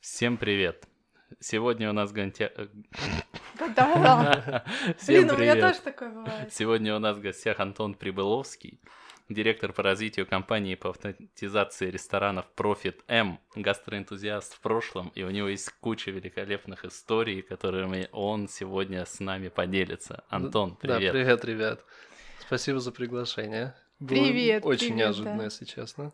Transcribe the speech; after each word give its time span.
Всем 0.00 0.36
привет! 0.36 0.86
Сегодня 1.40 1.90
у 1.90 1.92
нас 1.92 2.12
гостя... 2.12 2.52
Да-да. 3.58 4.64
Всем 4.98 5.26
Блин, 5.26 5.30
у 5.30 5.38
меня 5.38 5.54
привет! 5.54 5.60
тоже 5.60 5.80
такое 5.82 6.10
бывает. 6.10 6.52
Сегодня 6.52 6.94
у 6.94 6.98
нас 6.98 7.16
в 7.16 7.20
гостях 7.20 7.58
Антон 7.60 7.94
Прибыловский, 7.94 8.80
директор 9.28 9.72
по 9.72 9.82
развитию 9.82 10.26
компании 10.26 10.76
по 10.76 10.90
автоматизации 10.90 11.90
ресторанов 11.90 12.46
Profit 12.56 13.00
M, 13.08 13.40
гастроэнтузиаст 13.56 14.54
в 14.54 14.60
прошлом, 14.60 15.08
и 15.14 15.22
у 15.24 15.30
него 15.30 15.48
есть 15.48 15.68
куча 15.80 16.10
великолепных 16.12 16.84
историй, 16.84 17.42
которыми 17.42 18.08
он 18.12 18.48
сегодня 18.48 19.04
с 19.04 19.18
нами 19.20 19.48
поделится. 19.48 20.24
Антон, 20.28 20.78
Да, 20.82 20.96
привет! 20.96 21.12
привет, 21.12 21.44
ребят. 21.44 21.84
Спасибо 22.46 22.78
за 22.78 22.92
приглашение. 22.92 23.74
Было 23.98 24.08
Привет, 24.10 24.64
Очень 24.64 24.90
привет, 24.90 24.96
неожиданно, 24.96 25.38
да. 25.38 25.44
если 25.44 25.64
честно. 25.64 26.12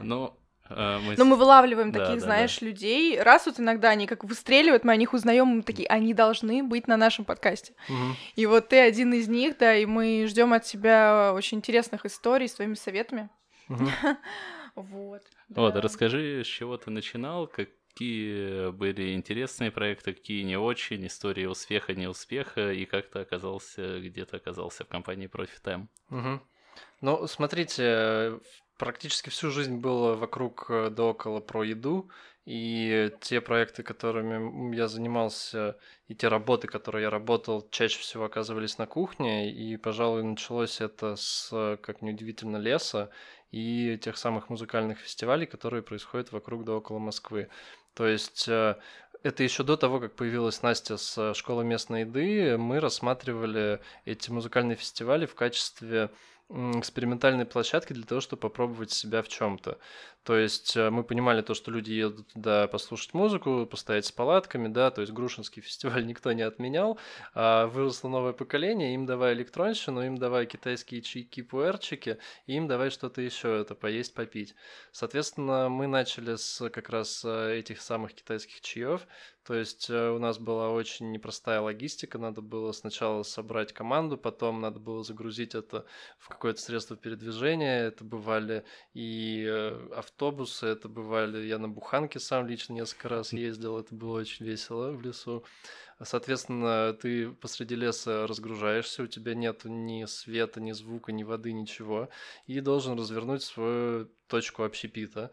Ну, 0.00 0.26
э, 0.28 0.45
мы... 0.68 1.14
Но 1.16 1.24
мы 1.24 1.36
вылавливаем 1.36 1.92
Да, 1.92 2.00
таких, 2.00 2.20
да, 2.20 2.24
знаешь, 2.24 2.60
людей. 2.60 3.20
Раз 3.20 3.46
вот 3.46 3.60
иногда 3.60 3.90
они 3.90 4.06
как 4.06 4.24
выстреливают, 4.24 4.84
мы 4.84 4.92
о 4.92 4.96
них 4.96 5.12
узнаем, 5.12 5.46
мы 5.46 5.62
такие, 5.62 5.88
они 5.88 6.14
должны 6.14 6.62
быть 6.62 6.88
на 6.88 6.96
нашем 6.96 7.24
подкасте. 7.24 7.74
Мгм. 7.88 8.16
И 8.34 8.46
вот 8.46 8.68
ты 8.68 8.80
один 8.80 9.12
из 9.14 9.28
них, 9.28 9.58
да, 9.58 9.76
и 9.76 9.86
мы 9.86 10.26
ждем 10.26 10.52
от 10.52 10.64
тебя 10.64 11.32
очень 11.34 11.58
интересных 11.58 12.06
историй 12.06 12.48
с 12.48 12.54
твоими 12.54 12.74
советами. 12.74 13.28
Мгм. 13.68 13.88
Вот, 14.74 15.22
Вот. 15.48 15.70
а 15.70 15.72
да. 15.72 15.80
расскажи, 15.80 16.42
с 16.44 16.46
чего 16.46 16.76
ты 16.76 16.90
начинал, 16.90 17.46
какие 17.46 18.70
были 18.72 19.14
интересные 19.14 19.70
проекты, 19.70 20.12
какие 20.12 20.42
не 20.42 20.58
очень, 20.58 21.06
истории 21.06 21.46
успеха, 21.46 21.94
неуспеха, 21.94 22.72
и 22.72 22.84
как 22.84 23.08
ты 23.08 23.20
оказался, 23.20 24.00
где 24.00 24.26
ты 24.26 24.36
оказался 24.36 24.84
в 24.84 24.88
компании 24.88 25.30
Profit 25.32 25.64
M. 25.64 25.88
Мгм. 26.10 26.42
Ну, 27.00 27.26
смотрите, 27.26 27.82
э, 27.82 28.38
практически 28.76 29.30
всю 29.30 29.50
жизнь 29.50 29.76
было 29.76 30.14
вокруг 30.14 30.66
э, 30.68 30.90
да 30.90 31.04
около 31.04 31.40
про 31.40 31.64
еду, 31.64 32.10
и 32.44 33.10
те 33.20 33.40
проекты, 33.40 33.82
которыми 33.82 34.76
я 34.76 34.86
занимался, 34.86 35.76
и 36.06 36.14
те 36.14 36.28
работы, 36.28 36.68
которые 36.68 37.02
я 37.02 37.10
работал, 37.10 37.66
чаще 37.70 37.98
всего 37.98 38.24
оказывались 38.24 38.78
на 38.78 38.86
кухне, 38.86 39.50
и, 39.52 39.76
пожалуй, 39.76 40.22
началось 40.22 40.80
это 40.80 41.16
с, 41.16 41.50
э, 41.52 41.76
как 41.82 42.02
неудивительно, 42.02 42.56
леса 42.56 43.10
и 43.50 43.98
тех 43.98 44.16
самых 44.16 44.48
музыкальных 44.48 44.98
фестивалей, 44.98 45.46
которые 45.46 45.82
происходят 45.82 46.30
вокруг 46.32 46.64
да 46.64 46.74
около 46.74 46.98
Москвы. 46.98 47.48
То 47.94 48.06
есть 48.06 48.46
э, 48.46 48.76
это 49.22 49.42
еще 49.42 49.64
до 49.64 49.76
того, 49.76 49.98
как 49.98 50.14
появилась 50.14 50.62
Настя 50.62 50.98
с 50.98 51.34
школы 51.34 51.64
местной 51.64 52.02
еды, 52.02 52.56
мы 52.58 52.78
рассматривали 52.78 53.80
эти 54.04 54.30
музыкальные 54.30 54.76
фестивали 54.76 55.26
в 55.26 55.34
качестве 55.34 56.10
экспериментальной 56.48 57.44
площадки 57.44 57.92
для 57.92 58.04
того, 58.04 58.20
чтобы 58.20 58.40
попробовать 58.40 58.92
себя 58.92 59.22
в 59.22 59.28
чем-то. 59.28 59.78
То 60.22 60.36
есть 60.36 60.76
э, 60.76 60.90
мы 60.90 61.04
понимали 61.04 61.40
то, 61.40 61.54
что 61.54 61.70
люди 61.70 61.92
едут 61.92 62.32
туда 62.32 62.66
послушать 62.68 63.14
музыку, 63.14 63.64
постоять 63.64 64.06
с 64.06 64.12
палатками, 64.12 64.66
да, 64.68 64.90
то 64.90 65.00
есть 65.00 65.12
Грушинский 65.12 65.60
фестиваль 65.62 66.06
никто 66.06 66.32
не 66.32 66.42
отменял, 66.42 66.98
а 67.34 67.66
выросло 67.66 68.08
новое 68.08 68.32
поколение, 68.32 68.94
им 68.94 69.06
давай 69.06 69.34
электронщину, 69.34 70.04
им 70.04 70.18
давай 70.18 70.46
китайские 70.46 71.02
чайки, 71.02 71.42
пуэрчики, 71.42 72.18
и 72.46 72.54
им 72.54 72.66
давай 72.66 72.90
что-то 72.90 73.20
еще, 73.20 73.60
это 73.60 73.74
поесть, 73.74 74.14
попить. 74.14 74.54
Соответственно, 74.92 75.68
мы 75.68 75.86
начали 75.86 76.36
с 76.36 76.68
как 76.70 76.88
раз 76.90 77.24
э, 77.24 77.58
этих 77.58 77.80
самых 77.80 78.14
китайских 78.14 78.60
чаев, 78.60 79.06
то 79.46 79.54
есть 79.54 79.88
э, 79.90 80.10
у 80.10 80.18
нас 80.18 80.38
была 80.38 80.70
очень 80.70 81.12
непростая 81.12 81.60
логистика, 81.60 82.18
надо 82.18 82.40
было 82.40 82.72
сначала 82.72 83.22
собрать 83.22 83.72
команду, 83.72 84.18
потом 84.18 84.60
надо 84.60 84.80
было 84.80 85.04
загрузить 85.04 85.54
это 85.54 85.86
в 86.18 86.28
какое-то 86.36 86.60
средство 86.60 86.96
передвижения, 86.96 87.86
это 87.86 88.04
бывали 88.04 88.64
и 88.92 89.44
э, 89.48 89.88
автобусы, 89.96 90.66
это 90.66 90.88
бывали, 90.88 91.46
я 91.46 91.58
на 91.58 91.68
буханке 91.68 92.20
сам 92.20 92.46
лично 92.46 92.74
несколько 92.74 93.08
раз 93.08 93.32
ездил, 93.32 93.78
это 93.78 93.94
было 93.94 94.20
очень 94.20 94.44
весело 94.44 94.92
в 94.92 95.00
лесу. 95.00 95.44
Соответственно, 96.02 96.92
ты 96.92 97.30
посреди 97.30 97.74
леса 97.74 98.26
разгружаешься, 98.26 99.02
у 99.02 99.06
тебя 99.06 99.34
нет 99.34 99.62
ни 99.64 100.04
света, 100.04 100.60
ни 100.60 100.72
звука, 100.72 101.10
ни 101.10 101.24
воды, 101.24 101.52
ничего, 101.52 102.10
и 102.46 102.60
должен 102.60 102.98
развернуть 102.98 103.42
свою 103.42 104.10
точку 104.26 104.62
общепита. 104.64 105.30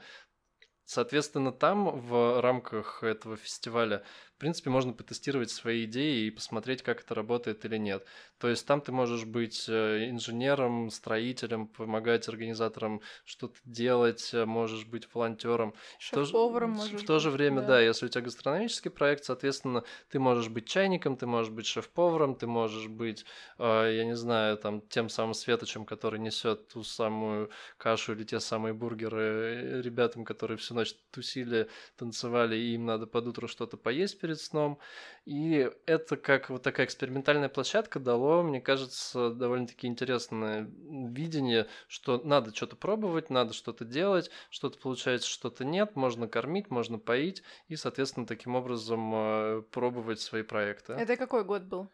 Соответственно, 0.86 1.52
там 1.52 2.00
в 2.00 2.42
рамках 2.42 3.04
этого 3.04 3.36
фестиваля, 3.36 4.04
принципе, 4.44 4.70
можно 4.70 4.94
потестировать 4.94 5.50
свои 5.52 5.86
идеи 5.86 6.26
и 6.26 6.32
посмотреть, 6.32 6.82
как 6.84 7.02
это 7.02 7.16
работает 7.16 7.64
или 7.66 7.78
нет. 7.78 8.06
То 8.40 8.50
есть 8.50 8.68
там 8.68 8.82
ты 8.82 8.92
можешь 8.92 9.24
быть 9.26 9.66
э, 9.70 10.10
инженером, 10.10 10.90
строителем, 10.90 11.68
помогать 11.68 12.28
организаторам 12.28 13.02
что-то 13.24 13.56
делать, 13.64 14.32
э, 14.34 14.46
можешь 14.46 14.86
быть 14.86 15.08
волонтером. 15.14 15.74
В 16.00 16.12
то 16.12 16.20
же- 16.24 16.26
Шеф-поваром 16.32 16.76
в- 16.76 17.06
то 17.06 17.20
же 17.20 17.30
быть, 17.30 17.38
время, 17.40 17.62
да. 17.62 17.68
да, 17.68 17.80
если 17.82 18.06
у 18.06 18.10
тебя 18.10 18.22
гастрономический 18.22 18.92
проект, 18.92 19.24
соответственно, 19.24 19.84
ты 20.10 20.20
можешь 20.20 20.50
быть 20.50 20.68
чайником, 20.68 21.16
ты 21.16 21.26
можешь 21.26 21.52
быть 21.54 21.66
шеф-поваром, 21.66 22.36
ты 22.36 22.46
можешь 22.46 22.88
быть, 22.88 23.26
э, 23.60 23.94
я 23.96 24.04
не 24.06 24.16
знаю, 24.16 24.58
там, 24.58 24.82
тем 24.82 25.08
самым 25.10 25.34
светочем, 25.34 25.86
который 25.86 26.20
несет 26.20 26.68
ту 26.68 26.84
самую 26.84 27.50
кашу 27.78 28.14
или 28.14 28.24
те 28.26 28.40
самые 28.42 28.74
бургеры 28.74 29.82
ребятам, 29.82 30.26
которые 30.26 30.58
всю 30.58 30.74
ночь 30.76 30.94
тусили, 31.12 31.70
танцевали, 31.96 32.56
и 32.58 32.74
им 32.76 32.86
надо 32.86 33.08
под 33.08 33.28
утро 33.28 33.48
что-то 33.48 33.78
поесть 33.78 34.20
перед 34.20 34.33
сном. 34.40 34.80
И 35.26 35.70
это 35.86 36.18
как 36.18 36.50
вот 36.50 36.64
такая 36.64 36.86
экспериментальная 36.86 37.50
площадка 37.50 38.00
дало, 38.00 38.44
мне 38.44 38.60
кажется, 38.60 39.30
довольно-таки 39.30 39.88
интересное 39.88 40.70
видение, 40.70 41.68
что 41.88 42.22
надо 42.24 42.54
что-то 42.54 42.76
пробовать, 42.76 43.30
надо 43.30 43.54
что-то 43.54 43.86
делать, 43.86 44.30
что-то 44.50 44.78
получается, 44.80 45.30
что-то 45.30 45.64
нет, 45.64 45.96
можно 45.96 46.28
кормить, 46.28 46.70
можно 46.70 47.00
поить, 47.00 47.44
и, 47.70 47.76
соответственно, 47.76 48.26
таким 48.26 48.56
образом 48.56 49.12
э, 49.14 49.62
пробовать 49.72 50.20
свои 50.20 50.44
проекты. 50.44 50.94
Это 50.94 51.16
какой 51.16 51.44
год 51.44 51.64
был? 51.64 51.90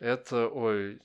Это, 0.00 0.48
ой, 0.48 1.00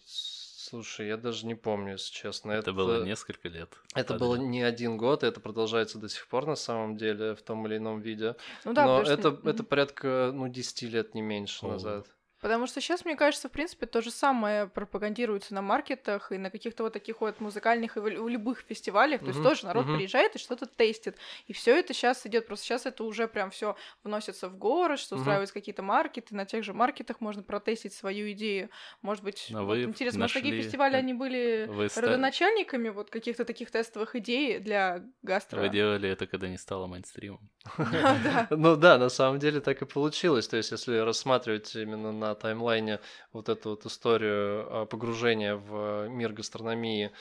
слушай, 0.73 1.07
я 1.07 1.17
даже 1.17 1.45
не 1.45 1.53
помню, 1.53 1.91
если 1.94 2.11
честно. 2.11 2.51
Это, 2.51 2.73
было 2.73 3.03
несколько 3.06 3.47
лет. 3.47 3.78
Это 3.94 4.13
подряд. 4.13 4.19
было 4.19 4.35
не 4.38 4.63
один 4.63 4.97
год, 4.97 5.23
и 5.23 5.28
это 5.28 5.39
продолжается 5.39 6.00
до 6.00 6.09
сих 6.09 6.28
пор 6.28 6.47
на 6.47 6.56
самом 6.56 6.97
деле 6.97 7.35
в 7.35 7.44
том 7.44 7.67
или 7.67 7.78
ином 7.78 8.01
виде. 8.01 8.35
Ну 8.66 8.73
да, 8.73 8.85
Но 8.88 9.03
что- 9.03 9.13
это, 9.13 9.31
мгм. 9.31 9.47
это 9.50 9.63
порядка, 9.63 10.31
ну, 10.34 10.47
10 10.47 10.88
лет, 10.88 11.13
не 11.13 11.22
меньше 11.22 11.66
О. 11.66 11.69
назад. 11.69 12.07
Потому 12.43 12.67
что 12.67 12.81
сейчас, 12.81 13.05
мне 13.05 13.15
кажется, 13.15 13.47
в 13.47 13.51
принципе, 13.53 13.85
то 13.85 14.01
же 14.01 14.11
самое 14.11 14.67
пропагандируется 14.67 15.53
на 15.53 15.61
маркетах 15.61 16.33
и 16.33 16.37
на 16.37 16.49
каких-то 16.49 16.83
вот 16.83 16.91
таких 16.91 17.21
вот 17.21 17.39
музыкальных 17.39 17.95
и 17.95 18.01
в 18.01 18.27
любых 18.27 18.59
фестивалях. 18.67 19.21
То 19.21 19.27
есть 19.27 19.41
тоже 19.41 19.65
народ 19.65 19.85
мгм. 19.85 19.95
приезжает 19.95 20.35
и 20.35 20.39
что-то 20.39 20.65
тестит. 20.65 21.15
И 21.47 21.53
все 21.53 21.79
это 21.79 21.93
сейчас 21.93 22.25
идет. 22.25 22.45
Просто 22.45 22.65
сейчас 22.65 22.85
это 22.85 23.05
уже 23.05 23.29
прям 23.29 23.49
все 23.49 23.77
вносится 24.03 24.49
в 24.49 24.57
город, 24.57 24.99
что 24.99 25.15
Мгм. 25.15 25.21
устраиваются 25.21 25.53
какие-то 25.53 25.83
маркеты. 25.83 26.35
На 26.35 26.45
тех 26.45 26.65
же 26.65 26.73
маркетах 26.73 27.21
можно 27.21 27.43
протестить 27.43 27.93
свою 27.93 28.29
идею. 28.33 28.69
Может 29.01 29.23
быть, 29.23 29.47
Но 29.49 29.65
вот 29.65 29.77
вы 29.77 29.83
интересно, 29.83 30.19
может, 30.19 30.33
такие 30.33 30.53
нашли- 30.53 30.63
фестивали, 30.63 30.95
э, 30.95 30.99
они 30.99 31.13
были 31.13 31.67
Вы, 31.69 31.87
родоначальниками 31.95 32.89
вот 32.89 33.09
каких-то 33.09 33.45
таких 33.45 33.71
тестовых 33.71 34.17
идей 34.17 34.59
для 34.59 35.01
гастро. 35.21 35.61
Вы 35.61 35.69
делали 35.69 36.09
это, 36.09 36.27
когда 36.27 36.49
не 36.49 36.57
стало 36.57 36.87
мейнстримом. 36.87 37.49
Ну 38.49 38.75
да, 38.75 38.97
на 38.97 39.07
самом 39.07 39.39
деле 39.39 39.61
так 39.61 39.81
и 39.81 39.85
получилось. 39.85 40.49
То 40.49 40.57
есть, 40.57 40.71
если 40.71 40.97
рассматривать 40.97 41.73
именно 41.75 42.11
на 42.11 42.32
таймлайне 42.35 42.99
вот 43.31 43.49
эту 43.49 43.71
вот 43.71 43.85
историю 43.85 44.67
а, 44.69 44.85
погружения 44.85 45.55
в 45.55 46.07
мир 46.07 46.33
гастрономии, 46.33 47.11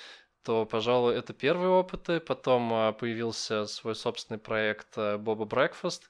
то, 0.42 0.64
пожалуй, 0.66 1.14
это 1.14 1.32
первые 1.32 1.70
опыты. 1.70 2.20
Потом 2.20 2.72
а, 2.72 2.92
появился 2.92 3.66
свой 3.66 3.94
собственный 3.94 4.38
проект 4.38 4.88
а, 4.96 5.18
Боба 5.18 5.44
Breakfast, 5.44 6.02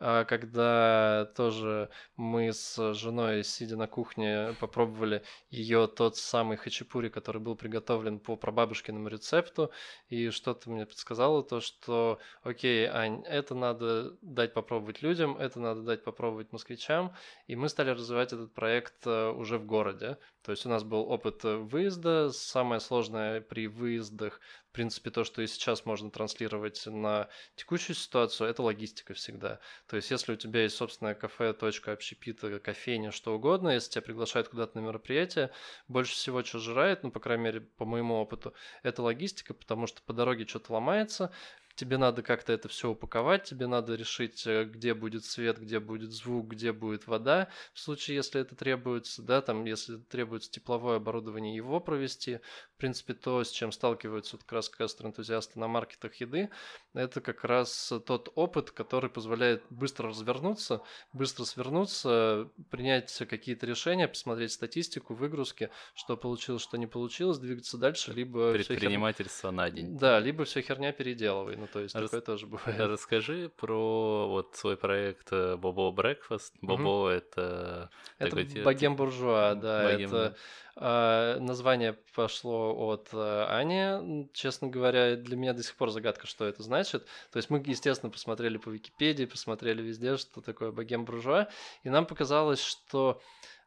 когда 0.00 1.30
тоже 1.36 1.90
мы 2.16 2.52
с 2.52 2.94
женой, 2.94 3.44
сидя 3.44 3.76
на 3.76 3.86
кухне, 3.86 4.54
попробовали 4.58 5.22
ее 5.50 5.86
тот 5.86 6.16
самый 6.16 6.56
хачапури, 6.56 7.10
который 7.10 7.40
был 7.40 7.54
приготовлен 7.54 8.18
по 8.18 8.36
прабабушкиному 8.36 9.08
рецепту, 9.08 9.70
и 10.08 10.30
что-то 10.30 10.70
мне 10.70 10.86
подсказало 10.86 11.42
то, 11.42 11.60
что 11.60 12.18
окей, 12.42 12.86
Ань, 12.86 13.22
это 13.26 13.54
надо 13.54 14.16
дать 14.22 14.54
попробовать 14.54 15.02
людям, 15.02 15.36
это 15.36 15.60
надо 15.60 15.82
дать 15.82 16.02
попробовать 16.02 16.52
москвичам, 16.52 17.14
и 17.46 17.54
мы 17.54 17.68
стали 17.68 17.90
развивать 17.90 18.32
этот 18.32 18.54
проект 18.54 19.06
э, 19.06 19.30
уже 19.30 19.58
в 19.58 19.66
городе. 19.66 20.16
То 20.42 20.52
есть 20.52 20.64
у 20.64 20.70
нас 20.70 20.82
был 20.82 21.00
опыт 21.10 21.44
э, 21.44 21.56
выезда, 21.56 22.30
самое 22.30 22.80
сложное 22.80 23.42
при 23.42 23.66
выездах, 23.68 24.40
в 24.70 24.72
принципе, 24.72 25.10
то, 25.10 25.24
что 25.24 25.42
и 25.42 25.46
сейчас 25.48 25.84
можно 25.84 26.10
транслировать 26.10 26.86
на 26.86 27.28
текущую 27.56 27.96
ситуацию, 27.96 28.48
это 28.48 28.62
логистика 28.62 29.14
всегда. 29.14 29.58
То 29.90 29.96
есть 29.96 30.08
если 30.12 30.34
у 30.34 30.36
тебя 30.36 30.62
есть 30.62 30.76
собственное 30.76 31.16
кафе, 31.16 31.52
точка 31.52 31.90
общепита, 31.90 32.60
кофейня, 32.60 33.10
что 33.10 33.34
угодно, 33.34 33.70
если 33.70 33.90
тебя 33.90 34.02
приглашают 34.02 34.48
куда-то 34.48 34.78
на 34.78 34.86
мероприятие, 34.86 35.50
больше 35.88 36.12
всего, 36.12 36.44
что 36.44 36.60
жирает, 36.60 37.02
ну, 37.02 37.10
по 37.10 37.18
крайней 37.18 37.42
мере, 37.42 37.60
по 37.60 37.84
моему 37.84 38.14
опыту, 38.14 38.54
это 38.84 39.02
логистика, 39.02 39.52
потому 39.52 39.88
что 39.88 40.00
по 40.02 40.12
дороге 40.12 40.46
что-то 40.46 40.74
ломается, 40.74 41.32
тебе 41.74 41.96
надо 41.98 42.22
как-то 42.22 42.52
это 42.52 42.68
все 42.68 42.90
упаковать, 42.90 43.44
тебе 43.44 43.66
надо 43.66 43.94
решить, 43.94 44.46
э, 44.46 44.64
где 44.64 44.94
будет 44.94 45.24
свет, 45.24 45.58
где 45.58 45.80
будет 45.80 46.12
звук, 46.12 46.48
где 46.48 46.72
будет 46.72 47.06
вода, 47.06 47.48
в 47.72 47.80
случае, 47.80 48.16
если 48.16 48.40
это 48.40 48.54
требуется, 48.54 49.22
да, 49.22 49.40
там, 49.40 49.64
если 49.64 49.96
требуется 49.96 50.50
тепловое 50.50 50.96
оборудование, 50.96 51.54
его 51.54 51.80
провести. 51.80 52.40
В 52.74 52.80
принципе, 52.80 53.14
то, 53.14 53.44
с 53.44 53.50
чем 53.50 53.72
сталкиваются 53.72 54.36
вот 54.36 54.44
как 54.44 54.52
раз 54.52 54.70
гастроэнтузиасты 54.70 55.58
на 55.58 55.68
маркетах 55.68 56.14
еды, 56.16 56.50
это 56.94 57.20
как 57.20 57.44
раз 57.44 57.92
тот 58.06 58.32
опыт, 58.34 58.70
который 58.70 59.10
позволяет 59.10 59.62
быстро 59.70 60.08
развернуться, 60.08 60.82
быстро 61.12 61.44
свернуться, 61.44 62.50
принять 62.70 63.16
какие-то 63.28 63.66
решения, 63.66 64.08
посмотреть 64.08 64.52
статистику, 64.52 65.14
выгрузки, 65.14 65.70
что 65.94 66.16
получилось, 66.16 66.62
что 66.62 66.78
не 66.78 66.86
получилось, 66.86 67.38
двигаться 67.38 67.78
дальше, 67.78 68.12
либо... 68.12 68.52
Предпринимательство 68.52 69.50
хер... 69.50 69.56
на 69.56 69.70
день. 69.70 69.98
Да, 69.98 70.18
либо 70.18 70.44
все 70.44 70.62
херня 70.62 70.92
переделывай, 70.92 71.56
ну 71.60 71.66
то 71.66 71.80
есть 71.80 71.94
Рас... 71.94 72.04
такое 72.04 72.20
тоже 72.20 72.46
бывает. 72.46 72.80
Расскажи 72.80 73.50
про 73.56 74.28
вот 74.28 74.56
свой 74.56 74.76
проект 74.76 75.30
Бобо 75.30 75.92
Breakfast. 75.92 76.52
Бобо 76.62 77.04
угу. 77.04 77.06
это... 77.08 77.90
Это 78.18 78.36
Богем 78.64 78.96
Буржуа, 78.96 79.54
да, 79.54 79.84
Богем... 79.84 80.08
это 80.08 80.36
а, 80.82 81.38
название 81.38 81.98
пошло 82.14 82.74
от 82.88 83.10
э, 83.12 83.44
Ани. 83.48 84.30
Честно 84.32 84.68
говоря, 84.68 85.14
для 85.16 85.36
меня 85.36 85.52
до 85.52 85.62
сих 85.62 85.76
пор 85.76 85.90
загадка, 85.90 86.26
что 86.26 86.46
это 86.46 86.62
значит. 86.62 87.06
То 87.30 87.36
есть 87.36 87.50
мы, 87.50 87.62
естественно, 87.66 88.10
посмотрели 88.10 88.56
по 88.56 88.70
Википедии, 88.70 89.26
посмотрели 89.26 89.82
везде, 89.82 90.16
что 90.16 90.40
такое 90.40 90.70
богем 90.72 91.04
буржуа, 91.04 91.48
и 91.82 91.90
нам 91.90 92.06
показалось, 92.06 92.62
что 92.62 93.20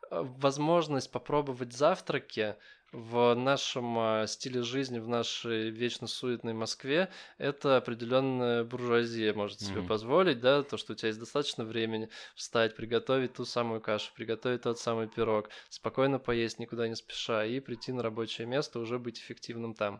э, 0.09 0.21
возможность 0.23 1.11
попробовать 1.11 1.73
завтраки 1.73 2.55
в 2.93 3.33
нашем 3.33 3.97
а, 3.97 4.27
стиле 4.27 4.61
жизни, 4.61 4.99
в 4.99 5.07
нашей 5.07 5.71
вечно 5.71 6.05
суетной 6.05 6.53
Москве, 6.53 7.09
это 7.39 7.77
определенная 7.77 8.63
буржуазия 8.63 9.33
может 9.33 9.59
себе 9.59 9.81
mm-hmm. 9.81 9.87
позволить, 9.87 10.39
да, 10.39 10.61
то, 10.61 10.77
что 10.77 10.93
у 10.93 10.95
тебя 10.95 11.07
есть 11.07 11.19
достаточно 11.19 11.65
времени 11.65 12.09
встать, 12.35 12.75
приготовить 12.75 13.33
ту 13.33 13.45
самую 13.45 13.81
кашу, 13.81 14.11
приготовить 14.15 14.61
тот 14.61 14.79
самый 14.79 15.07
пирог, 15.07 15.49
спокойно 15.69 16.19
поесть, 16.19 16.59
никуда 16.59 16.87
не 16.87 16.95
спеша, 16.95 17.43
и 17.45 17.59
прийти 17.59 17.91
на 17.91 18.03
рабочее 18.03 18.45
место, 18.45 18.79
уже 18.79 18.99
быть 18.99 19.19
эффективным 19.19 19.73
там. 19.73 19.99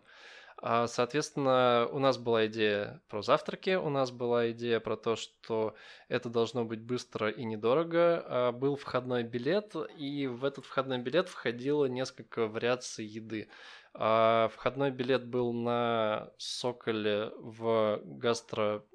А, 0.66 0.86
соответственно, 0.86 1.86
у 1.92 1.98
нас 1.98 2.16
была 2.16 2.46
идея 2.46 3.02
про 3.08 3.20
завтраки, 3.20 3.74
у 3.74 3.90
нас 3.90 4.10
была 4.10 4.50
идея 4.52 4.80
про 4.80 4.96
то, 4.96 5.14
что 5.14 5.74
это 6.08 6.30
должно 6.30 6.64
быть 6.64 6.80
быстро 6.80 7.28
и 7.28 7.44
недорого. 7.44 8.24
А, 8.26 8.52
был 8.52 8.76
входной 8.76 9.24
билет, 9.24 9.76
и 9.98 10.26
в 10.26 10.42
этот 10.42 10.64
входной 10.64 11.00
билет 11.00 11.28
входило 11.28 11.84
несколько 11.84 12.46
вариаций 12.46 13.04
еды. 13.04 13.48
А, 13.92 14.48
входной 14.54 14.90
билет 14.90 15.26
был 15.26 15.52
на 15.52 16.30
Соколе 16.38 17.30
в 17.36 18.00
гастро 18.02 18.86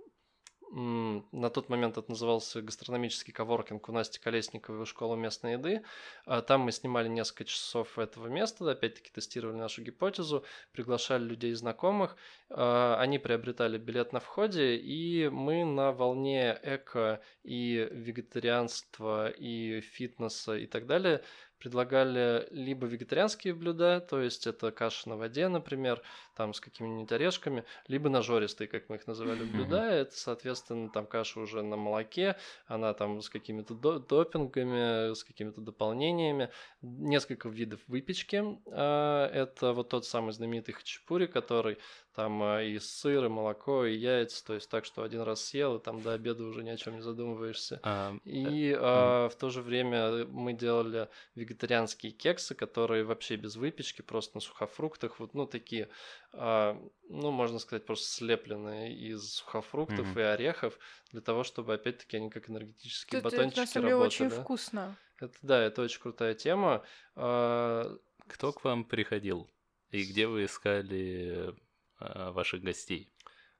на 0.71 1.49
тот 1.49 1.69
момент 1.69 1.97
это 1.97 2.09
назывался 2.09 2.61
гастрономический 2.61 3.33
коворкинг 3.33 3.89
у 3.89 3.91
Насти 3.91 4.19
Колесниковой 4.19 4.85
школа 4.85 5.15
местной 5.15 5.53
еды. 5.53 5.83
А 6.25 6.41
там 6.41 6.61
мы 6.61 6.71
снимали 6.71 7.07
несколько 7.07 7.45
часов 7.45 7.97
этого 7.97 8.27
места, 8.27 8.69
опять-таки 8.69 9.09
тестировали 9.11 9.57
нашу 9.57 9.81
гипотезу, 9.81 10.45
приглашали 10.71 11.23
людей 11.23 11.53
знакомых, 11.53 12.17
а, 12.49 12.97
они 12.99 13.17
приобретали 13.17 13.77
билет 13.77 14.13
на 14.13 14.19
входе, 14.19 14.75
и 14.75 15.27
мы 15.29 15.65
на 15.65 15.91
волне 15.91 16.59
эко 16.61 17.21
и 17.43 17.87
вегетарианства, 17.91 19.29
и 19.29 19.81
фитнеса 19.81 20.55
и 20.55 20.67
так 20.67 20.85
далее 20.85 21.23
предлагали 21.59 22.47
либо 22.51 22.87
вегетарианские 22.87 23.53
блюда, 23.53 23.99
то 23.99 24.21
есть 24.21 24.47
это 24.47 24.71
каша 24.71 25.09
на 25.09 25.17
воде, 25.17 25.47
например, 25.47 26.01
там 26.35 26.53
с 26.53 26.61
какими-нибудь 26.61 27.11
орешками, 27.11 27.65
либо 27.87 28.09
нажористые, 28.09 28.67
как 28.67 28.87
мы 28.89 28.95
их 28.95 29.07
называли, 29.07 29.43
блюда. 29.43 29.83
Это, 29.83 30.17
соответственно, 30.17 30.89
там 30.89 31.05
каша 31.05 31.41
уже 31.41 31.61
на 31.61 31.75
молоке, 31.75 32.37
она 32.67 32.93
там 32.93 33.21
с 33.21 33.29
какими-то 33.29 33.73
допингами, 33.73 35.13
с 35.13 35.23
какими-то 35.23 35.61
дополнениями, 35.61 36.49
несколько 36.81 37.49
видов 37.49 37.81
выпечки. 37.87 38.43
А, 38.67 39.27
это 39.27 39.73
вот 39.73 39.89
тот 39.89 40.05
самый 40.05 40.31
знаменитый 40.31 40.73
хачапури, 40.73 41.25
который 41.25 41.77
там 42.19 42.43
а, 42.43 42.61
и 42.61 42.77
сыр, 42.79 43.23
и 43.23 43.29
молоко, 43.29 43.85
и 43.85 43.95
яйца, 43.95 44.45
то 44.45 44.53
есть 44.53 44.69
так, 44.69 44.83
что 44.83 45.03
один 45.03 45.21
раз 45.21 45.41
съел, 45.41 45.77
и 45.77 45.81
там 45.81 46.01
до 46.01 46.11
обеда 46.11 46.43
уже 46.43 46.63
ни 46.63 46.69
о 46.69 46.75
чем 46.75 46.95
не 46.95 47.01
задумываешься. 47.01 47.79
А, 47.81 48.13
и 48.25 48.75
а, 48.77 49.29
в 49.29 49.35
то 49.35 49.49
же 49.49 49.61
время 49.61 50.25
мы 50.25 50.51
делали 50.51 51.07
вегетарианские 51.35 52.11
кексы, 52.11 52.55
которые 52.55 53.05
вообще 53.05 53.37
без 53.37 53.55
выпечки, 53.55 54.01
просто 54.01 54.35
на 54.35 54.41
сухофруктах, 54.41 55.21
вот, 55.21 55.33
ну, 55.33 55.47
такие 55.47 55.87
а, 56.33 56.77
ну, 57.07 57.31
можно 57.31 57.57
сказать, 57.57 57.85
просто 57.85 58.09
слепленные 58.09 58.93
из 58.93 59.35
сухофруктов 59.35 60.05
mm-hmm. 60.05 60.19
и 60.19 60.23
орехов, 60.23 60.77
для 61.13 61.21
того, 61.21 61.45
чтобы, 61.45 61.73
опять-таки, 61.73 62.17
они 62.17 62.29
как 62.29 62.49
энергетические 62.49 63.19
это, 63.19 63.29
батончики 63.29 63.53
это, 63.53 63.61
на 63.61 63.67
самом 63.67 63.85
деле, 63.85 63.93
работали. 63.93 64.27
очень 64.27 64.41
вкусно. 64.41 64.97
Это, 65.21 65.37
да, 65.41 65.63
это 65.63 65.81
очень 65.83 66.01
крутая 66.01 66.33
тема. 66.33 66.83
А... 67.15 67.97
Кто 68.27 68.51
к 68.51 68.63
вам 68.63 68.83
приходил? 68.83 69.49
И 69.89 70.03
где 70.03 70.27
вы 70.27 70.45
искали 70.45 71.55
ваших 71.99 72.61
гостей? 72.61 73.11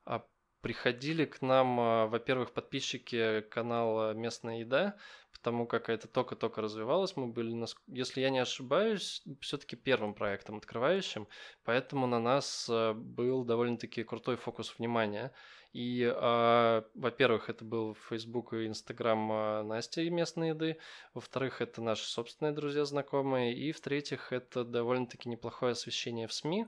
А 0.06 0.26
приходили 0.62 1.26
к 1.26 1.42
нам, 1.42 1.80
а, 1.80 2.08
во-первых, 2.08 2.54
подписчики 2.54 3.42
канала 3.42 4.14
«Местная 4.14 4.60
еда», 4.60 4.98
потому 5.32 5.66
как 5.68 5.90
это 5.90 6.08
только-только 6.08 6.62
развивалось. 6.62 7.16
Мы 7.16 7.28
были, 7.28 7.66
если 7.88 8.22
я 8.22 8.30
не 8.30 8.40
ошибаюсь, 8.40 9.24
все-таки 9.40 9.76
первым 9.76 10.14
проектом 10.14 10.58
открывающим, 10.58 11.28
поэтому 11.64 12.08
на 12.08 12.20
нас 12.20 12.68
а, 12.70 12.94
был 12.94 13.46
довольно-таки 13.46 14.04
крутой 14.04 14.36
фокус 14.36 14.78
внимания. 14.78 15.32
И, 15.72 16.02
э, 16.04 16.82
во-первых, 16.96 17.50
это 17.50 17.64
был 17.64 17.96
Facebook 18.10 18.54
и 18.54 18.66
Instagram 18.66 19.32
э, 19.32 19.64
Насти 19.64 20.10
местной 20.10 20.50
еды. 20.50 20.78
Во-вторых, 21.14 21.62
это 21.62 21.84
наши 21.84 22.08
собственные 22.10 22.54
друзья, 22.54 22.86
знакомые. 22.86 23.56
И, 23.56 23.72
в-третьих, 23.72 24.34
это 24.34 24.64
довольно-таки 24.64 25.30
неплохое 25.30 25.74
освещение 25.74 26.28
в 26.28 26.34
СМИ. 26.34 26.66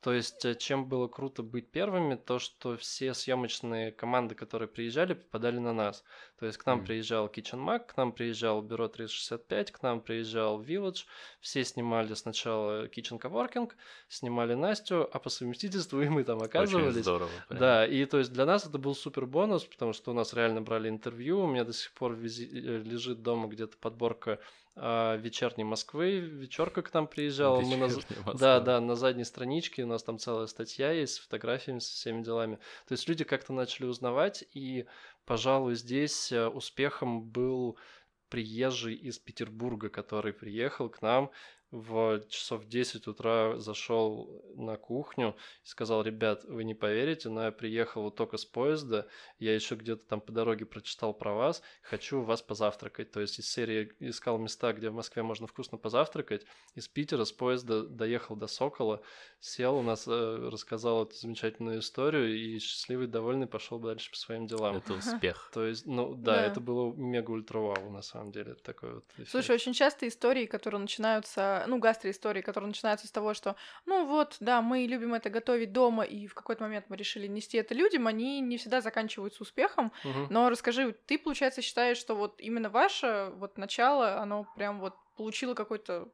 То 0.00 0.12
есть, 0.12 0.44
э, 0.44 0.54
чем 0.54 0.88
было 0.88 1.08
круто 1.08 1.42
быть 1.42 1.72
первыми, 1.72 2.14
то, 2.14 2.38
что 2.38 2.76
все 2.76 3.12
съемочные 3.12 3.90
команды, 3.90 4.36
которые 4.36 4.68
приезжали, 4.68 5.14
попадали 5.14 5.58
на 5.58 5.72
нас. 5.72 6.04
То 6.44 6.48
есть, 6.48 6.58
к 6.58 6.66
нам 6.66 6.80
mm. 6.80 6.84
приезжал 6.84 7.26
Kitchen 7.28 7.64
Mac, 7.64 7.86
к 7.86 7.96
нам 7.96 8.12
приезжал 8.12 8.60
Бюро 8.60 8.86
365, 8.86 9.70
к 9.70 9.80
нам 9.80 10.02
приезжал 10.02 10.62
Village. 10.62 11.06
Все 11.40 11.64
снимали 11.64 12.12
сначала 12.12 12.84
Kitchen 12.88 13.18
Coworking, 13.18 13.72
снимали 14.08 14.52
Настю, 14.52 15.08
а 15.10 15.18
по 15.20 15.30
совместительству 15.30 16.02
и 16.02 16.08
мы 16.10 16.22
там 16.22 16.42
оказывались. 16.42 16.96
Очень 16.96 17.02
здорово. 17.02 17.30
Прям. 17.48 17.60
Да, 17.60 17.86
и 17.86 18.04
то 18.04 18.18
есть 18.18 18.30
для 18.30 18.44
нас 18.44 18.66
это 18.66 18.76
был 18.76 18.94
супер 18.94 19.24
бонус, 19.24 19.64
потому 19.64 19.94
что 19.94 20.10
у 20.10 20.14
нас 20.14 20.34
реально 20.34 20.60
брали 20.60 20.90
интервью. 20.90 21.40
У 21.40 21.46
меня 21.46 21.64
до 21.64 21.72
сих 21.72 21.90
пор 21.92 22.12
визи... 22.12 22.44
Э, 22.44 22.82
лежит 22.82 23.22
дома 23.22 23.48
где-то 23.48 23.78
подборка 23.78 24.38
а, 24.76 25.16
вечерней 25.16 25.62
Москвы. 25.62 26.18
Вечерка 26.18 26.82
к 26.82 26.92
нам 26.92 27.06
приезжала. 27.06 27.60
Мы 27.60 27.76
на... 27.76 27.88
Да, 28.34 28.58
да, 28.58 28.80
на 28.80 28.96
задней 28.96 29.22
страничке 29.22 29.84
у 29.84 29.86
нас 29.86 30.02
там 30.02 30.18
целая 30.18 30.46
статья 30.46 30.90
есть 30.90 31.14
с 31.14 31.18
фотографиями, 31.20 31.78
со 31.78 31.92
всеми 31.92 32.24
делами. 32.24 32.56
То 32.88 32.92
есть 32.92 33.08
люди 33.08 33.22
как-то 33.22 33.52
начали 33.52 33.86
узнавать, 33.86 34.44
и, 34.52 34.86
пожалуй, 35.24 35.74
здесь 35.74 36.32
э, 36.32 36.46
успехом 36.46 37.22
был 37.22 37.78
приезжий 38.28 38.94
из 38.94 39.18
Петербурга, 39.18 39.88
который 39.88 40.32
приехал 40.32 40.88
к 40.88 41.02
нам 41.02 41.30
в 41.74 42.20
часов 42.28 42.66
10 42.66 43.08
утра 43.08 43.58
зашел 43.58 44.44
на 44.54 44.76
кухню 44.76 45.34
и 45.64 45.66
сказал, 45.66 46.02
ребят, 46.02 46.44
вы 46.44 46.62
не 46.62 46.74
поверите, 46.74 47.28
но 47.28 47.46
я 47.46 47.50
приехал 47.50 48.02
вот 48.02 48.14
только 48.14 48.36
с 48.36 48.44
поезда, 48.44 49.08
я 49.40 49.52
еще 49.54 49.74
где-то 49.74 50.06
там 50.06 50.20
по 50.20 50.30
дороге 50.30 50.66
прочитал 50.66 51.12
про 51.12 51.34
вас, 51.34 51.62
хочу 51.82 52.20
у 52.20 52.22
вас 52.22 52.42
позавтракать. 52.42 53.10
То 53.10 53.20
есть 53.20 53.40
из 53.40 53.50
серии 53.50 53.92
искал 53.98 54.38
места, 54.38 54.72
где 54.72 54.88
в 54.88 54.94
Москве 54.94 55.24
можно 55.24 55.48
вкусно 55.48 55.76
позавтракать. 55.76 56.46
Из 56.76 56.86
Питера 56.86 57.24
с 57.24 57.32
поезда 57.32 57.82
доехал 57.82 58.36
до 58.36 58.46
Сокола, 58.46 59.02
сел 59.40 59.76
у 59.76 59.82
нас, 59.82 60.06
э, 60.06 60.48
рассказал 60.52 61.06
эту 61.06 61.16
замечательную 61.16 61.80
историю 61.80 62.38
и 62.38 62.60
счастливый, 62.60 63.08
довольный 63.08 63.48
пошел 63.48 63.80
дальше 63.80 64.12
по 64.12 64.16
своим 64.16 64.46
делам. 64.46 64.76
Это 64.76 64.92
успех. 64.92 65.50
То 65.52 65.64
есть, 65.66 65.86
ну 65.86 66.14
да, 66.14 66.36
да. 66.36 66.46
это 66.46 66.60
было 66.60 66.92
мега-ультра-вау 66.92 67.90
на 67.90 68.02
самом 68.02 68.30
деле. 68.30 68.54
Такой 68.54 68.94
вот 68.94 69.04
эффект. 69.14 69.30
Слушай, 69.30 69.56
очень 69.56 69.72
часто 69.72 70.06
истории, 70.06 70.46
которые 70.46 70.80
начинаются 70.80 71.63
ну, 71.66 71.78
гастроистории, 71.78 72.40
которые 72.40 72.68
начинаются 72.68 73.06
с 73.06 73.10
того, 73.10 73.34
что, 73.34 73.56
ну 73.86 74.06
вот, 74.06 74.36
да, 74.40 74.62
мы 74.62 74.86
любим 74.86 75.14
это 75.14 75.30
готовить 75.30 75.72
дома, 75.72 76.04
и 76.04 76.26
в 76.26 76.34
какой-то 76.34 76.62
момент 76.62 76.86
мы 76.88 76.96
решили 76.96 77.26
нести 77.26 77.58
это 77.58 77.74
людям, 77.74 78.06
они 78.06 78.40
не 78.40 78.56
всегда 78.56 78.80
заканчиваются 78.80 79.42
успехом. 79.42 79.92
Угу. 80.04 80.26
Но 80.30 80.50
расскажи, 80.50 80.92
ты, 81.06 81.18
получается, 81.18 81.62
считаешь, 81.62 81.98
что 81.98 82.14
вот 82.14 82.40
именно 82.40 82.70
ваше 82.70 83.32
вот 83.36 83.58
начало, 83.58 84.18
оно 84.18 84.46
прям 84.56 84.80
вот 84.80 84.94
получило 85.16 85.54
какой-то 85.54 86.08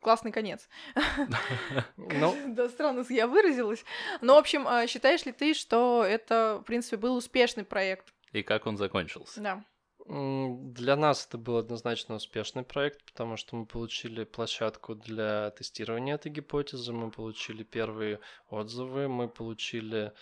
классный 0.00 0.32
конец. 0.32 0.68
Ну, 1.96 2.34
да, 2.46 2.68
странно 2.68 3.04
я 3.08 3.26
выразилась. 3.26 3.84
Но, 4.20 4.34
в 4.34 4.38
общем, 4.38 4.66
а 4.68 4.86
считаешь 4.86 5.24
ли 5.24 5.32
ты, 5.32 5.54
что 5.54 6.04
это, 6.04 6.60
в 6.62 6.64
принципе, 6.64 6.96
был 6.96 7.16
успешный 7.16 7.64
проект? 7.64 8.12
И 8.32 8.42
как 8.42 8.66
он 8.66 8.76
закончился? 8.76 9.40
Да. 9.40 9.64
Для 10.08 10.94
нас 10.94 11.26
это 11.26 11.36
был 11.36 11.56
однозначно 11.56 12.14
успешный 12.14 12.62
проект, 12.62 13.04
потому 13.04 13.36
что 13.36 13.56
мы 13.56 13.66
получили 13.66 14.22
площадку 14.22 14.94
для 14.94 15.50
тестирования 15.50 16.14
этой 16.14 16.30
гипотезы, 16.30 16.92
мы 16.92 17.10
получили 17.10 17.64
первые 17.64 18.20
отзывы, 18.48 19.08
мы 19.08 19.28
получили 19.28 20.12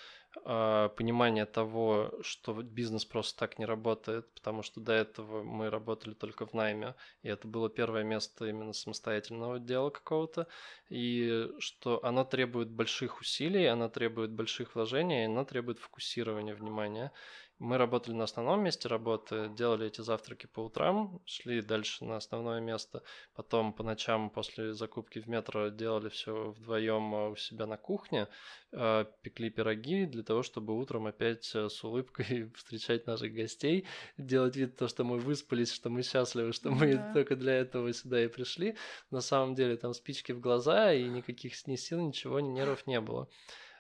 а, 0.44 0.88
понимание 0.88 1.44
того, 1.44 2.12
что 2.22 2.54
бизнес 2.62 3.04
просто 3.04 3.38
так 3.38 3.58
не 3.58 3.66
работает, 3.66 4.32
потому 4.34 4.62
что 4.62 4.80
до 4.80 4.92
этого 4.92 5.42
мы 5.42 5.70
работали 5.70 6.14
только 6.14 6.46
в 6.46 6.54
найме, 6.54 6.94
и 7.22 7.28
это 7.28 7.46
было 7.46 7.70
первое 7.70 8.02
место 8.02 8.46
именно 8.46 8.72
самостоятельного 8.72 9.60
дела 9.60 9.90
какого-то, 9.90 10.48
и 10.88 11.50
что 11.58 12.04
оно 12.04 12.24
требует 12.24 12.70
больших 12.70 13.20
усилий, 13.20 13.66
оно 13.66 13.88
требует 13.88 14.32
больших 14.32 14.74
вложений, 14.74 15.26
оно 15.26 15.44
требует 15.44 15.78
фокусирования 15.78 16.54
внимания. 16.54 17.12
Мы 17.61 17.78
работали 17.78 18.14
на 18.14 18.25
основном 18.25 18.64
месте 18.64 18.88
работы, 18.88 19.49
делали 19.56 19.87
эти 19.87 20.00
завтраки 20.00 20.46
по 20.46 20.61
утрам, 20.61 21.20
шли 21.25 21.62
дальше 21.62 22.04
на 22.04 22.16
основное 22.16 22.61
место, 22.61 23.02
потом 23.34 23.73
по 23.73 23.84
ночам 23.84 24.28
после 24.28 24.75
закупки 24.75 25.20
в 25.20 25.28
метро 25.28 25.68
делали 25.68 26.08
все 26.08 26.50
вдвоем 26.50 27.14
а, 27.14 27.28
у 27.28 27.37
себя 27.37 27.66
на 27.66 27.76
кухне, 27.76 28.26
а, 28.73 29.04
пекли 29.23 29.50
пироги 29.50 30.04
для 30.04 30.25
того, 30.25 30.42
чтобы 30.42 30.76
утром 30.76 31.06
опять 31.06 31.54
э, 31.54 31.68
с 31.68 31.84
улыбкой 31.84 32.50
встречать 32.56 33.06
наших 33.06 33.32
гостей, 33.32 33.87
делать 34.18 34.56
вид 34.56 34.76
то, 34.76 34.88
что 34.88 35.04
мы 35.04 35.18
выспались, 35.18 35.73
что 35.73 35.90
мы 35.90 36.02
счастливы, 36.02 36.52
что 36.52 36.70
мы 36.70 36.94
да. 36.96 37.12
только 37.12 37.37
для 37.37 37.54
этого 37.54 37.92
сюда 37.92 38.25
и 38.25 38.28
пришли. 38.28 38.76
На 39.12 39.20
самом 39.20 39.54
деле 39.54 39.76
там 39.76 39.94
спички 39.94 40.32
в 40.32 40.40
глаза 40.40 40.92
и 40.92 41.04
никаких 41.04 41.54
ни 41.68 41.76
сил, 41.76 42.00
ничего, 42.00 42.40
ни 42.40 42.49
нервов 42.49 42.84
не 42.88 43.00
было. 43.00 43.28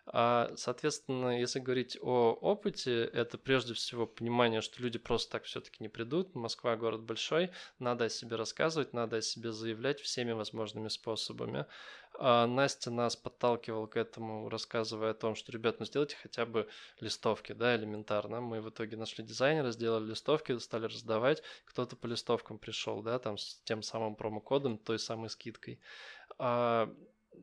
А, 0.06 0.50
соответственно, 0.56 1.40
если 1.40 1.60
говорить 1.60 1.96
о 2.00 2.32
опыте, 2.32 3.04
это 3.04 3.38
прежде 3.38 3.72
всего 3.72 4.06
понимание, 4.06 4.60
что 4.60 4.82
люди 4.82 4.98
просто 4.98 5.32
так 5.32 5.44
все-таки 5.44 5.78
не 5.80 5.88
придут. 5.88 6.34
Москва 6.34 6.76
город 6.76 7.02
большой, 7.02 7.50
надо 7.78 8.04
о 8.04 8.08
себе 8.10 8.36
рассказывать, 8.36 8.92
надо 8.92 9.16
о 9.16 9.22
себе 9.22 9.52
заявлять 9.52 10.00
всеми 10.00 10.32
возможными 10.32 10.88
способами. 10.88 11.66
А 12.16 12.46
Настя 12.46 12.90
нас 12.90 13.16
подталкивала 13.16 13.86
к 13.86 13.96
этому, 13.96 14.48
рассказывая 14.48 15.12
о 15.12 15.14
том, 15.14 15.34
что, 15.34 15.50
ребят, 15.50 15.80
ну 15.80 15.86
сделайте 15.86 16.16
хотя 16.22 16.46
бы 16.46 16.68
листовки, 17.00 17.52
да, 17.52 17.74
элементарно. 17.74 18.40
Мы 18.40 18.60
в 18.60 18.68
итоге 18.68 18.96
нашли 18.96 19.24
дизайнера, 19.24 19.70
сделали 19.72 20.10
листовки, 20.10 20.56
стали 20.58 20.84
раздавать. 20.84 21.42
Кто-то 21.64 21.96
по 21.96 22.06
листовкам 22.06 22.58
пришел, 22.58 23.02
да, 23.02 23.18
там 23.18 23.36
с 23.38 23.60
тем 23.64 23.82
самым 23.82 24.14
промокодом, 24.14 24.78
той 24.78 24.98
самой 24.98 25.30
скидкой. 25.30 25.80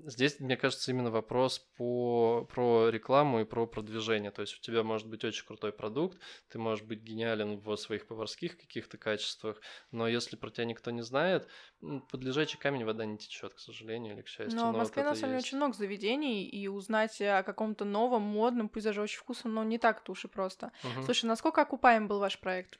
Здесь, 0.05 0.39
мне 0.39 0.57
кажется, 0.57 0.91
именно 0.91 1.11
вопрос 1.11 1.59
по, 1.77 2.47
про 2.51 2.89
рекламу 2.89 3.41
и 3.41 3.45
про 3.45 3.67
продвижение. 3.67 4.31
То 4.31 4.41
есть 4.41 4.57
у 4.57 4.61
тебя 4.61 4.83
может 4.83 5.07
быть 5.07 5.23
очень 5.23 5.45
крутой 5.45 5.71
продукт, 5.71 6.19
ты 6.49 6.59
можешь 6.59 6.83
быть 6.83 7.01
гениален 7.01 7.59
в 7.59 7.75
своих 7.75 8.07
поварских 8.07 8.57
каких-то 8.57 8.97
качествах, 8.97 9.61
но 9.91 10.07
если 10.07 10.35
про 10.35 10.49
тебя 10.49 10.65
никто 10.65 10.91
не 10.91 11.01
знает, 11.01 11.47
под 11.79 12.23
лежачий 12.23 12.57
камень 12.57 12.83
вода 12.83 13.05
не 13.05 13.17
течет, 13.17 13.53
к 13.53 13.59
сожалению 13.59 14.15
или 14.15 14.21
к 14.21 14.27
счастью. 14.27 14.59
Но, 14.59 14.67
но 14.67 14.73
в 14.73 14.77
Москве, 14.77 15.03
вот 15.03 15.09
на 15.09 15.15
самом 15.15 15.31
деле, 15.31 15.39
очень 15.39 15.57
много 15.57 15.73
заведений, 15.73 16.45
и 16.45 16.67
узнать 16.67 17.21
о 17.21 17.43
каком-то 17.43 17.85
новом, 17.85 18.23
модном, 18.23 18.69
пусть 18.69 18.85
даже 18.85 19.01
очень 19.01 19.19
вкусном, 19.19 19.53
но 19.53 19.63
не 19.63 19.77
так-то 19.77 20.11
уж 20.11 20.25
и 20.25 20.27
просто. 20.27 20.71
Угу. 20.83 21.03
Слушай, 21.03 21.25
насколько 21.25 21.61
окупаем 21.61 22.07
был 22.07 22.19
ваш 22.19 22.39
проект? 22.39 22.79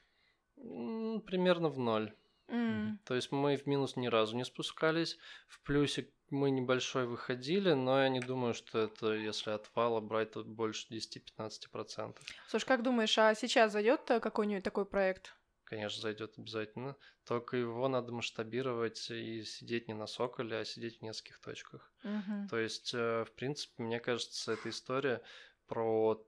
Примерно 0.56 1.70
в 1.70 1.80
ноль. 1.80 2.14
Mm. 2.52 2.98
То 3.06 3.16
есть 3.16 3.32
мы 3.32 3.56
в 3.56 3.66
минус 3.66 3.96
ни 3.96 4.08
разу 4.08 4.36
не 4.36 4.44
спускались, 4.44 5.18
в 5.48 5.62
плюсе 5.62 6.10
мы 6.32 6.50
небольшой 6.50 7.06
выходили, 7.06 7.74
но 7.74 8.02
я 8.02 8.10
не 8.10 8.20
думаю, 8.20 8.54
что 8.54 8.80
это, 8.80 9.14
если 9.14 9.52
от 9.52 9.70
вала 9.76 10.00
брать, 10.00 10.32
то 10.32 10.44
больше 10.44 10.88
10-15%. 10.90 12.18
Слушай, 12.48 12.66
как 12.66 12.84
думаешь, 12.84 13.18
а 13.18 13.36
сейчас 13.36 13.74
зайдет 13.74 14.02
какой-нибудь 14.06 14.64
такой 14.64 14.86
проект? 14.86 15.36
Конечно, 15.64 16.02
зайдет 16.02 16.38
обязательно. 16.38 16.98
Только 17.26 17.56
его 17.56 17.88
надо 17.88 18.12
масштабировать 18.12 19.10
и 19.10 19.44
сидеть 19.44 19.88
не 19.88 19.94
на 19.94 20.08
соколе, 20.08 20.58
а 20.58 20.66
сидеть 20.66 21.00
в 21.00 21.02
нескольких 21.02 21.40
точках. 21.40 21.94
Угу. 22.04 22.50
То 22.50 22.58
есть, 22.58 22.94
э, 22.94 23.24
в 23.24 23.32
принципе, 23.34 23.84
мне 23.84 24.00
кажется, 24.00 24.54
эта 24.54 24.70
история 24.70 25.22
про 25.68 26.22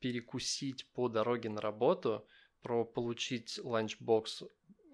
перекусить 0.00 0.90
по 0.92 1.08
дороге 1.08 1.48
на 1.48 1.60
работу, 1.60 2.26
про 2.60 2.84
получить 2.84 3.60
ланчбокс 3.62 4.42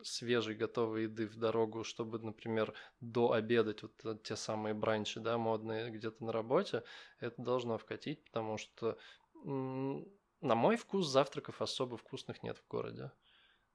свежей 0.07 0.55
готовой 0.55 1.05
еды 1.05 1.27
в 1.27 1.37
дорогу, 1.37 1.85
чтобы, 1.85 2.19
например, 2.19 2.75
дообедать 3.01 3.83
вот 3.83 4.23
те 4.23 4.37
самые 4.37 4.75
бранчи, 4.75 5.21
да, 5.21 5.39
модные 5.39 5.91
где-то 5.91 6.25
на 6.25 6.33
работе, 6.33 6.83
это 7.21 7.41
должно 7.43 7.79
вкатить, 7.79 8.25
потому 8.25 8.59
что, 8.59 8.99
на 9.45 10.55
мой 10.55 10.77
вкус, 10.77 11.07
завтраков 11.07 11.63
особо 11.63 11.97
вкусных 11.97 12.43
нет 12.43 12.59
в 12.59 12.69
городе. 12.69 13.11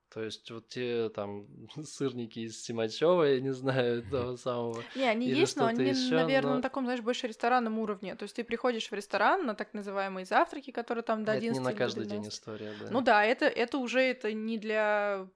То 0.10 0.24
есть 0.24 0.50
вот 0.50 0.68
те 0.70 1.10
там 1.10 1.48
сырники 1.84 2.40
из 2.40 2.62
Симачева, 2.64 3.24
я 3.24 3.40
не 3.40 3.54
знаю, 3.54 4.04
того 4.12 4.38
самого. 4.38 4.84
Не, 4.96 5.08
они 5.08 5.28
есть, 5.28 5.56
но 5.56 5.66
они, 5.66 5.86
еще, 5.86 6.16
наверное, 6.16 6.52
но... 6.52 6.56
на 6.58 6.62
таком, 6.62 6.86
знаешь, 6.86 7.02
больше 7.02 7.28
ресторанном 7.28 7.78
уровне. 7.80 8.16
То 8.16 8.24
есть 8.24 8.36
ты 8.36 8.44
приходишь 8.44 8.90
в 8.90 8.94
ресторан 8.94 9.46
на 9.46 9.54
так 9.54 9.74
называемые 9.74 10.26
завтраки, 10.26 10.72
которые 10.72 11.04
там 11.04 11.24
до 11.24 11.34
11 11.34 11.62
Это 11.62 11.70
не 11.70 11.74
на 11.74 11.78
каждый 11.78 12.06
день 12.06 12.28
история, 12.28 12.74
да. 12.80 12.88
Ну 12.90 13.02
да, 13.02 13.24
это, 13.24 13.46
это 13.46 13.78
уже 13.78 14.02
это 14.02 14.34
не 14.34 14.58
для 14.58 15.28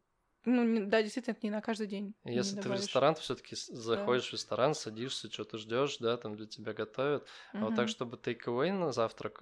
ну, 0.46 0.86
да, 0.88 1.02
действительно, 1.02 1.34
это 1.34 1.46
не 1.46 1.52
на 1.52 1.62
каждый 1.62 1.88
день. 1.88 2.14
Если 2.26 2.60
ты 2.60 2.70
в 2.70 2.74
ресторан, 2.74 3.16
все-таки 3.16 3.56
заходишь 3.56 4.26
да. 4.26 4.30
в 4.30 4.34
ресторан, 4.34 4.76
садишься, 4.76 5.32
что-то 5.32 5.58
ждешь, 5.58 5.98
да, 5.98 6.18
там 6.18 6.36
для 6.36 6.48
тебя 6.48 6.74
готовят. 6.74 7.24
Угу. 7.54 7.62
А 7.62 7.66
вот 7.66 7.76
так, 7.76 7.90
чтобы 7.90 8.18
away 8.18 8.72
на 8.72 8.92
завтрак, 8.92 9.42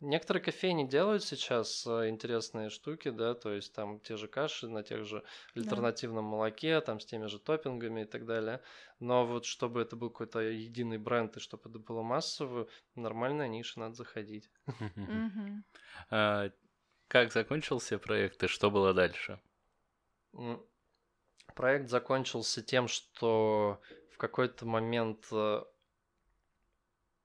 Некоторые 0.00 0.42
кофейни 0.42 0.86
делают 0.86 1.24
сейчас 1.24 1.86
э, 1.86 2.10
интересные 2.10 2.68
штуки, 2.68 3.10
да, 3.10 3.34
то 3.34 3.52
есть 3.52 3.72
там 3.72 4.00
те 4.00 4.16
же 4.16 4.28
каши 4.28 4.68
на 4.68 4.82
тех 4.82 5.06
же 5.06 5.22
альтернативном 5.54 6.24
да. 6.24 6.30
молоке, 6.30 6.80
там 6.82 7.00
с 7.00 7.06
теми 7.06 7.26
же 7.26 7.38
топпингами 7.38 8.02
и 8.02 8.04
так 8.04 8.26
далее. 8.26 8.60
Но 8.98 9.24
вот 9.24 9.46
чтобы 9.46 9.80
это 9.80 9.96
был 9.96 10.10
какой-то 10.10 10.40
единый 10.40 10.98
бренд 10.98 11.36
и 11.36 11.40
чтобы 11.40 11.70
это 11.70 11.78
было 11.78 12.02
массово, 12.02 12.68
нормальная 12.94 13.48
ниша, 13.48 13.80
надо 13.80 13.94
заходить. 13.94 14.50
Как 17.08 17.32
закончился 17.32 17.98
проект 17.98 18.42
и 18.42 18.48
что 18.48 18.70
было 18.70 18.94
дальше? 18.94 19.40
Проект 21.54 21.88
закончился 21.88 22.62
тем, 22.62 22.88
что 22.88 23.80
в 24.12 24.16
какой-то 24.16 24.66
момент 24.66 25.26
э, 25.30 25.62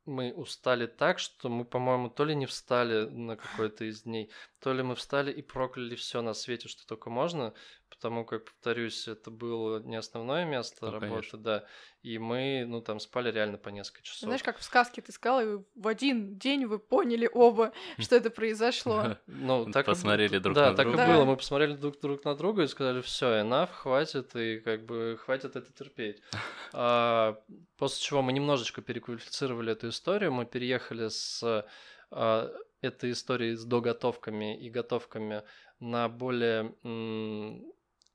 мы 0.05 0.33
устали 0.33 0.85
так, 0.85 1.19
что 1.19 1.49
мы, 1.49 1.65
по-моему, 1.65 2.09
то 2.09 2.25
ли 2.25 2.35
не 2.35 2.45
встали 2.45 3.07
на 3.09 3.37
какой-то 3.37 3.85
из 3.85 4.03
дней, 4.03 4.29
то 4.59 4.73
ли 4.73 4.83
мы 4.83 4.95
встали 4.95 5.31
и 5.31 5.41
прокляли 5.41 5.95
все 5.95 6.21
на 6.21 6.33
свете, 6.33 6.67
что 6.67 6.85
только 6.85 7.09
можно, 7.09 7.53
потому 7.99 8.23
как, 8.23 8.45
повторюсь, 8.45 9.09
это 9.09 9.29
было 9.29 9.79
не 9.81 9.97
основное 9.97 10.45
место 10.45 10.85
ну, 10.85 10.91
работы, 10.91 11.09
конечно. 11.09 11.39
да, 11.39 11.65
и 12.01 12.17
мы, 12.17 12.63
ну, 12.65 12.81
там 12.81 13.01
спали 13.01 13.29
реально 13.29 13.57
по 13.57 13.67
несколько 13.69 14.03
часов. 14.03 14.21
Знаешь, 14.21 14.41
как 14.41 14.57
в 14.57 14.63
сказке 14.63 15.01
ты 15.01 15.11
сказал, 15.11 15.41
и 15.41 15.63
в 15.75 15.87
один 15.87 16.37
день 16.37 16.65
вы 16.65 16.79
поняли 16.79 17.29
оба, 17.31 17.73
что 17.99 18.15
это 18.15 18.29
произошло. 18.29 19.17
Ну, 19.27 19.69
так 19.71 19.85
посмотрели 19.85 20.37
друг 20.37 20.55
на 20.55 20.71
друга. 20.73 20.77
Да, 20.77 20.83
так 20.83 20.93
и 20.93 21.11
было, 21.11 21.25
мы 21.25 21.35
посмотрели 21.35 21.75
друг 21.75 21.99
друг 21.99 22.23
на 22.23 22.35
друга 22.35 22.63
и 22.63 22.67
сказали, 22.67 23.01
все, 23.01 23.41
enough, 23.41 23.71
хватит, 23.73 24.33
и 24.37 24.61
как 24.61 24.85
бы 24.85 25.19
хватит 25.21 25.55
это 25.55 25.71
терпеть. 25.71 26.21
А, 26.71 27.41
после 27.77 27.99
чего 28.01 28.21
мы 28.21 28.31
немножечко 28.31 28.81
переквалифицировали 28.81 29.71
эту 29.71 29.89
историю, 29.89 30.31
мы 30.31 30.45
переехали 30.45 31.09
с 31.09 31.65
а, 32.11 32.51
этой 32.81 33.11
истории 33.11 33.55
с 33.55 33.65
доготовками 33.65 34.57
и 34.57 34.69
готовками 34.69 35.43
на 35.79 36.09
более 36.09 36.73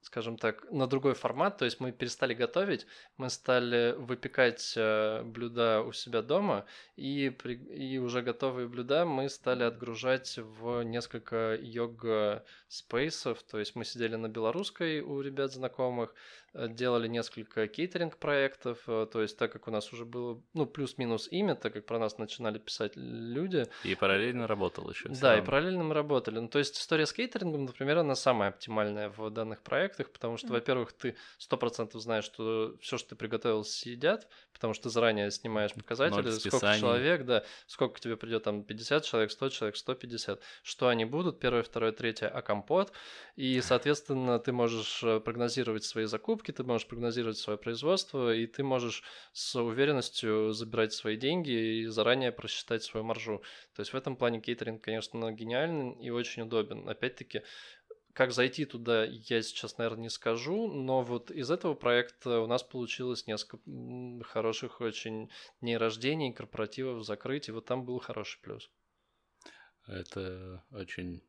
скажем 0.05 0.37
так, 0.37 0.71
на 0.71 0.87
другой 0.87 1.15
формат. 1.15 1.57
То 1.57 1.65
есть 1.65 1.81
мы 1.81 1.91
перестали 1.91 2.35
готовить, 2.35 2.87
мы 3.17 3.31
стали 3.31 3.95
выпекать 3.97 4.75
э, 4.77 5.23
блюда 5.25 5.81
у 5.81 5.93
себя 5.93 6.21
дома, 6.23 6.67
и, 6.97 7.31
при, 7.31 7.55
и 7.55 7.99
уже 7.99 8.23
готовые 8.23 8.69
блюда 8.69 9.07
мы 9.07 9.29
стали 9.29 9.63
отгружать 9.65 10.39
в 10.39 10.83
несколько 10.83 11.59
йога-спейсов. 11.61 13.43
То 13.43 13.59
есть 13.59 13.75
мы 13.75 13.85
сидели 13.85 14.17
на 14.17 14.29
белорусской 14.29 15.01
у 15.01 15.21
ребят 15.23 15.53
знакомых, 15.53 16.15
делали 16.55 17.09
несколько 17.09 17.67
кейтеринг-проектов, 17.67 18.79
э, 18.87 19.07
то 19.11 19.23
есть 19.23 19.37
так 19.37 19.53
как 19.53 19.69
у 19.69 19.71
нас 19.71 19.93
уже 19.93 20.05
было, 20.05 20.41
ну, 20.55 20.67
плюс-минус 20.67 21.29
имя, 21.31 21.55
так 21.55 21.73
как 21.73 21.87
про 21.87 21.99
нас 21.99 22.19
начинали 22.19 22.59
писать 22.59 22.93
люди. 22.95 23.67
И 23.83 23.95
параллельно 23.95 24.47
работал 24.47 24.89
еще. 24.89 25.09
Да, 25.09 25.37
и 25.37 25.43
параллельно 25.43 25.85
мы 25.85 25.95
работали. 25.95 26.39
Ну, 26.39 26.49
то 26.49 26.59
есть 26.59 26.79
история 26.79 27.07
с 27.07 27.13
кейтерингом, 27.13 27.65
например, 27.65 27.99
она 27.99 28.15
самая 28.15 28.51
оптимальная 28.51 29.11
в 29.11 29.31
данных 29.31 29.63
проектах, 29.63 30.11
потому 30.11 30.37
что, 30.37 30.49
mm-hmm. 30.49 30.53
во-первых, 30.53 30.93
ты 30.93 31.17
сто 31.39 31.57
процентов 31.57 32.01
знаешь, 32.03 32.25
что 32.25 32.77
все, 32.81 32.99
что 32.99 33.11
ты 33.11 33.17
приготовил, 33.17 33.65
съедят, 33.65 34.29
потому 34.53 34.75
что 34.75 34.85
ты 34.85 34.91
заранее 34.91 35.31
снимаешь 35.31 35.75
показатели, 35.75 36.31
сколько 36.31 36.79
человек, 36.79 37.25
да, 37.25 37.45
сколько 37.67 38.01
тебе 38.01 38.17
придет 38.17 38.45
там 38.45 38.63
50 38.63 39.05
человек, 39.05 39.31
100 39.31 39.49
человек, 39.49 39.77
150, 39.77 40.41
что 40.63 40.89
они 40.89 41.05
будут, 41.05 41.41
первое, 41.41 41.63
второе, 41.63 41.93
третье, 41.93 42.29
а 42.29 42.43
компот, 42.43 42.93
и, 43.37 43.61
соответственно, 43.61 44.39
ты 44.39 44.53
можешь 44.53 45.03
э, 45.03 45.21
прогнозировать 45.21 45.85
свои 45.85 46.05
закупки, 46.05 46.44
покупки, 46.45 46.53
ты 46.53 46.65
можешь 46.65 46.87
прогнозировать 46.87 47.39
свое 47.39 47.59
производство, 47.59 48.35
и 48.35 48.47
ты 48.47 48.63
можешь 48.63 49.03
с 49.33 49.61
уверенностью 49.61 50.53
забирать 50.53 50.93
свои 50.93 51.17
деньги 51.17 51.51
и 51.51 51.87
заранее 51.87 52.33
просчитать 52.33 52.83
свою 52.83 53.05
маржу. 53.05 53.43
То 53.75 53.81
есть 53.81 53.93
в 53.93 53.97
этом 53.97 54.17
плане 54.17 54.41
кейтеринг, 54.41 54.83
конечно, 54.83 55.33
гениальный 55.33 55.95
и 56.01 56.11
очень 56.11 56.43
удобен. 56.43 56.89
Опять-таки, 56.89 57.43
как 58.13 58.33
зайти 58.33 58.65
туда, 58.65 59.05
я 59.05 59.43
сейчас, 59.43 59.79
наверное, 59.79 60.03
не 60.03 60.11
скажу, 60.11 60.69
но 60.69 61.03
вот 61.03 61.31
из 61.31 61.51
этого 61.51 61.75
проекта 61.75 62.41
у 62.41 62.47
нас 62.47 62.63
получилось 62.63 63.27
несколько 63.27 63.65
хороших 64.25 64.81
очень 64.81 65.31
дней 65.61 65.79
рождений, 65.79 66.33
корпоративов 66.33 67.05
закрыть, 67.05 67.49
и 67.49 67.53
вот 67.53 67.65
там 67.65 67.85
был 67.85 67.99
хороший 67.99 68.41
плюс. 68.43 68.71
Это 69.87 70.63
очень 70.71 71.23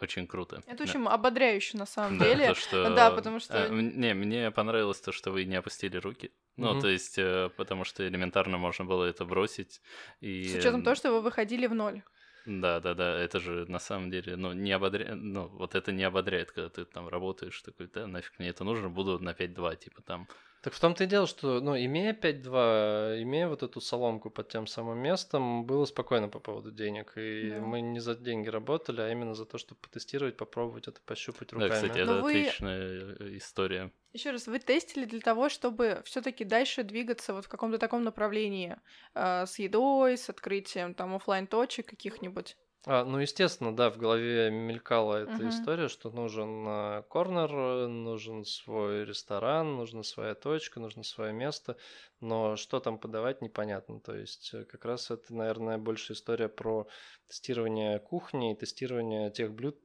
очень 0.00 0.26
круто. 0.26 0.62
Это 0.66 0.82
очень 0.84 1.04
ободряюще 1.06 1.76
на 1.78 1.86
самом 1.86 2.18
Да, 2.18 2.24
деле. 2.24 2.46
то, 2.48 2.54
что... 2.54 2.94
Да, 2.94 3.10
потому 3.10 3.40
что- 3.40 3.58
м- 3.58 4.00
Не, 4.00 4.14
мне 4.14 4.50
понравилось 4.50 5.00
то, 5.00 5.12
что 5.12 5.30
вы 5.30 5.44
не 5.44 5.56
опустили 5.56 5.96
руки. 5.96 6.30
Ну, 6.56 6.72
Мгм. 6.72 6.80
то 6.80 6.88
есть, 6.88 7.18
э, 7.18 7.50
потому 7.56 7.84
что 7.84 8.06
элементарно 8.06 8.58
можно 8.58 8.84
было 8.84 9.04
это 9.04 9.24
бросить. 9.24 9.80
И... 10.20 10.44
С 10.48 10.54
учетом 10.56 10.82
того, 10.82 10.96
что 10.96 11.12
вы 11.12 11.20
выходили 11.20 11.66
в 11.66 11.74
ноль. 11.74 12.02
Да, 12.46 12.80
да, 12.80 12.94
да, 12.94 13.18
это 13.18 13.40
же 13.40 13.66
на 13.68 13.78
самом 13.78 14.10
деле, 14.10 14.34
ну, 14.36 14.52
не 14.54 14.72
ободряет, 14.72 15.16
ну, 15.16 15.48
вот 15.48 15.74
это 15.74 15.92
не 15.92 16.02
ободряет, 16.04 16.50
когда 16.50 16.68
ты 16.70 16.84
там 16.84 17.06
работаешь, 17.08 17.60
такой, 17.62 17.88
да, 17.88 18.06
нафиг 18.06 18.38
мне 18.38 18.48
это 18.48 18.64
нужно, 18.64 18.88
буду 18.88 19.18
на 19.18 19.34
5-2, 19.34 19.76
типа 19.76 20.00
там. 20.02 20.26
Так 20.60 20.74
в 20.74 20.80
том-то 20.80 21.04
и 21.04 21.06
дело, 21.06 21.26
что, 21.28 21.60
ну, 21.60 21.76
имея 21.76 22.12
5-2, 22.12 23.22
имея 23.22 23.46
вот 23.48 23.62
эту 23.62 23.80
соломку 23.80 24.28
под 24.28 24.48
тем 24.48 24.66
самым 24.66 24.98
местом, 24.98 25.64
было 25.64 25.84
спокойно 25.84 26.28
по 26.28 26.40
поводу 26.40 26.72
денег. 26.72 27.12
И 27.16 27.50
Да. 27.50 27.60
мы 27.60 27.80
не 27.80 28.00
за 28.00 28.16
деньги 28.16 28.48
работали, 28.48 29.00
а 29.00 29.10
именно 29.10 29.34
за 29.34 29.44
то, 29.46 29.56
чтобы 29.58 29.80
потестировать, 29.80 30.36
попробовать 30.36 30.88
это, 30.88 31.00
пощупать 31.06 31.52
руками. 31.52 31.68
Да, 31.68 31.74
кстати, 31.76 31.98
это 31.98 32.14
Но 32.14 32.22
вы- 32.22 32.30
отличная 32.30 32.80
э, 33.20 33.36
история. 33.36 33.92
Еще 34.12 34.30
раз, 34.32 34.46
вы 34.48 34.58
тестили 34.58 35.04
для 35.04 35.20
того, 35.20 35.48
чтобы 35.48 36.02
все-таки 36.04 36.44
дальше 36.44 36.82
двигаться 36.82 37.34
вот 37.34 37.44
в 37.44 37.48
каком-то 37.48 37.78
таком 37.78 38.02
направлении 38.02 38.76
э, 39.14 39.46
с 39.46 39.58
едой, 39.60 40.16
с 40.16 40.28
открытием 40.28 40.94
там 40.94 41.14
оффлайн 41.14 41.46
точек 41.46 41.86
каких-нибудь. 41.86 42.56
А, 42.86 43.04
ну, 43.04 43.18
естественно, 43.18 43.74
да, 43.76 43.90
в 43.90 43.98
голове 43.98 44.50
мелькала 44.50 45.16
эта 45.16 45.48
Мгм. 45.48 45.48
история, 45.48 45.88
что 45.88 46.10
нужен 46.10 46.64
э, 46.66 47.02
корнер, 47.08 47.50
э, 47.52 47.86
нужен 47.88 48.44
свой 48.44 49.04
ресторан, 49.04 49.76
нужна 49.76 50.02
своя 50.02 50.34
точка, 50.34 50.80
нужно 50.80 51.02
свое 51.02 51.32
место, 51.32 51.76
но 52.20 52.56
что 52.56 52.80
там 52.80 52.98
подавать, 52.98 53.42
непонятно. 53.42 54.00
То 54.00 54.14
есть 54.16 54.54
э, 54.54 54.64
как 54.64 54.84
раз 54.84 55.10
это, 55.10 55.34
наверное, 55.34 55.76
больше 55.78 56.12
история 56.14 56.48
про 56.48 56.88
тестирование 57.26 57.98
кухни 57.98 58.52
и 58.52 58.56
тестирование 58.56 59.30
тех 59.30 59.52
блюд, 59.52 59.78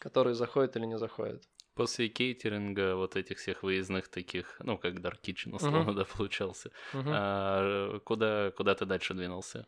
которые 0.00 0.34
заходят 0.34 0.76
или 0.76 0.86
не 0.86 0.98
заходят. 0.98 1.44
После 1.74 2.08
кейтеринга 2.08 2.94
вот 2.94 3.16
этих 3.16 3.38
всех 3.38 3.62
выездных 3.64 4.08
таких, 4.08 4.56
ну, 4.60 4.78
как 4.78 4.94
Dark 5.00 5.20
Kitchen, 5.22 5.54
условно, 5.56 5.92
да, 5.96 6.04
получался, 6.04 6.70
Мгм. 6.92 7.20
а, 7.20 7.98
куда, 8.00 8.52
куда 8.52 8.74
ты 8.76 8.86
дальше 8.86 9.14
двинулся? 9.14 9.66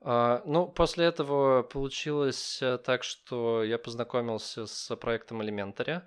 А, 0.00 0.42
ну, 0.44 0.66
после 0.68 1.06
этого 1.06 1.62
получилось 1.62 2.60
э, 2.62 2.78
так, 2.78 3.02
что 3.02 3.64
я 3.64 3.78
познакомился 3.78 4.66
с 4.66 4.94
проектом 4.96 5.40
Elementary, 5.42 6.02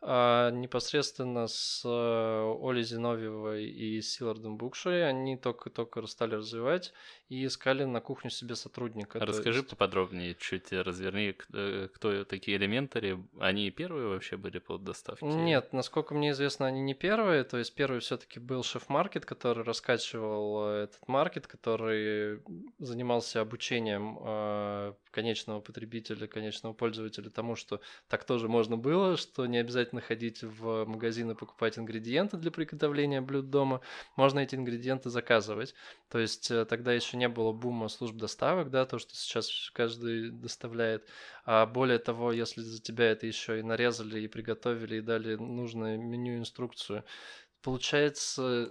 а, 0.00 0.50
непосредственно 0.50 1.46
с 1.46 1.82
э, 1.84 1.88
Олей 1.88 2.82
Зиновьевой 2.82 3.64
и 3.66 4.00
Силардом 4.00 4.56
Букшей. 4.56 5.08
Они 5.08 5.36
только-только 5.36 6.06
стали 6.06 6.34
развивать 6.34 6.92
и 7.32 7.46
искали 7.46 7.84
на 7.84 8.00
кухню 8.00 8.30
себе 8.30 8.54
сотрудника. 8.54 9.18
Расскажи 9.18 9.60
есть- 9.60 9.70
поподробнее, 9.70 10.34
чуть 10.34 10.70
разверни, 10.70 11.34
э, 11.54 11.88
кто 11.94 12.24
такие 12.24 12.58
элементари. 12.58 13.18
Они 13.40 13.70
первые 13.70 14.08
вообще 14.08 14.36
были 14.36 14.58
по 14.58 14.76
доставке? 14.76 15.24
Нет, 15.24 15.72
насколько 15.72 16.14
мне 16.14 16.32
известно, 16.32 16.66
они 16.66 16.82
не 16.82 16.92
первые. 16.92 17.44
То 17.44 17.56
есть 17.56 17.74
первый 17.74 18.00
все-таки 18.00 18.38
был 18.38 18.62
шеф-маркет, 18.62 19.24
который 19.24 19.64
раскачивал 19.64 20.66
э, 20.66 20.82
этот 20.84 21.08
маркет, 21.08 21.46
который 21.46 22.42
занимался 22.78 23.40
обучением 23.40 24.18
э, 24.20 24.92
конечного 25.10 25.60
потребителя, 25.60 26.26
конечного 26.26 26.74
пользователя 26.74 27.30
тому, 27.30 27.56
что 27.56 27.80
так 28.08 28.24
тоже 28.24 28.48
можно 28.48 28.76
было, 28.76 29.16
что 29.16 29.46
не 29.46 29.56
обязательно 29.56 30.02
ходить 30.02 30.42
в 30.42 30.84
магазин 30.84 31.30
и 31.30 31.34
покупать 31.34 31.78
ингредиенты 31.78 32.36
для 32.36 32.50
приготовления 32.50 33.22
блюд 33.22 33.48
дома, 33.48 33.80
можно 34.16 34.40
эти 34.40 34.54
ингредиенты 34.54 35.08
заказывать. 35.08 35.74
То 36.10 36.18
есть 36.18 36.52
тогда 36.68 36.92
еще 36.92 37.16
не 37.22 37.28
было 37.28 37.52
бума 37.52 37.88
служб 37.88 38.16
доставок, 38.16 38.70
да, 38.70 38.84
то, 38.84 38.98
что 38.98 39.14
сейчас 39.14 39.70
каждый 39.72 40.30
доставляет. 40.30 41.06
А 41.44 41.66
более 41.66 41.98
того, 41.98 42.32
если 42.32 42.62
за 42.62 42.82
тебя 42.82 43.12
это 43.12 43.26
еще 43.26 43.60
и 43.60 43.62
нарезали, 43.62 44.20
и 44.20 44.28
приготовили, 44.28 44.96
и 44.96 45.00
дали 45.00 45.36
нужное 45.36 45.96
меню, 45.96 46.38
инструкцию, 46.38 47.04
получается 47.62 48.70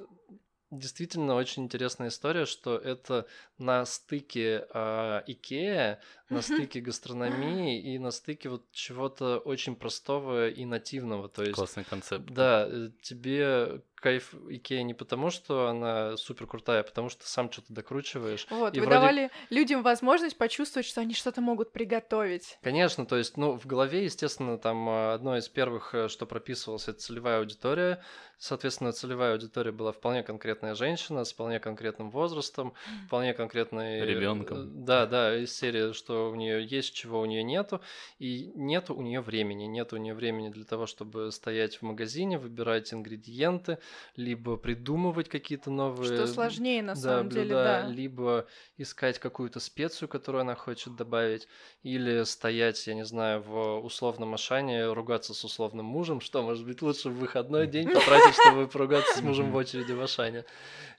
действительно 0.69 1.35
очень 1.35 1.63
интересная 1.63 2.09
история, 2.09 2.45
что 2.45 2.77
это 2.77 3.25
на 3.57 3.85
стыке 3.85 4.67
а, 4.73 5.23
Икея, 5.27 6.01
на 6.31 6.41
стыке 6.41 6.79
гастрономии 6.81 7.79
и 7.81 7.99
на 7.99 8.11
стыке 8.11 8.49
вот 8.49 8.63
чего-то 8.71 9.37
очень 9.39 9.75
простого 9.75 10.49
и 10.49 10.65
нативного. 10.65 11.29
То 11.29 11.43
есть 11.43 11.55
Классный 11.55 11.83
концепт. 11.83 12.25
да, 12.29 12.65
э, 12.69 12.89
тебе 13.01 13.81
кайф 13.95 14.33
Икея 14.49 14.81
не 14.81 14.95
потому, 14.95 15.29
что 15.29 15.67
она 15.67 16.17
супер 16.17 16.47
крутая, 16.47 16.79
а 16.79 16.83
потому 16.83 17.09
что 17.09 17.27
сам 17.29 17.51
что-то 17.51 17.71
докручиваешь. 17.71 18.47
Вот, 18.49 18.75
И 18.75 18.79
вы 18.79 18.87
вроде- 18.87 18.99
давали 18.99 19.31
людям 19.51 19.83
возможность 19.83 20.37
почувствовать, 20.39 20.87
что 20.87 21.01
они 21.01 21.13
что-то 21.13 21.39
могут 21.41 21.71
приготовить. 21.71 22.57
Конечно, 22.63 23.05
то 23.05 23.15
есть, 23.17 23.37
ну, 23.37 23.59
в 23.59 23.67
голове, 23.67 24.03
естественно, 24.05 24.57
там 24.57 24.89
а, 24.89 25.13
одно 25.13 25.37
из 25.37 25.47
первых, 25.49 25.93
э, 25.93 26.07
что 26.07 26.25
прописывалось, 26.25 26.87
это 26.87 26.99
целевая 26.99 27.39
аудитория. 27.39 28.01
Соответственно, 28.39 28.91
целевая 28.91 29.33
аудитория 29.33 29.71
была 29.71 29.91
вполне 29.91 30.23
конкретная 30.23 30.73
женщина 30.73 31.23
с 31.23 31.31
вполне 31.31 31.59
конкретным 31.59 32.09
возрастом, 32.09 32.73
вполне 33.05 33.35
конкретной... 33.35 33.99
э, 33.99 34.05
Ребенком. 34.05 34.83
Да, 34.83 35.05
да, 35.05 35.37
из 35.37 35.55
серии, 35.55 35.93
что 35.93 36.20
у 36.29 36.35
нее 36.35 36.65
есть, 36.65 36.93
чего 36.93 37.21
у 37.21 37.25
нее 37.25 37.43
нету, 37.43 37.81
и 38.19 38.51
нету 38.55 38.95
у 38.95 39.01
нее 39.01 39.21
времени. 39.21 39.65
Нет 39.65 39.93
у 39.93 39.97
нее 39.97 40.13
времени 40.13 40.49
для 40.49 40.65
того, 40.65 40.85
чтобы 40.85 41.31
стоять 41.31 41.77
в 41.77 41.81
магазине, 41.81 42.37
выбирать 42.37 42.93
ингредиенты, 42.93 43.77
либо 44.15 44.57
придумывать 44.57 45.29
какие-то 45.29 45.71
новые... 45.71 46.15
Что 46.15 46.27
сложнее 46.27 46.81
на 46.81 46.95
да, 46.95 47.01
самом 47.01 47.29
деле, 47.29 47.41
блюда, 47.45 47.63
да. 47.63 47.87
либо 47.87 48.47
искать 48.77 49.19
какую-то 49.19 49.59
специю, 49.59 50.07
которую 50.09 50.41
она 50.41 50.55
хочет 50.55 50.95
добавить, 50.95 51.47
или 51.83 52.23
стоять, 52.23 52.85
я 52.87 52.93
не 52.93 53.05
знаю, 53.05 53.41
в 53.41 53.79
условном 53.79 54.33
Ашане, 54.33 54.91
ругаться 54.91 55.33
с 55.33 55.43
условным 55.43 55.85
мужем, 55.85 56.21
что 56.21 56.41
может 56.41 56.65
быть 56.65 56.81
лучше 56.81 57.09
в 57.09 57.17
выходной 57.17 57.67
день 57.67 57.87
потратить, 57.89 58.35
чтобы 58.35 58.67
поругаться 58.67 59.17
с 59.17 59.21
мужем 59.21 59.51
в 59.51 59.55
очереди 59.55 59.91
в 59.91 60.01
Ашане. 60.01 60.45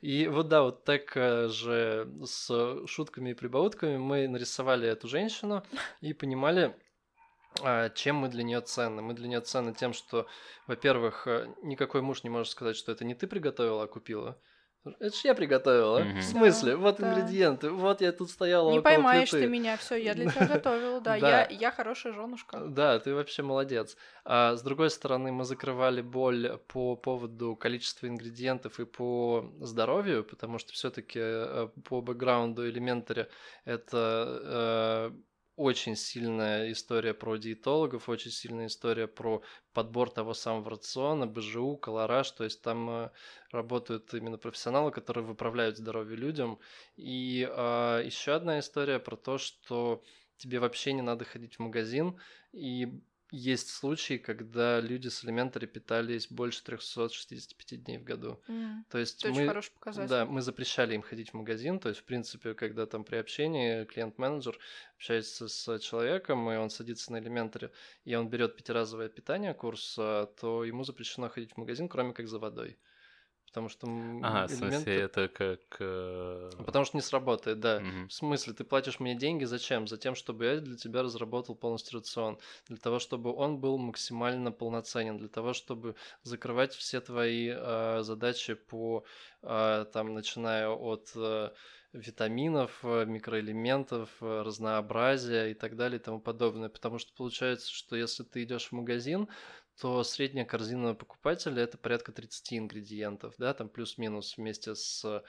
И 0.01 0.27
вот 0.27 0.49
да, 0.49 0.63
вот 0.63 0.85
так 0.85 1.17
э, 1.17 1.49
же 1.49 2.09
с 2.25 2.87
шутками 2.87 3.31
и 3.31 3.35
прибаутками 3.35 3.99
мы 3.99 4.27
нарисовали 4.27 4.89
эту 4.89 5.07
женщину 5.13 5.63
и 6.01 6.13
понимали, 6.13 6.75
а, 7.61 7.91
чем 7.91 8.17
мы 8.17 8.29
для 8.29 8.43
нее 8.43 8.61
ценны. 8.61 9.03
Мы 9.03 9.15
для 9.15 9.29
нее 9.29 9.41
ценны 9.41 9.75
тем, 9.75 9.93
что, 9.93 10.27
во-первых, 10.67 11.27
э, 11.27 11.55
никакой 11.63 12.01
муж 12.01 12.25
не 12.25 12.31
может 12.31 12.51
сказать, 12.51 12.77
что 12.77 12.91
это 12.91 13.05
не 13.05 13.15
ты 13.15 13.27
приготовила, 13.27 13.85
а 13.85 13.87
купила. 13.87 14.41
Это 14.85 15.17
ж 15.17 15.21
я 15.25 15.35
приготовила. 15.35 16.01
Мгм. 16.01 16.19
В 16.19 16.23
смысле? 16.23 16.73
Да, 16.73 16.79
вот 16.79 16.97
да. 16.99 17.09
ингредиенты. 17.09 17.71
Вот 17.71 18.01
я 18.01 18.11
тут 18.11 18.31
стояла 18.31 18.71
Не 18.71 18.79
около 18.81 18.95
поймаешь 18.95 19.31
плиты. 19.31 19.47
ты 19.47 19.51
меня, 19.51 19.77
все, 19.77 19.95
я 19.95 20.15
для 20.15 20.29
тебя 20.31 20.47
готовила, 20.47 21.01
да. 21.01 21.19
Да. 21.21 21.43
Я, 21.43 21.49
я 21.49 21.71
хорошая 21.71 22.13
женушка. 22.13 22.59
Да, 22.59 22.99
ты 22.99 23.15
вообще 23.15 23.43
молодец. 23.43 23.97
А 24.25 24.57
с 24.57 24.63
другой 24.63 24.91
стороны, 24.91 25.31
мы 25.31 25.45
закрывали 25.45 26.01
боль 26.03 26.59
по 26.67 26.97
поводу 26.97 27.55
количества 27.55 28.09
ингредиентов 28.09 28.81
и 28.81 28.85
по 28.85 29.53
здоровью, 29.61 30.25
потому 30.25 30.59
что 30.59 30.73
все-таки 30.73 31.21
по 31.85 32.01
бэкграунду 32.01 32.69
Elementary 32.69 33.29
это 33.65 35.11
э, 35.13 35.17
очень 35.57 35.97
сильная 35.97 36.73
история 36.73 37.15
про 37.15 37.37
диетологов, 37.37 38.09
очень 38.09 38.31
сильная 38.31 38.67
история 38.67 39.07
про 39.07 39.43
подбор 39.73 40.11
того 40.11 40.35
самого 40.35 40.71
рациона, 40.71 41.27
БЖУ, 41.27 41.77
колораж, 41.77 42.31
то 42.31 42.45
есть 42.45 42.63
там 42.63 42.91
э, 42.91 43.11
работают 43.51 44.13
именно 44.15 44.39
профессионалы, 44.39 44.91
которые 44.91 45.25
выправляют 45.25 45.77
здоровье 45.77 46.17
людям. 46.17 46.59
И 46.97 47.41
еще 47.41 48.33
одна 48.33 48.59
история 48.59 48.99
про 48.99 49.17
то, 49.17 49.39
что 49.39 50.03
тебе 50.37 50.59
вообще 50.59 50.93
не 50.93 51.03
надо 51.03 51.25
ходить 51.25 51.57
в 51.57 51.61
магазин, 51.61 52.19
и 52.53 53.01
есть 53.33 53.71
случаи, 53.71 54.19
когда 54.19 54.81
люди 54.81 55.09
с 55.09 55.25
Elementary 55.25 55.67
питались 55.67 56.29
больше 56.29 56.63
365 56.63 57.83
дней 57.83 57.99
в 57.99 58.05
году. 58.05 58.41
М, 58.49 58.85
То 58.91 58.99
есть 58.99 59.25
Это 59.25 59.35
мы, 59.35 59.47
хороший 59.49 59.73
показатель. 59.73 60.09
да, 60.09 60.27
мы 60.27 60.43
запрещали 60.43 60.95
им 60.95 61.03
ходить 61.03 61.31
в 61.31 61.35
магазин. 61.35 61.81
То 61.81 61.89
есть, 61.89 62.01
в 62.03 62.05
принципе, 62.05 62.55
когда 62.55 62.87
там 62.87 63.05
при 63.05 63.17
общении 63.17 63.85
клиент-менеджер 63.85 64.59
общается 64.97 65.49
с 65.49 65.79
человеком, 65.81 66.51
и 66.51 66.57
он 66.57 66.71
садится 66.71 67.11
на 67.13 67.17
Elementary, 67.21 67.73
и 68.05 68.15
он 68.15 68.29
берет 68.29 68.55
пятиразовое 68.57 69.09
питание 69.09 69.55
курс, 69.55 69.97
а, 69.99 70.27
то 70.27 70.65
ему 70.65 70.85
запрещено 70.85 71.29
ходить 71.29 71.55
в 71.55 71.57
магазин, 71.57 71.89
кроме 71.89 72.13
как 72.13 72.29
за 72.29 72.39
водой. 72.39 72.79
Потому 73.53 73.69
что 73.69 73.87
Ага, 73.87 74.47
в 74.47 74.51
смысле, 74.51 74.79
элементы- 74.79 75.01
это 75.03 75.29
как... 75.29 75.61
э, 75.81 76.51
Потому 76.65 76.87
что 76.87 76.97
не 76.97 77.03
сработает, 77.03 77.61
да. 77.61 77.81
мгм. 77.81 78.09
В 78.09 78.13
смысле, 78.13 78.55
ты 78.55 78.65
платишь 78.65 78.99
мне 78.99 79.15
деньги 79.15 79.45
зачем? 79.45 79.87
Затем, 79.87 80.15
чтобы 80.15 80.47
я 80.47 80.57
для 80.61 80.75
тебя 80.79 81.03
разработал 81.03 81.55
полностью 81.55 81.99
рацион. 81.99 82.39
Для 82.69 82.79
того, 82.79 82.99
чтобы 82.99 83.31
он 83.31 83.59
был 83.59 83.77
максимально 83.77 84.53
полноценен. 84.53 85.19
Для 85.19 85.29
того, 85.29 85.53
чтобы 85.53 85.97
закрывать 86.23 86.75
все 86.75 87.03
твои 87.03 87.53
э, 87.55 88.01
задачи 88.03 88.55
по, 88.55 89.05
э, 89.43 89.85
там, 89.93 90.15
начиная 90.15 90.69
от 90.71 91.11
э, 91.15 91.51
витаминов, 91.93 92.79
э, 92.85 93.05
микроэлементов, 93.05 94.09
э, 94.23 94.43
разнообразия 94.43 95.51
и 95.51 95.55
так 95.55 95.77
далее 95.77 96.01
и 96.01 96.03
тому 96.03 96.21
подобное. 96.21 96.71
Потому 96.71 96.99
что 96.99 97.13
получается, 97.15 97.71
что 97.71 97.97
если 97.97 98.23
ты 98.23 98.45
идешь 98.45 98.69
в 98.69 98.73
магазин, 98.73 99.29
то 99.81 100.03
средняя 100.05 100.45
корзина 100.45 100.95
покупателя 100.95 101.63
это 101.63 101.79
порядка 101.79 102.13
30 102.13 102.55
ингредиентов, 102.55 103.35
да, 103.39 103.55
там 103.55 103.69
плюс-минус 103.69 104.37
вместе 104.37 104.75
с 104.75 105.23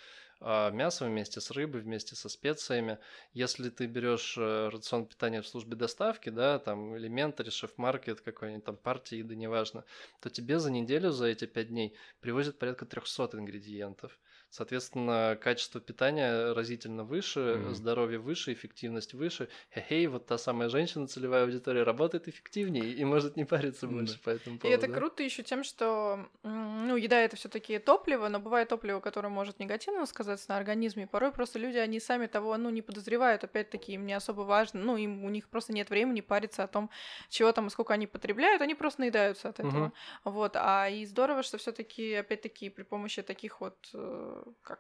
а, 0.46 0.72
мясо 0.72 1.06
вместе 1.06 1.40
с 1.40 1.52
рыбой, 1.52 1.82
вместе 1.82 2.16
со 2.16 2.28
специями. 2.28 3.00
Если 3.32 3.70
ты 3.70 3.86
берешь 3.86 4.36
э, 4.38 4.68
рацион 4.68 5.06
питания 5.06 5.42
в 5.42 5.48
службе 5.48 5.78
доставки, 5.78 6.30
да, 6.30 6.60
там 6.60 6.98
элементари, 6.98 7.50
шеф-маркет 7.50 8.20
какой-нибудь, 8.20 8.66
там 8.66 8.76
партии 8.76 9.20
еды, 9.20 9.38
неважно, 9.38 9.86
то 10.20 10.30
тебе 10.30 10.60
за 10.60 10.70
неделю, 10.70 11.12
за 11.12 11.28
эти 11.28 11.46
пять 11.46 11.70
дней 11.70 11.96
привозят 12.20 12.60
порядка 12.60 12.86
300 12.86 13.30
ингредиентов. 13.40 14.20
Соответственно, 14.54 15.36
качество 15.42 15.82
питания 15.82 16.54
разительно 16.54 17.04
выше, 17.04 17.40
mm-hmm. 17.40 17.74
здоровье 17.74 18.20
выше, 18.20 18.54
эффективность 18.54 19.16
выше. 19.16 19.50
Хе-хей, 19.74 20.06
вот 20.06 20.28
та 20.28 20.38
самая 20.38 20.70
женщина, 20.70 21.08
целевая 21.08 21.46
аудитория, 21.46 21.82
работает 21.82 22.28
эффективнее 22.28 22.94
и 22.94 23.04
может 23.04 23.36
не 23.36 23.46
париться 23.46 23.88
больше 23.88 24.14
mm-hmm. 24.14 24.24
по 24.24 24.30
этому 24.30 24.60
поводу. 24.60 24.68
И 24.68 24.72
это 24.72 24.94
круто 24.94 25.24
еще 25.24 25.42
тем, 25.42 25.64
что 25.64 26.30
ну, 26.44 26.96
еда 26.96 27.20
это 27.22 27.36
все-таки 27.36 27.80
топливо, 27.80 28.28
но 28.28 28.40
бывает 28.40 28.70
топливо, 28.70 29.00
которое 29.00 29.30
может 29.30 29.58
негативно 29.58 30.06
сказаться 30.06 30.46
на 30.50 30.58
организме. 30.58 31.08
Порой 31.08 31.32
просто 31.32 31.58
люди, 31.58 31.78
они 31.78 32.00
сами 32.00 32.28
того 32.28 32.56
ну, 32.58 32.70
не 32.70 32.84
подозревают, 32.84 33.44
опять-таки, 33.44 33.94
им 33.94 34.06
не 34.06 34.14
особо 34.14 34.42
важно, 34.42 34.82
ну, 34.82 34.98
им 34.98 35.26
у 35.26 35.30
них 35.30 35.50
просто 35.50 35.74
нет 35.74 35.90
времени 35.90 36.22
париться 36.22 36.64
о 36.64 36.68
том, 36.68 36.92
чего 37.28 37.52
там 37.54 37.66
и 37.66 37.70
сколько 37.72 37.96
они 37.96 38.06
потребляют, 38.06 38.62
они 38.62 38.76
просто 38.76 39.02
наедаются 39.02 39.50
от 39.50 39.60
этого. 39.60 39.88
Mm-hmm. 39.88 40.32
Вот. 40.32 40.56
А 40.58 40.90
и 40.90 41.08
здорово, 41.08 41.42
что 41.42 41.58
все-таки, 41.58 42.14
опять-таки, 42.14 42.70
при 42.70 42.84
помощи 42.84 43.24
таких 43.24 43.60
вот 43.60 43.90
э, 43.96 44.43
как 44.64 44.80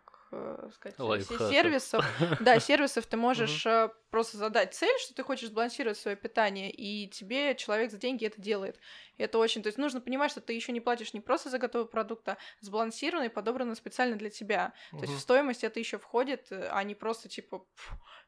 сказать, 0.74 1.00
Лайфхаков. 1.00 1.50
сервисов. 1.50 2.06
Да, 2.40 2.60
сервисов 2.60 3.06
ты 3.06 3.18
можешь 3.18 3.66
э, 3.66 3.90
просто 4.10 4.38
задать 4.38 4.74
цель, 4.74 4.98
что 5.00 5.14
ты 5.14 5.24
хочешь 5.24 5.50
сбалансировать 5.50 5.98
свое 5.98 6.18
питание, 6.18 6.72
и 6.72 7.08
тебе 7.08 7.56
человек 7.56 7.92
за 7.92 7.98
деньги 7.98 8.26
это 8.26 8.42
делает. 8.42 8.80
Это 9.18 9.38
очень... 9.38 9.62
То 9.62 9.68
есть 9.68 9.78
нужно 9.78 10.02
понимать, 10.02 10.32
что 10.32 10.42
ты 10.42 10.54
еще 10.54 10.72
не 10.72 10.82
платишь 10.82 11.14
не 11.14 11.22
просто 11.22 11.50
за 11.50 11.60
готовый 11.60 11.88
продукт, 11.88 12.28
а 12.28 12.38
сбалансированный, 12.62 13.30
подобранный 13.30 13.76
специально 13.76 14.16
для 14.16 14.30
тебя. 14.30 14.74
То 14.92 15.02
есть 15.02 15.14
в 15.14 15.20
стоимость 15.20 15.64
это 15.64 15.80
еще 15.80 15.98
входит, 15.98 16.48
а 16.52 16.84
не 16.84 16.96
просто 16.96 17.30
типа 17.30 17.66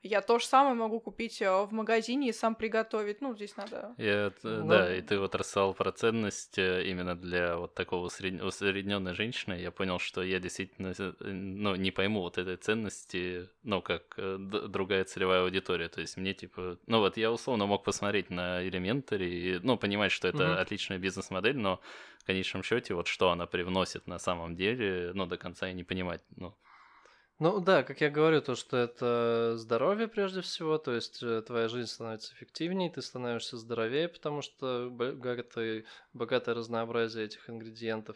я 0.02 0.22
то 0.22 0.38
же 0.38 0.46
самое 0.46 0.76
могу 0.76 1.00
купить 1.00 1.42
в 1.42 1.70
магазине 1.72 2.30
и 2.30 2.34
сам 2.34 2.54
приготовить. 2.54 3.22
Ну, 3.22 3.34
здесь 3.36 3.58
надо... 3.58 3.96
И 3.98 4.06
это, 4.06 4.48
ну... 4.48 4.68
Да, 4.68 4.96
и 4.96 5.02
ты 5.02 5.18
вот 5.18 5.34
рассказал 5.34 5.74
про 5.74 5.92
ценность 5.92 6.60
именно 6.60 7.16
для 7.16 7.58
вот 7.58 7.74
такого 7.74 8.06
усредненной 8.06 9.14
женщины. 9.16 9.54
Я 9.54 9.72
понял, 9.72 9.98
что 9.98 10.22
я 10.22 10.40
действительно 10.40 10.94
ну, 11.20 11.76
не 11.76 11.92
пойму 11.96 12.22
вот 12.22 12.38
этой 12.38 12.58
ценности, 12.58 13.50
ну, 13.64 13.82
как 13.82 14.16
другая 14.18 15.04
целевая 15.06 15.42
аудитория. 15.42 15.90
То 15.90 16.02
есть 16.02 16.18
мне 16.18 16.34
типа... 16.34 16.78
Ну, 16.86 17.00
вот 17.00 17.18
я 17.18 17.32
условно 17.32 17.66
мог 17.66 17.84
посмотреть 17.84 18.30
на 18.30 18.64
Elementary 18.64 19.30
и, 19.30 19.60
ну, 19.64 19.78
понимать, 19.78 20.12
что 20.12 20.28
это 20.28 20.52
угу. 20.52 20.60
отличная 20.60 21.00
бизнес-модель, 21.00 21.58
но 21.58 21.80
в 22.20 22.26
конечном 22.26 22.62
счете 22.62 22.94
вот 22.94 23.08
что 23.08 23.32
она 23.32 23.48
привносит 23.48 24.06
на 24.06 24.20
самом 24.20 24.56
деле, 24.56 25.12
ну, 25.16 25.26
до 25.26 25.38
конца 25.38 25.70
и 25.70 25.74
не 25.74 25.84
понимать, 25.84 26.22
ну... 26.36 26.54
Ну 27.38 27.60
да, 27.60 27.84
как 27.84 28.00
я 28.00 28.10
говорю, 28.10 28.42
то, 28.42 28.56
что 28.56 28.78
это 28.78 29.58
здоровье 29.58 30.08
прежде 30.08 30.40
всего, 30.40 30.78
то 30.78 30.94
есть 30.94 31.22
э, 31.22 31.42
твоя 31.42 31.68
жизнь 31.68 31.90
становится 31.90 32.34
эффективнее, 32.34 32.90
ты 32.90 33.02
становишься 33.02 33.58
здоровее, 33.58 34.08
потому 34.08 34.42
что 34.42 34.90
богатое, 34.90 35.84
богатое 36.14 36.56
разнообразие 36.56 37.26
этих 37.26 37.50
ингредиентов. 37.50 38.16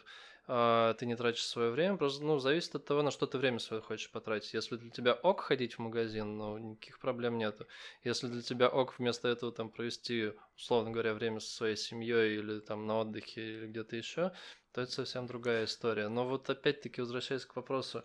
А, 0.52 0.94
ты 0.94 1.06
не 1.06 1.14
тратишь 1.14 1.46
свое 1.46 1.70
время, 1.70 1.96
просто 1.96 2.24
ну, 2.24 2.40
зависит 2.40 2.74
от 2.74 2.84
того, 2.84 3.02
на 3.02 3.12
что 3.12 3.26
ты 3.28 3.38
время 3.38 3.60
свое 3.60 3.80
хочешь 3.80 4.10
потратить. 4.10 4.52
Если 4.52 4.76
для 4.76 4.90
тебя 4.90 5.14
ок 5.14 5.42
ходить 5.42 5.74
в 5.74 5.78
магазин, 5.78 6.36
ну, 6.38 6.58
никаких 6.58 6.98
проблем 6.98 7.38
нету. 7.38 7.68
Если 8.02 8.26
для 8.26 8.42
тебя 8.42 8.68
ок 8.68 8.98
вместо 8.98 9.28
этого 9.28 9.52
там 9.52 9.70
провести, 9.70 10.32
условно 10.56 10.90
говоря, 10.90 11.14
время 11.14 11.38
со 11.38 11.54
своей 11.54 11.76
семьей 11.76 12.38
или 12.38 12.58
там 12.58 12.84
на 12.88 12.98
отдыхе 12.98 13.58
или 13.58 13.66
где-то 13.68 13.94
еще, 13.94 14.32
то 14.72 14.80
это 14.80 14.90
совсем 14.90 15.28
другая 15.28 15.66
история. 15.66 16.08
Но 16.08 16.26
вот 16.26 16.50
опять-таки, 16.50 17.00
возвращаясь 17.00 17.46
к 17.46 17.54
вопросу, 17.54 18.02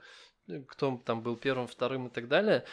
кто 0.68 1.02
там 1.04 1.22
был 1.22 1.38
первым, 1.38 1.68
вторым 1.68 2.08
и 2.08 2.10
так 2.10 2.28
далее, 2.28 2.66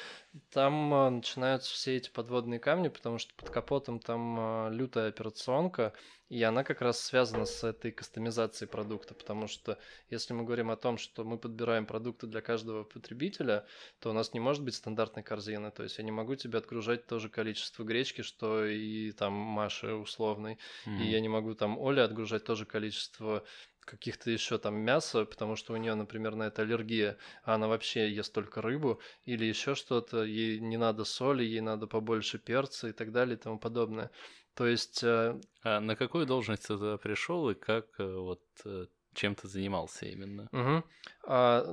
там 0.51 0.93
а, 0.95 1.11
начинаются 1.11 1.73
все 1.73 1.97
эти 1.97 2.11
подводные 2.11 2.61
камни, 2.61 2.89
потому 2.89 3.19
что 3.19 3.35
под 3.35 3.51
капотом 3.51 3.99
там 3.99 4.37
а, 4.39 4.69
лютая 4.71 5.09
операционка, 5.09 5.93
и 6.29 6.43
она 6.43 6.65
как 6.65 6.81
раз 6.81 6.99
связана 7.01 7.45
с 7.45 7.63
этой 7.63 7.93
кастомизацией 7.93 8.69
продукта, 8.69 9.15
потому 9.15 9.47
что 9.49 9.79
если 10.09 10.33
мы 10.33 10.45
говорим 10.45 10.71
о 10.71 10.77
том, 10.77 10.97
что 10.97 11.25
мы 11.25 11.37
подбираем 11.37 11.85
продукты 11.85 12.27
для 12.27 12.41
каждого 12.41 12.85
потребителя, 12.85 13.67
то 14.01 14.11
у 14.11 14.13
нас 14.15 14.33
не 14.33 14.41
может 14.41 14.65
быть 14.65 14.75
стандартной 14.75 15.23
корзины, 15.23 15.71
то 15.71 15.83
есть 15.83 15.99
я 15.99 16.05
не 16.05 16.13
могу 16.13 16.35
тебе 16.35 16.59
отгружать 16.59 17.07
то 17.07 17.19
же 17.19 17.29
количество 17.29 17.85
гречки, 17.85 18.23
что 18.23 18.65
и 18.65 19.13
там 19.13 19.35
Маши 19.35 19.93
условной, 19.93 20.59
mm-hmm. 20.87 21.03
и 21.03 21.11
я 21.11 21.21
не 21.21 21.29
могу 21.29 21.55
там 21.55 21.79
Оле 21.79 22.03
отгружать 22.03 22.45
то 22.45 22.55
же 22.55 22.65
количество 22.65 23.45
каких-то 23.85 24.31
еще 24.31 24.59
там 24.59 24.77
мяса, 24.77 25.25
потому 25.25 25.57
что 25.57 25.73
у 25.73 25.77
нее, 25.77 25.95
например, 25.95 26.35
на 26.35 26.45
это 26.45 26.63
аллергия, 26.63 27.17
а 27.45 27.55
она 27.55 27.69
вообще 27.69 28.11
ест 28.11 28.33
только 28.33 28.63
рыбу, 28.63 29.01
или 29.25 29.45
еще 29.45 29.75
что-то, 29.75 30.25
ей 30.25 30.61
не 30.61 30.77
надо 30.77 31.05
соли, 31.05 31.45
ей 31.45 31.61
надо 31.61 31.87
побольше 31.87 32.39
перца 32.39 32.89
и 32.89 32.93
так 32.93 33.13
далее 33.13 33.37
и 33.37 33.41
тому 33.41 33.59
подобное. 33.59 34.11
То 34.55 34.67
есть... 34.67 35.03
Э... 35.03 35.41
А 35.65 35.81
на 35.81 35.95
какую 35.95 36.27
должность 36.27 36.67
ты 36.67 36.99
пришел 36.99 37.49
и 37.51 37.55
как 37.55 37.87
э, 38.01 38.05
вот 38.05 38.43
э, 38.65 38.87
чем 39.15 39.35
ты 39.35 39.49
занимался 39.49 40.07
именно? 40.07 40.49
Угу. 40.53 40.85
А, 41.25 41.65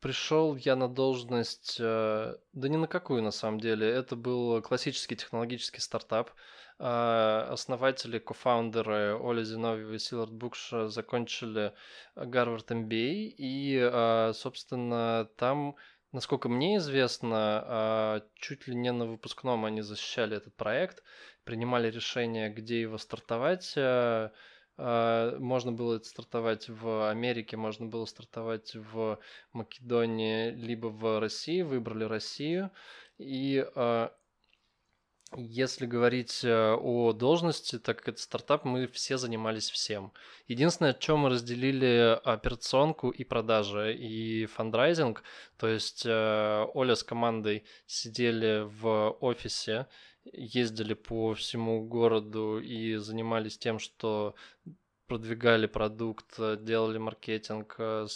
пришел 0.00 0.56
я 0.56 0.76
на 0.76 0.88
должность, 0.88 1.76
э, 1.78 2.36
да 2.52 2.68
не 2.68 2.76
на 2.76 2.86
какую 2.86 3.22
на 3.22 3.30
самом 3.30 3.60
деле. 3.60 3.88
Это 3.88 4.16
был 4.16 4.62
классический 4.62 5.16
технологический 5.16 5.80
стартап. 5.80 6.30
А, 6.78 7.48
основатели, 7.50 8.18
кофаундеры 8.18 9.16
Оля 9.16 9.42
Зиновьева 9.42 9.94
и 9.94 9.98
Силард 9.98 10.32
Букш 10.32 10.72
закончили 10.88 11.72
Гарвард 12.14 12.70
MBA, 12.70 13.34
и, 13.38 13.80
а, 13.80 14.32
собственно, 14.34 15.28
там, 15.36 15.76
насколько 16.12 16.48
мне 16.50 16.76
известно, 16.76 17.36
а, 17.38 18.22
чуть 18.34 18.68
ли 18.68 18.74
не 18.74 18.92
на 18.92 19.06
выпускном 19.06 19.64
они 19.64 19.80
защищали 19.80 20.36
этот 20.36 20.54
проект, 20.54 21.02
принимали 21.44 21.90
решение, 21.90 22.50
где 22.50 22.80
его 22.82 22.98
стартовать. 22.98 23.74
Можно 24.78 25.72
было 25.72 25.98
стартовать 26.00 26.68
в 26.68 27.08
Америке, 27.08 27.56
можно 27.56 27.86
было 27.86 28.04
стартовать 28.04 28.74
в 28.74 29.18
Македонии, 29.52 30.50
либо 30.50 30.88
в 30.88 31.18
России. 31.18 31.62
Выбрали 31.62 32.04
Россию. 32.04 32.70
И 33.16 33.64
если 35.34 35.86
говорить 35.86 36.44
э, 36.44 36.74
о 36.74 37.12
должности, 37.12 37.78
так 37.78 37.98
как 37.98 38.10
это 38.10 38.22
стартап, 38.22 38.64
мы 38.64 38.86
все 38.86 39.18
занимались 39.18 39.70
всем. 39.70 40.12
Единственное, 40.46 40.94
чем 40.94 41.20
мы 41.20 41.30
разделили 41.30 42.18
операционку 42.24 43.10
и 43.10 43.24
продажи, 43.24 43.94
и 43.94 44.46
фандрайзинг, 44.46 45.24
то 45.58 45.66
есть 45.66 46.04
э, 46.06 46.66
Оля 46.74 46.94
с 46.94 47.02
командой 47.02 47.64
сидели 47.86 48.62
в 48.64 49.16
офисе, 49.20 49.88
ездили 50.32 50.94
по 50.94 51.34
всему 51.34 51.86
городу 51.86 52.58
и 52.58 52.96
занимались 52.96 53.58
тем, 53.58 53.78
что 53.78 54.34
продвигали 55.06 55.66
продукт, 55.66 56.34
э, 56.38 56.56
делали 56.60 56.98
маркетинг, 56.98 57.74
э, 57.78 58.06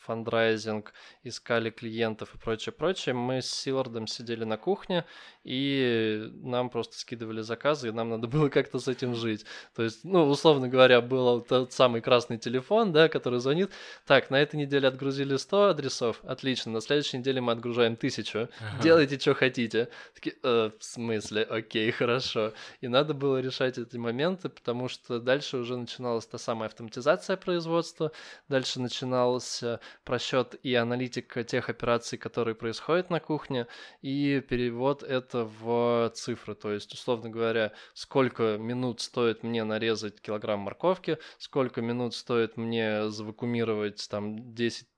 фандрайзинг, 0.00 0.92
искали 1.22 1.70
клиентов 1.70 2.34
и 2.34 2.38
прочее, 2.38 2.72
прочее. 2.72 3.14
Мы 3.14 3.42
с 3.42 3.50
Силардом 3.50 4.06
сидели 4.06 4.44
на 4.44 4.56
кухне, 4.56 5.04
и 5.44 6.30
нам 6.42 6.70
просто 6.70 6.98
скидывали 6.98 7.42
заказы, 7.42 7.88
и 7.88 7.92
нам 7.92 8.10
надо 8.10 8.26
было 8.28 8.48
как-то 8.48 8.78
с 8.78 8.88
этим 8.88 9.14
жить. 9.14 9.44
То 9.74 9.82
есть, 9.82 10.04
ну, 10.04 10.26
условно 10.28 10.68
говоря, 10.68 11.00
был 11.00 11.40
тот 11.42 11.72
самый 11.72 12.00
красный 12.00 12.38
телефон, 12.38 12.92
да, 12.92 13.08
который 13.08 13.40
звонит. 13.40 13.70
Так, 14.06 14.30
на 14.30 14.40
этой 14.40 14.56
неделе 14.56 14.88
отгрузили 14.88 15.36
100 15.36 15.68
адресов, 15.68 16.20
отлично, 16.24 16.72
на 16.72 16.80
следующей 16.80 17.18
неделе 17.18 17.40
мы 17.40 17.52
отгружаем 17.52 17.94
1000. 17.94 18.48
Ага. 18.60 18.82
Делайте, 18.82 19.18
что 19.18 19.34
хотите. 19.34 19.88
Такие, 20.14 20.36
э, 20.42 20.70
в 20.78 20.84
смысле, 20.84 21.42
окей, 21.42 21.90
хорошо. 21.90 22.52
И 22.80 22.88
надо 22.88 23.14
было 23.14 23.40
решать 23.40 23.78
эти 23.78 23.96
моменты, 23.96 24.48
потому 24.48 24.88
что 24.88 25.20
дальше 25.20 25.58
уже 25.58 25.76
начиналась 25.76 26.26
та 26.26 26.37
самая 26.38 26.68
автоматизация 26.68 27.36
производства, 27.36 28.12
дальше 28.48 28.80
начинался 28.80 29.80
просчет 30.04 30.54
и 30.62 30.74
аналитика 30.74 31.44
тех 31.44 31.68
операций, 31.68 32.18
которые 32.18 32.54
происходят 32.54 33.10
на 33.10 33.20
кухне, 33.20 33.66
и 34.02 34.40
перевод 34.40 35.02
это 35.02 35.44
в 35.44 36.10
цифры, 36.14 36.54
то 36.54 36.72
есть, 36.72 36.92
условно 36.94 37.30
говоря, 37.30 37.72
сколько 37.94 38.56
минут 38.58 39.00
стоит 39.00 39.42
мне 39.42 39.64
нарезать 39.64 40.20
килограмм 40.20 40.60
морковки, 40.60 41.18
сколько 41.38 41.82
минут 41.82 42.14
стоит 42.14 42.56
мне 42.56 43.08
завакумировать 43.10 44.08
там 44.10 44.54
10 44.54 44.86
Э, 44.86 44.97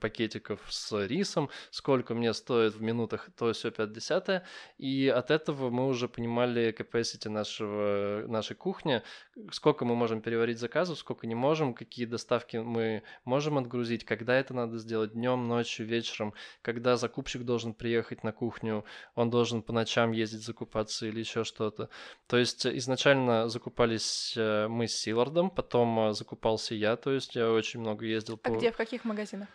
пакетиков 0.00 0.60
с 0.68 1.06
рисом, 1.06 1.50
сколько 1.70 2.14
мне 2.14 2.32
стоит 2.34 2.74
в 2.74 2.82
минутах, 2.82 3.28
то 3.36 3.52
все 3.52 3.70
50 3.70 4.44
И 4.78 5.08
от 5.08 5.30
этого 5.30 5.70
мы 5.70 5.86
уже 5.86 6.08
понимали 6.08 6.74
capacity 6.78 7.28
нашего, 7.28 8.24
нашей 8.28 8.56
кухни, 8.56 9.02
сколько 9.50 9.84
мы 9.84 9.94
можем 9.94 10.20
переварить 10.20 10.58
заказов, 10.58 10.98
сколько 10.98 11.26
не 11.26 11.34
можем, 11.34 11.74
какие 11.74 12.06
доставки 12.06 12.56
мы 12.56 13.02
можем 13.24 13.58
отгрузить, 13.58 14.04
когда 14.04 14.34
это 14.34 14.54
надо 14.54 14.78
сделать, 14.78 15.12
днем, 15.12 15.48
ночью, 15.48 15.86
вечером, 15.86 16.34
когда 16.62 16.96
закупщик 16.96 17.42
должен 17.42 17.74
приехать 17.74 18.24
на 18.24 18.32
кухню, 18.32 18.84
он 19.14 19.30
должен 19.30 19.62
по 19.62 19.72
ночам 19.72 20.12
ездить 20.12 20.42
закупаться 20.42 21.06
или 21.06 21.20
еще 21.20 21.44
что-то. 21.44 21.88
То 22.26 22.36
есть 22.36 22.66
изначально 22.66 23.48
закупались 23.48 24.34
э, 24.36 24.68
мы 24.68 24.86
с 24.86 24.94
Силардом, 24.94 25.50
потом 25.50 25.98
э, 25.98 26.12
закупался 26.12 26.74
я, 26.74 26.96
то 26.96 27.10
есть 27.10 27.34
я 27.34 27.50
очень 27.50 27.80
много 27.80 28.04
ездил 28.04 28.38
а 28.42 28.48
по... 28.48 28.56
где, 28.56 28.70
в 28.72 28.76
каких 28.76 29.04
магазинах? 29.04 29.31
Магазинах? 29.32 29.48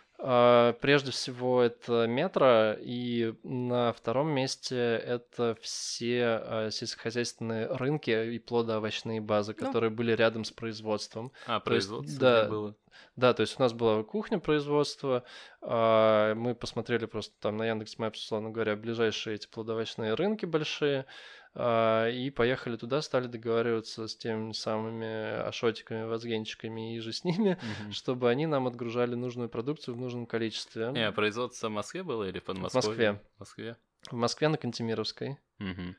Прежде 0.80 1.12
всего 1.12 1.62
это 1.62 2.06
метро, 2.08 2.74
и 2.80 3.34
на 3.44 3.92
втором 3.92 4.30
месте 4.30 4.76
это 4.76 5.56
все 5.60 6.24
а, 6.24 6.70
сельскохозяйственные 6.72 7.68
рынки 7.68 8.34
и 8.34 8.38
плодоовощные 8.40 9.20
базы, 9.20 9.54
Ну. 9.56 9.64
которые 9.66 9.90
были 9.90 10.10
рядом 10.12 10.44
с 10.44 10.50
производством. 10.50 11.30
А, 11.46 11.60
То 11.60 11.72
есть, 11.74 11.88
производство 11.88 12.20
да, 12.20 12.48
было. 12.48 12.74
Да, 13.14 13.32
то 13.32 13.42
есть 13.42 13.60
у 13.60 13.62
нас 13.62 13.72
была 13.72 14.02
кухня 14.02 14.40
производства, 14.40 15.22
а, 15.60 16.34
мы 16.34 16.56
посмотрели 16.56 17.06
просто 17.06 17.34
там 17.40 17.56
на 17.56 17.66
Яндекс.Мэпс, 17.66 18.18
условно 18.18 18.50
говоря, 18.50 18.74
ближайшие 18.74 19.36
эти 19.36 19.46
плодовочные 19.46 20.14
рынки 20.14 20.46
большие, 20.46 21.06
и 21.54 22.32
поехали 22.34 22.76
туда, 22.76 23.02
стали 23.02 23.26
договариваться 23.26 24.06
с 24.06 24.16
теми 24.16 24.52
самыми 24.52 25.40
ашотиками, 25.46 26.04
вазгенчиками 26.04 26.96
и 26.96 27.00
же 27.00 27.12
с 27.12 27.24
ними, 27.24 27.58
Мгм. 27.60 27.92
чтобы 27.92 28.30
они 28.30 28.46
нам 28.46 28.66
отгружали 28.66 29.14
нужную 29.14 29.48
продукцию 29.48 29.94
в 29.94 29.98
нужном 30.00 30.26
количестве. 30.26 30.90
Не, 30.92 31.06
а 31.06 31.12
производство 31.12 31.68
в 31.68 31.72
Москве 31.72 32.02
было 32.02 32.28
или 32.28 32.38
под 32.38 32.58
В 32.58 32.60
Москвой? 32.62 32.82
Москве. 32.82 33.12
В 33.36 33.40
Москве. 33.40 33.76
В 34.10 34.14
Москве 34.14 34.48
на 34.48 34.56
Кантемировской. 34.56 35.38
Мгм. 35.58 35.96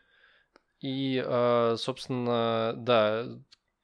И, 0.81 1.21
а, 1.25 1.75
собственно, 1.77 2.73
да, 2.77 3.25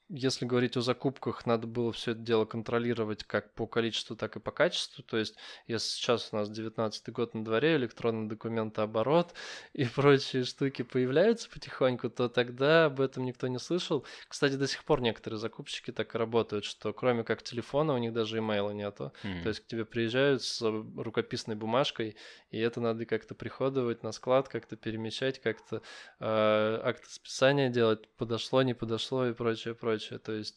если 0.09 0.45
говорить 0.45 0.77
о 0.77 0.81
закупках, 0.81 1.47
надо 1.47 1.65
было 1.65 1.91
все 1.91 2.11
это 2.11 2.19
дело 2.19 2.45
контролировать 2.45 3.23
как 3.23 3.53
по 3.55 3.65
количеству, 3.65 4.15
так 4.15 4.35
и 4.35 4.39
по 4.39 4.51
качеству. 4.51 5.03
То 5.03 5.17
есть, 5.17 5.35
если 5.65 5.87
сейчас 5.87 6.29
у 6.31 6.35
нас 6.35 6.49
19 6.49 7.09
год 7.09 7.33
на 7.33 7.43
дворе, 7.43 7.75
электронный 7.75 8.29
документооборот 8.29 9.33
и 9.73 9.85
прочие 9.85 10.43
штуки 10.43 10.83
появляются 10.83 11.49
потихоньку, 11.49 12.09
то 12.09 12.29
тогда 12.29 12.85
об 12.85 13.01
этом 13.01 13.25
никто 13.25 13.47
не 13.47 13.57
слышал. 13.57 14.05
Кстати, 14.27 14.53
до 14.53 14.67
сих 14.67 14.83
пор 14.83 15.01
некоторые 15.01 15.39
закупщики 15.39 15.91
так 15.91 16.13
и 16.13 16.17
работают, 16.19 16.65
что 16.65 16.93
кроме 16.93 17.23
как 17.23 17.41
телефона 17.41 17.93
у 17.93 17.97
них 17.97 18.13
даже 18.13 18.37
имейла 18.37 18.71
нету. 18.71 19.11
Мгм. 19.23 19.41
То 19.41 19.49
есть 19.49 19.61
к 19.61 19.67
тебе 19.67 19.85
приезжают 19.85 20.43
с 20.43 20.61
рукописной 20.61 21.55
бумажкой, 21.55 22.15
и 22.51 22.59
это 22.59 22.79
надо 22.79 23.05
как-то 23.05 23.33
приходовать 23.33 24.03
на 24.03 24.11
склад, 24.11 24.49
как-то 24.49 24.75
перемещать, 24.75 25.39
как-то 25.39 25.81
э, 26.19 26.79
акты 26.83 27.09
списания 27.09 27.69
делать, 27.69 28.07
подошло, 28.17 28.61
не 28.61 28.75
подошло 28.75 29.25
и 29.25 29.33
прочее, 29.33 29.73
прочее. 29.73 29.94
То 30.19 30.31
есть 30.33 30.55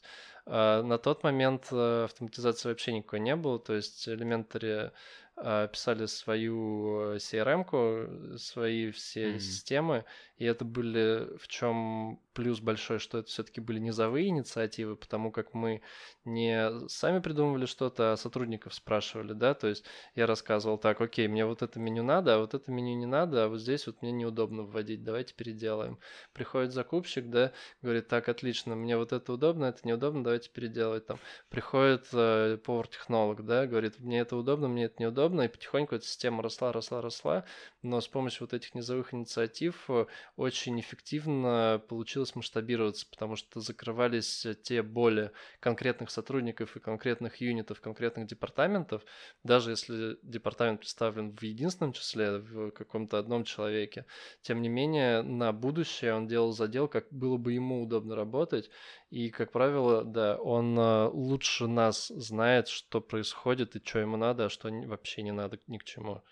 на 0.49 0.99
тот 0.99 1.23
момент 1.25 1.69
э, 1.73 2.05
автоматизации 2.05 2.69
вообще 2.69 2.93
никакой 2.93 3.21
не 3.21 3.37
было, 3.37 3.59
то 3.59 3.75
есть 3.75 4.09
Elementary 4.09 4.93
э, 5.37 5.69
писали 5.73 6.07
свою 6.07 7.15
э, 7.15 7.19
CRM-ку, 7.19 8.39
свои 8.39 8.91
все 8.91 9.39
Мгм. 9.39 9.39
системы, 9.39 10.05
и 10.37 10.45
это 10.45 10.65
были 10.65 11.37
в 11.39 11.49
чем 11.49 12.21
плюс 12.33 12.61
большой, 12.61 12.99
что 12.99 13.19
это 13.19 13.29
все-таки 13.29 13.61
были 13.61 13.79
низовые 13.79 14.29
инициативы, 14.29 14.97
потому 14.97 15.31
как 15.33 15.55
мы 15.55 15.83
не 16.25 16.89
сами 16.89 17.21
придумывали 17.21 17.67
что-то, 17.67 18.13
а 18.13 18.17
сотрудников 18.17 18.75
спрашивали, 18.75 19.33
да, 19.33 19.55
то 19.55 19.67
есть 19.69 19.85
я 20.15 20.27
рассказывал 20.27 20.79
так, 20.79 21.01
окей, 21.01 21.29
мне 21.29 21.45
вот 21.45 21.63
это 21.63 21.79
меню 21.81 22.03
надо, 22.03 22.37
а 22.37 22.39
вот 22.39 22.55
это 22.55 22.71
меню 22.71 22.97
не 22.97 23.07
надо, 23.07 23.45
а 23.45 23.49
вот 23.49 23.61
здесь 23.61 23.87
вот 23.87 24.03
мне 24.03 24.13
неудобно 24.13 24.63
вводить, 24.63 25.03
давайте 25.05 25.35
переделаем. 25.35 25.99
Приходит 26.33 26.73
закупщик, 26.73 27.29
да, 27.31 27.53
говорит, 27.83 28.09
так, 28.09 28.29
отлично, 28.29 28.75
мне 28.77 28.97
вот 28.97 29.13
это 29.13 29.33
удобно, 29.33 29.67
это 29.67 29.81
неудобно, 29.87 30.23
давайте 30.25 30.38
переделать 30.47 31.07
там. 31.07 31.19
Приходит 31.49 32.07
э, 32.13 32.59
повар-технолог, 32.65 33.45
да, 33.45 33.67
говорит, 33.67 33.99
мне 33.99 34.21
это 34.21 34.37
удобно, 34.37 34.69
мне 34.69 34.85
это 34.85 35.03
неудобно, 35.03 35.43
и 35.43 35.49
потихоньку 35.49 35.97
эта 35.97 36.05
система 36.05 36.43
росла, 36.43 36.73
росла, 36.73 37.03
росла, 37.03 37.45
но 37.83 38.01
с 38.01 38.09
помощью 38.09 38.43
вот 38.43 38.55
этих 38.55 38.75
низовых 38.75 39.15
инициатив 39.15 39.85
э, 39.89 40.07
очень 40.37 40.79
эффективно 40.79 41.83
получилось 41.89 42.37
масштабироваться, 42.37 43.07
потому 43.11 43.37
что 43.37 43.61
закрывались 43.61 44.47
э, 44.47 44.55
те 44.55 44.83
боли 44.83 45.33
конкретных 45.61 46.11
сотрудников 46.11 46.77
и 46.77 46.81
конкретных 46.81 47.41
юнитов, 47.41 47.81
конкретных 47.81 48.27
департаментов, 48.27 49.03
даже 49.43 49.71
если 49.71 50.19
департамент 50.23 50.81
представлен 50.81 51.35
в 51.35 51.43
единственном 51.43 51.93
числе, 51.93 52.39
в 52.39 52.71
каком-то 52.71 53.19
одном 53.19 53.45
человеке, 53.45 54.07
тем 54.43 54.63
не 54.63 54.69
менее, 54.69 55.23
на 55.23 55.53
будущее 55.53 56.15
он 56.15 56.27
делал 56.27 56.53
задел, 56.53 56.89
как 56.89 57.07
было 57.11 57.37
бы 57.37 57.53
ему 57.53 57.83
удобно 57.83 58.15
работать, 58.15 58.71
и, 59.11 59.31
как 59.31 59.53
правило, 59.53 60.05
да, 60.05 60.37
он 60.37 60.79
э, 60.79 61.09
лучше 61.09 61.67
нас 61.67 62.09
знает, 62.09 62.69
что 62.69 63.01
происходит 63.01 63.75
и 63.75 63.83
что 63.85 64.01
ему 64.01 64.19
надо, 64.19 64.47
а 64.47 64.51
что 64.51 64.69
вообще 64.71 65.23
не 65.23 65.33
надо 65.33 65.59
ни 65.67 65.79
к 65.79 65.85
чему. 65.85 66.23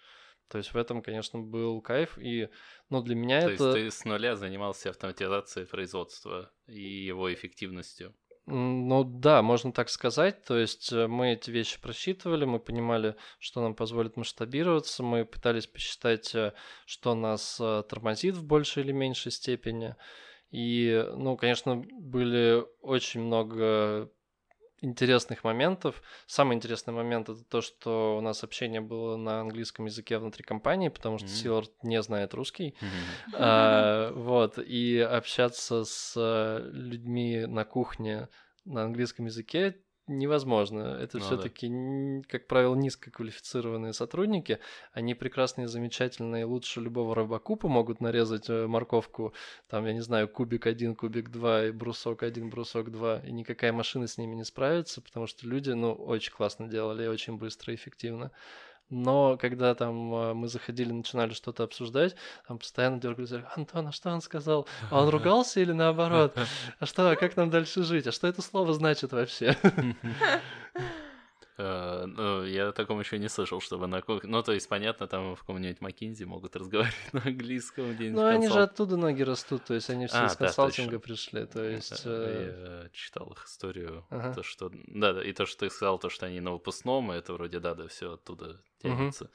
То 0.49 0.59
есть 0.59 0.75
в 0.75 0.77
этом, 0.77 1.03
конечно, 1.03 1.41
был 1.41 1.81
кайф, 1.81 2.19
и, 2.19 2.51
ну, 2.91 3.03
для 3.03 3.15
меня 3.15 3.41
То 3.41 3.51
это... 3.51 3.65
есть 3.65 3.75
ты 3.75 3.91
с 3.91 4.05
нуля 4.05 4.37
занимался 4.37 4.91
автоматизацией 4.91 5.67
производства 5.67 6.53
и 6.67 6.81
его 6.81 7.33
эффективностью. 7.33 8.15
Ну 8.45 9.03
да, 9.03 9.43
можно 9.43 9.73
так 9.73 9.89
сказать. 9.89 10.45
То 10.45 10.59
есть 10.59 10.93
э, 10.93 11.07
мы 11.07 11.33
эти 11.33 11.51
вещи 11.51 11.81
просчитывали, 11.81 12.45
мы 12.45 12.61
понимали, 12.61 13.17
что 13.39 13.63
нам 13.63 13.75
позволит 13.75 14.19
масштабироваться, 14.19 15.03
мы 15.03 15.25
пытались 15.25 15.67
посчитать, 15.67 16.35
э, 16.35 16.53
что 16.85 17.15
нас 17.15 17.57
тормозит 17.89 18.37
в 18.37 18.45
большей 18.45 18.85
или 18.85 18.93
меньшей 18.93 19.33
степени. 19.33 19.97
И, 20.57 21.05
ну, 21.15 21.37
конечно, 21.37 21.77
были 21.77 22.65
очень 22.81 23.21
много 23.21 24.11
интересных 24.81 25.45
моментов. 25.45 26.03
Самый 26.27 26.57
интересный 26.57 26.95
момент 26.95 27.29
это 27.29 27.45
то, 27.45 27.61
что 27.61 28.17
у 28.17 28.23
нас 28.23 28.43
общение 28.43 28.81
было 28.81 29.17
на 29.17 29.41
английском 29.43 29.85
языке 29.85 30.17
внутри 30.17 30.45
компании, 30.45 30.89
потому 30.89 31.19
что 31.19 31.27
М. 31.27 31.35
Силард 31.35 31.73
не 31.83 32.01
знает 32.03 32.33
русский. 32.33 32.75
Мгм. 32.81 32.91
А, 33.35 34.13
Вот, 34.13 34.59
и 34.59 34.99
общаться 34.99 35.85
с 35.85 36.15
людьми 36.73 37.45
на 37.45 37.67
кухне 37.67 38.29
на 38.65 38.85
английском 38.85 39.27
языке 39.27 39.77
невозможно. 40.07 40.99
Это 41.01 41.19
Ну 41.19 41.23
да. 41.23 41.27
все-таки, 41.27 42.23
как 42.29 42.47
правило, 42.47 42.75
низкоквалифицированные 42.75 43.93
сотрудники. 43.93 44.59
Они 44.93 45.15
прекрасные, 45.15 45.69
замечательные, 45.69 46.45
лучше 46.45 46.81
любого 46.81 47.15
рыбакупа 47.15 47.69
могут 47.69 48.01
нарезать 48.01 48.49
э, 48.49 48.67
морковку, 48.67 49.33
там, 49.69 49.87
я 49.87 49.93
не 49.93 50.03
знаю, 50.03 50.29
кубик 50.29 50.67
один, 50.67 50.95
кубик 50.95 51.31
два, 51.31 51.67
и 51.67 51.71
брусок 51.71 52.23
один, 52.23 52.51
брусок 52.51 52.91
два, 52.91 53.21
и 53.21 53.33
никакая 53.33 53.73
машина 53.73 54.07
с 54.07 54.19
ними 54.19 54.35
не 54.35 54.45
справится, 54.45 55.01
потому 55.01 55.27
что 55.27 55.47
люди, 55.47 55.71
ну, 55.71 55.93
очень 55.93 56.33
классно 56.33 56.69
делали, 56.69 57.07
очень 57.07 57.37
быстро 57.37 57.73
и 57.73 57.77
эффективно. 57.77 58.31
Но 58.89 59.37
когда 59.37 59.75
там 59.75 60.15
э, 60.15 60.35
мы 60.35 60.49
заходили, 60.49 60.93
начинали 60.93 61.33
что-то 61.33 61.65
обсуждать, 61.65 62.15
там 62.47 62.59
постоянно 62.59 63.01
дергались, 63.01 63.33
Антон, 63.57 63.89
а 63.89 63.93
что 63.93 64.11
он 64.11 64.21
сказал? 64.21 64.69
А 64.91 65.03
он 65.03 65.09
ругался 65.11 65.61
или 65.61 65.73
наоборот? 65.73 66.39
А 66.79 66.87
что, 66.87 67.11
а 67.11 67.17
как 67.17 67.37
нам 67.37 67.51
дальше 67.51 67.83
жить? 67.83 68.07
А 68.07 68.13
что 68.13 68.29
это 68.29 68.43
слово 68.43 68.73
значит 68.75 69.13
вообще? 69.13 69.57
Э, 71.59 72.05
Ну, 72.07 72.45
я 72.45 72.69
о 72.69 72.73
таком 72.73 73.01
еще 73.01 73.19
не 73.19 73.29
слышал, 73.29 73.61
чтобы 73.61 73.87
на 73.87 74.03
кухне... 74.03 74.31
Ну, 74.31 74.43
то 74.43 74.53
есть, 74.53 74.69
понятно, 74.69 75.07
там 75.07 75.35
в 75.35 75.41
каком-нибудь 75.41 75.81
Макинзи 75.81 76.25
могут 76.25 76.57
разговаривать 76.57 76.95
на 77.13 77.23
английском 77.23 77.93
где-нибудь. 77.95 78.21
Ну, 78.21 78.27
они 78.27 78.49
же 78.49 78.63
оттуда 78.63 78.97
ноги 78.97 79.23
растут, 79.23 79.65
то 79.65 79.75
есть 79.75 79.89
они 79.91 80.07
все 80.07 80.19
А, 80.19 80.27
из 80.27 80.37
да, 80.37 80.47
консалтинга 80.47 80.99
точно. 80.99 81.01
пришли, 81.01 81.47
то 81.47 81.63
есть... 81.65 82.03
Э, 82.05 82.09
э, 82.09 82.83
Я 82.85 82.89
читал 82.91 83.33
их 83.33 83.45
историю. 83.47 84.05
Ага. 84.11 84.35
То, 84.35 84.43
что... 84.43 84.71
Да, 84.87 85.13
да, 85.15 85.25
и 85.25 85.33
то, 85.33 85.47
что 85.47 85.61
ты 85.61 85.71
сказал, 85.71 85.99
то, 85.99 86.11
что 86.11 86.27
они 86.27 86.41
на 86.41 86.53
выпускном, 86.53 87.13
и 87.13 87.17
это 87.17 87.33
вроде, 87.33 87.59
да, 87.61 87.75
да, 87.75 87.89
все 87.89 88.15
оттуда 88.15 88.61
тянется. 88.83 89.31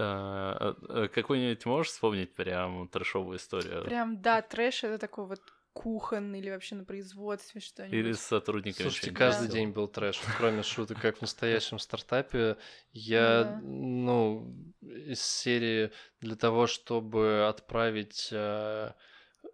А, 0.00 0.74
а, 0.88 1.08
Какую-нибудь 1.08 1.66
можешь 1.66 1.92
вспомнить 1.92 2.32
прям 2.34 2.88
трешовую 2.88 3.36
историю? 3.36 3.84
Прям, 3.84 4.22
да, 4.22 4.42
трэш 4.42 4.84
это 4.84 4.96
такой 4.98 5.26
вот 5.26 5.40
кухонный 5.78 6.40
или 6.40 6.50
вообще 6.50 6.74
на 6.74 6.84
производстве 6.84 7.60
что-нибудь. 7.60 7.96
Или 7.96 8.12
с 8.12 8.20
сотрудниками 8.20 8.82
Слушайте, 8.82 8.98
что-нибудь 8.98 9.18
каждый 9.18 9.46
сделал? 9.46 9.54
день 9.54 9.70
был 9.72 9.86
трэш, 9.86 10.20
кроме 10.36 10.62
шуток, 10.64 11.00
как 11.00 11.18
в 11.18 11.20
настоящем 11.20 11.78
стартапе. 11.78 12.56
Я, 12.92 13.44
да. 13.44 13.60
ну, 13.62 14.52
из 14.80 15.22
серии 15.22 15.92
для 16.20 16.34
того, 16.34 16.66
чтобы 16.66 17.46
отправить 17.48 18.28
э, 18.32 18.90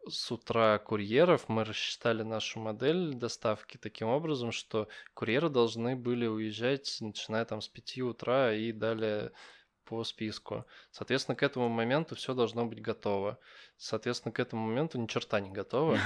с 0.09 0.33
утра 0.33 0.79
курьеров, 0.79 1.51
мы 1.51 1.65
рассчитали 1.65 2.23
нашу 2.23 2.59
модель 2.59 3.13
доставки 3.13 3.77
таким 3.77 4.09
образом, 4.09 4.51
что 4.51 4.89
курьеры 5.13 5.51
должны 5.51 5.95
были 5.95 6.27
уезжать, 6.27 6.97
начиная 7.01 7.45
там 7.45 7.61
с 7.61 7.69
5 7.69 7.99
утра 7.99 8.55
и 8.55 8.73
далее 8.73 9.33
по 9.85 10.05
списку. 10.05 10.65
Соответственно, 10.91 11.37
к 11.37 11.43
этому 11.43 11.69
моменту 11.69 12.15
все 12.17 12.35
должно 12.35 12.67
быть 12.67 12.81
готово. 12.81 13.39
Соответственно, 13.77 14.33
к 14.33 14.41
этому 14.41 14.67
моменту 14.67 14.99
ни 14.99 15.07
черта 15.07 15.41
не 15.41 15.51
готово. 15.51 15.99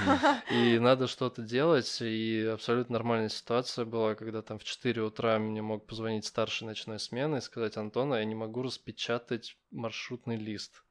И 0.51 0.79
надо 0.79 1.07
что-то 1.07 1.41
делать, 1.41 2.01
и 2.01 2.49
абсолютно 2.53 2.93
нормальная 2.93 3.29
ситуация 3.29 3.85
была, 3.85 4.15
когда 4.15 4.41
там 4.41 4.59
в 4.59 4.63
4 4.63 5.01
утра 5.01 5.39
мне 5.39 5.61
мог 5.61 5.85
позвонить 5.85 6.25
старший 6.25 6.67
ночной 6.67 6.99
смены 6.99 7.37
и 7.37 7.41
сказать, 7.41 7.77
Антон, 7.77 8.13
а 8.13 8.19
я 8.19 8.25
не 8.25 8.35
могу 8.35 8.63
распечатать 8.63 9.57
маршрутный 9.71 10.35
лист. 10.35 10.83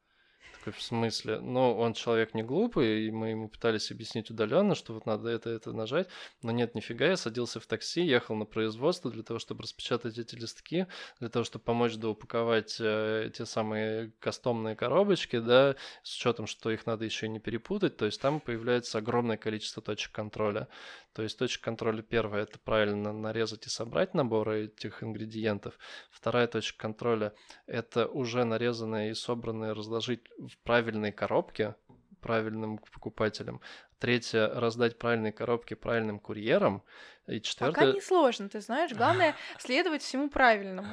Такой, 0.58 0.72
в 0.72 0.82
смысле? 0.82 1.40
Ну, 1.40 1.76
он 1.78 1.92
человек 1.92 2.34
не 2.34 2.42
глупый, 2.42 3.06
и 3.06 3.10
мы 3.10 3.30
ему 3.30 3.48
пытались 3.48 3.90
объяснить 3.90 4.30
удаленно, 4.30 4.74
что 4.74 4.92
вот 4.94 5.06
надо 5.06 5.28
это, 5.28 5.50
это 5.50 5.72
нажать. 5.72 6.08
Но 6.42 6.50
нет, 6.50 6.74
нифига, 6.74 7.06
я 7.06 7.16
садился 7.16 7.60
в 7.60 7.66
такси, 7.66 8.02
ехал 8.02 8.34
на 8.34 8.44
производство 8.44 9.10
для 9.10 9.22
того, 9.22 9.38
чтобы 9.38 9.62
распечатать 9.62 10.18
эти 10.18 10.34
листки, 10.34 10.86
для 11.20 11.28
того, 11.28 11.44
чтобы 11.44 11.64
помочь 11.64 11.94
доупаковать 11.94 12.76
э, 12.80 13.30
те 13.34 13.46
самые 13.46 14.12
кастомные 14.18 14.74
коробочки, 14.74 15.38
да, 15.38 15.76
с 16.02 16.16
учетом, 16.16 16.46
что 16.46 16.70
их 16.70 16.86
надо 16.86 17.04
еще 17.04 17.28
не 17.28 17.38
перепутать. 17.38 17.96
То 17.96 18.06
есть 18.06 18.20
там 18.20 18.40
появляется 18.40 18.98
огромное 18.98 19.36
количество 19.36 19.82
точек 19.82 20.12
контроля. 20.12 20.68
То 21.12 21.22
есть 21.22 21.38
точка 21.38 21.64
контроля 21.64 22.02
первая– 22.02 22.42
это 22.44 22.58
правильно 22.58 23.12
нарезать 23.12 23.66
и 23.66 23.70
собрать 23.70 24.14
наборы 24.14 24.66
этих 24.66 25.02
ингредиентов. 25.02 25.78
Вторая 26.10 26.46
точка 26.46 26.78
контроля– 26.78 27.34
это 27.66 28.06
уже 28.06 28.44
нарезанные 28.44 29.10
и 29.10 29.14
собранные 29.14 29.72
разложить 29.72 30.28
в 30.38 30.56
правильной 30.58 31.12
коробке 31.12 31.74
правильным 32.20 32.78
покупателям. 32.78 33.60
Третье– 33.98 34.48
раздать 34.54 34.98
правильные 34.98 35.32
коробки 35.32 35.74
правильным 35.74 36.20
курьерам. 36.20 36.82
И 37.26 37.40
четвертое... 37.40 37.74
Пока 37.74 37.92
не 37.92 38.00
сложно, 38.00 38.48
ты 38.48 38.60
знаешь. 38.60 38.92
Главное– 38.92 39.34
следовать 39.58 40.02
всему 40.02 40.30
правильному. 40.30 40.88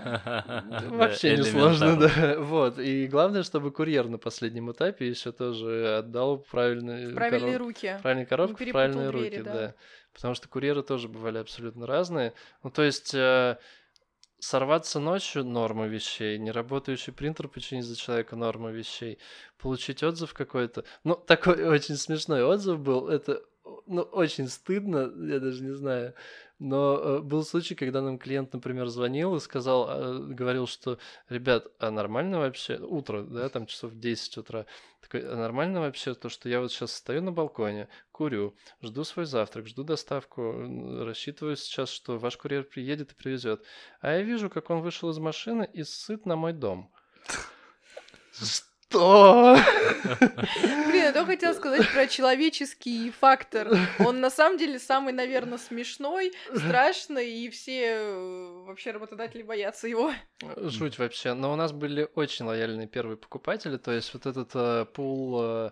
Вообще 0.89 1.37
не 1.37 1.43
сложно, 1.43 1.97
да. 1.97 2.35
Вот. 2.39 2.79
И 2.79 3.07
главное, 3.07 3.43
чтобы 3.43 3.71
курьер 3.71 4.07
на 4.07 4.17
последнем 4.17 4.71
этапе 4.71 5.07
еще 5.07 5.31
тоже 5.31 5.97
отдал 5.99 6.39
правильные... 6.39 7.13
Правильные 7.13 7.57
руки. 7.57 7.97
Правильные 8.01 8.25
коробки, 8.25 8.71
правильные 8.71 9.09
руки, 9.09 9.41
да. 9.41 9.75
Потому 10.13 10.33
что 10.33 10.47
курьеры 10.47 10.81
тоже 10.81 11.07
бывали 11.07 11.37
абсолютно 11.37 11.85
разные. 11.85 12.33
Ну, 12.63 12.69
то 12.71 12.83
есть 12.83 13.13
э, 13.13 13.57
сорваться 14.45 14.99
ночью– 14.99 15.43
норма 15.45 15.87
вещей, 15.87 16.37
неработающий 16.37 17.11
принтер 17.11 17.47
починить 17.47 17.85
за 17.85 17.95
человека– 17.95 18.35
норма 18.37 18.69
вещей, 18.71 19.17
получить 19.57 20.03
отзыв 20.03 20.33
какой-то. 20.33 20.85
Ну, 21.03 21.15
такой 21.15 21.67
очень 21.75 21.95
смешной 21.95 22.43
отзыв 22.43 22.79
был, 22.79 23.09
это 23.09 23.43
ну, 23.87 24.01
очень 24.01 24.47
стыдно, 24.47 25.11
я 25.27 25.39
даже 25.39 25.63
не 25.63 25.73
знаю. 25.73 26.13
Но 26.57 26.97
э, 26.97 27.19
был 27.19 27.43
случай, 27.43 27.75
когда 27.75 28.01
нам 28.01 28.17
клиент, 28.17 28.53
например, 28.53 28.87
звонил 28.87 29.35
и 29.35 29.41
сказал, 29.41 29.89
э, 29.89 30.19
говорил, 30.33 30.67
что, 30.67 30.97
ребят, 31.27 31.67
а 31.79 31.91
нормально 31.91 32.39
вообще, 32.39 32.77
утро, 32.77 33.23
да, 33.23 33.49
там 33.49 33.65
часов 33.65 33.95
10 33.95 34.37
утра, 34.37 34.65
такой, 35.01 35.27
а 35.27 35.35
нормально 35.35 35.81
вообще 35.81 36.13
то, 36.13 36.29
что 36.29 36.47
я 36.47 36.61
вот 36.61 36.71
сейчас 36.71 36.93
стою 36.93 37.21
на 37.21 37.33
балконе, 37.33 37.89
курю, 38.11 38.55
жду 38.81 39.03
свой 39.03 39.25
завтрак, 39.25 39.67
жду 39.67 39.83
доставку, 39.83 40.53
рассчитываю 41.03 41.57
сейчас, 41.57 41.89
что 41.89 42.17
ваш 42.17 42.37
курьер 42.37 42.63
приедет 42.63 43.11
и 43.11 43.15
привезет. 43.15 43.63
А 43.99 44.13
я 44.13 44.21
вижу, 44.21 44.49
как 44.49 44.69
он 44.69 44.81
вышел 44.81 45.09
из 45.09 45.17
машины 45.17 45.69
и 45.73 45.83
сыт 45.83 46.25
на 46.25 46.37
мой 46.37 46.53
дом. 46.53 46.89
Что? 48.95 49.57
Блин, 50.21 51.03
я 51.03 51.11
только 51.11 51.31
хотела 51.31 51.53
сказать 51.53 51.91
про 51.91 52.07
человеческий 52.07 53.11
фактор. 53.11 53.77
Он 53.99 54.21
на 54.21 54.29
самом 54.29 54.57
деле 54.57 54.79
самый, 54.79 55.11
наверное, 55.11 55.57
смешной, 55.57 56.31
страшный, 56.55 57.29
и 57.29 57.49
все 57.49 57.97
э, 57.97 58.63
вообще 58.65 58.91
работодатели 58.91 59.43
боятся 59.43 59.89
его. 59.89 60.13
Жуть 60.55 60.97
вообще. 60.97 61.33
Но 61.33 61.51
у 61.51 61.57
нас 61.57 61.73
были 61.73 62.07
очень 62.15 62.45
лояльные 62.45 62.87
первые 62.87 63.17
покупатели, 63.17 63.75
то 63.75 63.91
есть 63.91 64.13
вот 64.13 64.25
этот 64.25 64.51
э, 64.53 64.85
пул 64.85 65.41
э, 65.43 65.71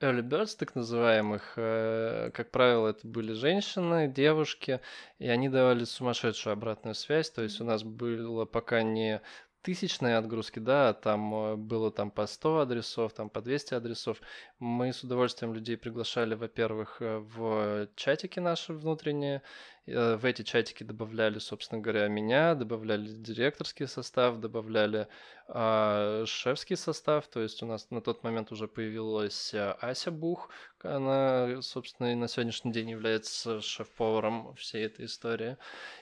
early 0.00 0.22
birds, 0.22 0.56
так 0.56 0.76
называемых, 0.76 1.54
э, 1.56 2.30
как 2.32 2.52
правило, 2.52 2.88
это 2.88 3.04
были 3.04 3.32
женщины, 3.32 4.06
девушки, 4.06 4.80
и 5.18 5.26
они 5.28 5.48
давали 5.48 5.82
сумасшедшую 5.82 6.52
обратную 6.52 6.94
связь. 6.94 7.30
То 7.30 7.42
есть 7.42 7.60
у 7.60 7.64
нас 7.64 7.82
было 7.82 8.44
пока 8.44 8.82
не 8.82 9.20
тысячные 9.62 10.16
отгрузки, 10.16 10.58
да, 10.58 10.94
там 10.94 11.34
э, 11.34 11.56
было 11.56 11.90
там 11.90 12.10
по 12.10 12.26
100 12.26 12.58
адресов, 12.60 13.12
там 13.12 13.28
по 13.30 13.40
200 13.40 13.74
адресов. 13.74 14.20
Мы 14.58 14.92
с 14.92 15.02
удовольствием 15.02 15.54
людей 15.54 15.76
приглашали, 15.76 16.34
во-первых, 16.34 16.96
э, 17.00 17.18
в 17.18 17.88
чатики 17.96 18.40
наши 18.40 18.72
внутренние, 18.72 19.42
в 19.86 20.24
эти 20.24 20.42
чатики 20.42 20.84
добавляли, 20.84 21.38
собственно 21.38 21.80
говоря, 21.80 22.06
меня, 22.08 22.54
добавляли 22.54 23.08
директорский 23.08 23.86
состав, 23.86 24.38
добавляли 24.38 25.08
э, 25.48 26.24
шефский 26.26 26.76
состав. 26.76 27.26
То 27.28 27.40
есть 27.40 27.62
у 27.62 27.66
нас 27.66 27.90
на 27.90 28.00
тот 28.00 28.22
момент 28.22 28.52
уже 28.52 28.68
появилась 28.68 29.54
э, 29.54 29.72
Ася 29.80 30.10
Бух. 30.10 30.50
Она, 30.82 31.60
собственно, 31.62 32.12
и 32.12 32.14
на 32.14 32.28
сегодняшний 32.28 32.72
день 32.72 32.90
является 32.90 33.60
шеф-поваром 33.60 34.54
всей 34.54 34.86
этой 34.86 35.06
истории. 35.06 35.56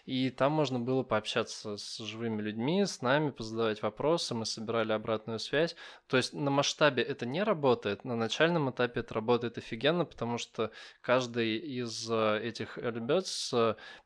И 0.07 0.31
там 0.31 0.53
можно 0.53 0.79
было 0.79 1.03
пообщаться 1.03 1.77
с 1.77 1.99
живыми 1.99 2.43
людьми, 2.43 2.85
с 2.85 3.03
нами, 3.03 3.31
позадавать 3.31 3.83
вопросы. 3.83 4.35
Мы 4.35 4.45
собирали 4.45 4.93
обратную 4.93 5.39
связь. 5.39 5.75
То 6.07 6.17
есть 6.17 6.33
на 6.33 6.51
масштабе 6.51 7.03
это 7.03 7.27
не 7.27 7.43
работает, 7.43 8.05
на 8.05 8.17
начальном 8.17 8.71
этапе 8.71 9.01
это 9.01 9.15
работает 9.15 9.59
офигенно, 9.59 10.05
потому 10.05 10.39
что 10.39 10.71
каждый 11.01 11.57
из 11.57 12.09
э, 12.11 12.41
этих 12.43 12.77
ребят 12.79 13.27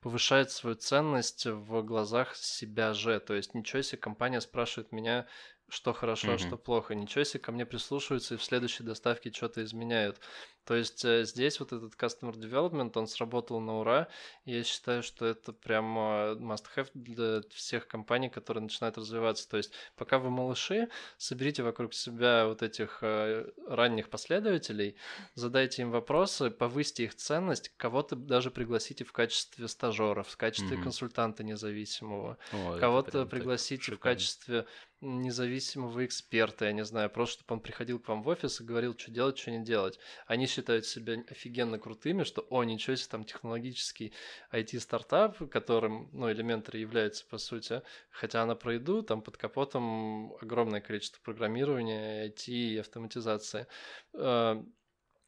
повышает 0.01 0.51
свою 0.51 0.77
ценность 0.77 1.47
в 1.47 1.83
глазах 1.83 2.35
себя 2.37 2.95
же. 2.95 3.21
То 3.21 3.35
есть 3.35 3.55
ничего 3.55 3.83
себе, 3.83 3.99
компания 3.99 4.41
спрашивает 4.41 4.93
меня, 4.93 5.27
что 5.73 5.95
хорошо, 5.95 6.35
mm-hmm. 6.35 6.47
что 6.47 6.59
плохо. 6.59 6.95
Ничего 6.95 7.25
себе, 7.25 7.41
ко 7.41 7.51
мне 7.51 7.65
прислушиваются 7.65 8.35
и 8.35 8.37
в 8.37 8.45
следующей 8.45 8.85
доставке 8.85 9.33
что-то 9.33 9.65
изменяют. 9.65 10.21
То 10.65 10.75
есть 10.75 11.03
э, 11.05 11.25
здесь 11.25 11.59
вот 11.61 11.73
этот 11.73 11.95
customer 11.95 12.35
development, 12.35 12.93
он 12.95 13.07
сработал 13.07 13.59
на 13.59 13.79
ура. 13.79 14.09
Я 14.45 14.63
считаю, 14.65 15.03
что 15.03 15.25
это 15.25 15.53
прям 15.55 15.97
must-have 15.97 16.91
для 16.93 17.41
всех 17.51 17.89
компаний, 17.89 18.29
которые 18.29 18.63
начинают 18.63 18.99
развиваться. 18.99 19.49
То 19.49 19.57
есть 19.57 19.73
пока 19.97 20.19
вы 20.19 20.29
малыши, 20.29 20.89
соберите 21.17 21.63
вокруг 21.63 21.95
себя 21.95 22.47
вот 22.47 22.63
этих 22.63 22.99
э, 23.01 23.51
ранних 23.67 24.11
последователей, 24.11 24.97
задайте 25.35 25.83
им 25.83 25.91
вопросы, 25.91 26.51
повысьте 26.51 27.05
их 27.05 27.15
ценность, 27.15 27.73
кого-то 27.79 28.15
даже 28.15 28.51
пригласите 28.51 29.05
в 29.05 29.13
качестве 29.13 29.67
стажеров, 29.69 30.29
в 30.29 30.37
качестве 30.37 30.77
mm-hmm. 30.77 30.83
консультанта 30.83 31.45
независимого, 31.45 32.37
О, 32.53 32.79
кого-то 32.79 33.25
пригласите 33.25 33.93
в 33.93 33.99
качестве 33.99 34.67
независимого 35.03 36.07
эксперта, 36.07 36.67
я 36.67 36.73
не 36.73 36.85
знаю, 36.85 37.11
просто 37.11 37.41
чтобы 37.41 37.55
он 37.55 37.61
приходил 37.61 37.99
к 37.99 38.09
вам 38.09 38.23
в 38.23 38.29
офис 38.29 38.61
и 38.61 38.65
говорил, 38.65 38.97
что 38.97 39.11
делать, 39.11 39.37
что 39.37 39.51
не 39.51 39.65
делать. 39.65 39.99
Они 40.27 40.47
считают 40.47 40.87
себя 40.87 41.23
офигенно 41.29 41.79
крутыми, 41.79 42.23
что, 42.23 42.47
о, 42.51 42.63
ничего 42.65 42.97
себе, 42.97 43.11
там 43.11 43.25
технологический 43.25 44.13
IT-стартап, 44.53 45.51
которым, 45.51 46.09
ну, 46.13 46.31
Elementary 46.31 46.79
является, 46.79 47.27
по 47.27 47.39
сути, 47.39 47.83
хотя 48.11 48.43
она 48.43 48.55
про 48.55 48.75
еду, 48.75 49.03
там 49.03 49.23
под 49.23 49.37
капотом 49.37 50.35
огромное 50.41 50.81
количество 50.81 51.21
программирования, 51.23 52.29
IT 52.29 52.49
и 52.49 52.79
автоматизации 52.79 53.67
а, 54.15 54.65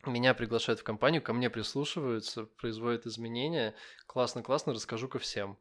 меня 0.07 0.35
приглашают 0.35 0.81
в 0.81 0.85
компанию, 0.85 1.23
ко 1.23 1.33
мне 1.33 1.51
прислушиваются, 1.51 2.45
производят 2.45 3.07
изменения. 3.07 3.75
Классно-классно, 4.07 4.73
расскажу 4.73 5.09
ко 5.09 5.19
всем. 5.19 5.59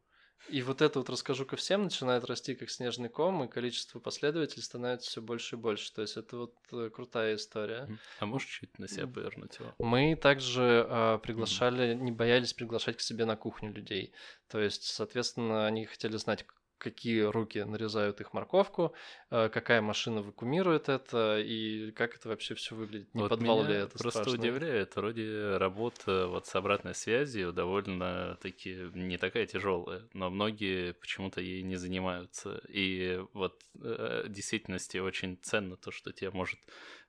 И 0.49 0.61
вот 0.61 0.81
это 0.81 0.99
вот 0.99 1.09
расскажу 1.09 1.45
ко 1.45 1.55
всем 1.55 1.83
начинает 1.83 2.25
расти 2.25 2.53
как 2.55 2.69
снежный 2.69 3.09
ком, 3.09 3.43
и 3.43 3.47
количество 3.47 3.99
последователей 3.99 4.61
становится 4.61 5.09
все 5.09 5.21
больше 5.21 5.55
и 5.55 5.59
больше. 5.59 5.93
То 5.93 6.01
есть 6.01 6.17
это 6.17 6.37
вот 6.37 6.55
э, 6.71 6.89
крутая 6.93 7.35
история. 7.35 7.87
А 8.19 8.25
можешь 8.25 8.49
чуть 8.49 8.77
на 8.77 8.87
себя 8.87 9.07
повернуть 9.07 9.57
его? 9.59 9.73
Мы 9.79 10.15
также 10.15 10.85
э, 10.89 11.19
приглашали, 11.23 11.93
mm-hmm. 11.93 12.01
не 12.01 12.11
боялись 12.11 12.53
приглашать 12.53 12.97
к 12.97 13.01
себе 13.01 13.25
на 13.25 13.35
кухню 13.35 13.71
людей. 13.71 14.13
То 14.49 14.59
есть, 14.59 14.83
соответственно, 14.83 15.65
они 15.65 15.85
хотели 15.85 16.17
знать, 16.17 16.45
какие 16.83 17.21
руки 17.21 17.63
нарезают 17.63 18.21
их 18.21 18.33
морковку, 18.33 18.93
э, 19.31 19.49
какая 19.49 19.81
машина 19.81 20.21
вакуумирует 20.21 20.89
это 20.89 21.39
и 21.39 21.91
как 21.91 22.15
это 22.15 22.29
вообще 22.29 22.55
все 22.55 22.75
выглядит. 22.75 23.13
Не 23.15 23.21
вот 23.21 23.29
подвал 23.29 23.63
ли 23.63 23.75
это 23.75 23.97
просто 23.97 24.23
страшно? 24.23 24.33
удивляет. 24.33 24.95
Вроде 24.95 25.57
работа 25.57 26.27
вот 26.27 26.45
с 26.45 26.55
обратной 26.55 26.93
связью 26.93 27.53
довольно 27.53 28.37
таки 28.41 28.89
не 28.93 29.17
такая 29.17 29.45
тяжелая, 29.45 30.03
но 30.13 30.29
многие 30.29 30.93
почему-то 30.93 31.41
ей 31.41 31.63
не 31.63 31.77
занимаются. 31.77 32.61
И 32.67 33.23
вот 33.33 33.63
э, 33.81 34.23
в 34.25 34.29
действительности 34.29 34.97
очень 34.97 35.39
ценно 35.41 35.77
то, 35.77 35.91
что 35.91 36.11
тебе 36.11 36.31
может 36.31 36.59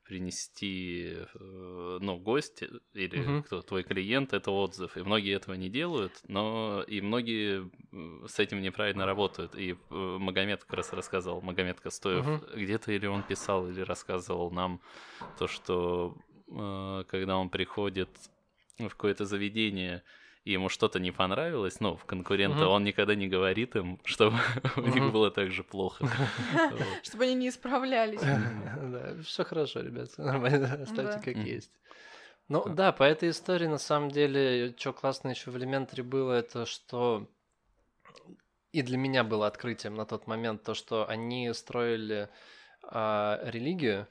принести, 0.04 1.16
э, 1.34 1.98
ну, 2.00 2.18
гость 2.18 2.62
или 2.92 3.20
угу. 3.20 3.42
кто 3.42 3.62
твой 3.62 3.82
клиент, 3.82 4.32
это 4.32 4.50
отзыв. 4.50 4.96
И 4.96 5.02
многие 5.02 5.34
этого 5.34 5.54
не 5.54 5.68
делают, 5.68 6.12
но 6.28 6.84
и 6.86 7.00
многие 7.00 7.70
с 8.26 8.38
этим 8.38 8.60
неправильно 8.60 9.06
работают. 9.06 9.54
И 9.54 9.72
э, 9.72 9.76
Магомед 9.90 10.64
как 10.64 10.74
раз 10.74 10.92
рассказывал, 10.92 11.40
Магомед 11.40 11.80
Костоев, 11.80 12.26
угу. 12.26 12.46
где-то 12.56 12.92
или 12.92 13.06
он 13.06 13.22
писал, 13.22 13.68
или 13.68 13.80
рассказывал 13.80 14.50
нам 14.50 14.80
то, 15.38 15.46
что 15.48 16.16
э, 16.48 17.04
когда 17.08 17.36
он 17.36 17.48
приходит 17.48 18.10
в 18.78 18.88
какое-то 18.88 19.24
заведение, 19.24 20.02
и 20.44 20.52
ему 20.52 20.68
что-то 20.68 21.00
не 21.00 21.10
понравилось, 21.10 21.80
ну, 21.80 21.96
в 21.96 22.04
конкурента, 22.04 22.66
угу. 22.66 22.74
он 22.74 22.84
никогда 22.84 23.14
не 23.14 23.28
говорит 23.28 23.76
им, 23.76 23.98
чтобы 24.04 24.36
у 24.76 24.82
них 24.82 25.10
было 25.10 25.30
так 25.30 25.50
же 25.50 25.64
плохо. 25.64 26.06
Чтобы 27.02 27.24
они 27.24 27.34
не 27.34 27.48
исправлялись. 27.48 28.20
Да, 28.84 29.14
все 29.22 29.44
хорошо, 29.44 29.80
ребят, 29.80 30.10
нормально, 30.18 30.80
оставьте 30.82 31.18
как 31.18 31.42
есть. 31.42 31.72
Ну 32.48 32.68
да, 32.68 32.92
по 32.92 33.02
этой 33.02 33.30
истории 33.30 33.66
на 33.66 33.78
самом 33.78 34.10
деле, 34.10 34.74
что 34.76 34.92
классно 34.92 35.30
еще 35.30 35.50
в 35.50 35.56
элементаре 35.56 36.02
было, 36.02 36.32
это 36.32 36.66
что 36.66 37.26
и 38.72 38.82
для 38.82 38.98
меня 38.98 39.24
было 39.24 39.46
открытием 39.46 39.94
на 39.94 40.04
тот 40.04 40.26
момент 40.26 40.62
то, 40.62 40.74
что 40.74 41.08
они 41.08 41.52
строили 41.54 42.28
а, 42.82 43.40
религию, 43.44 44.06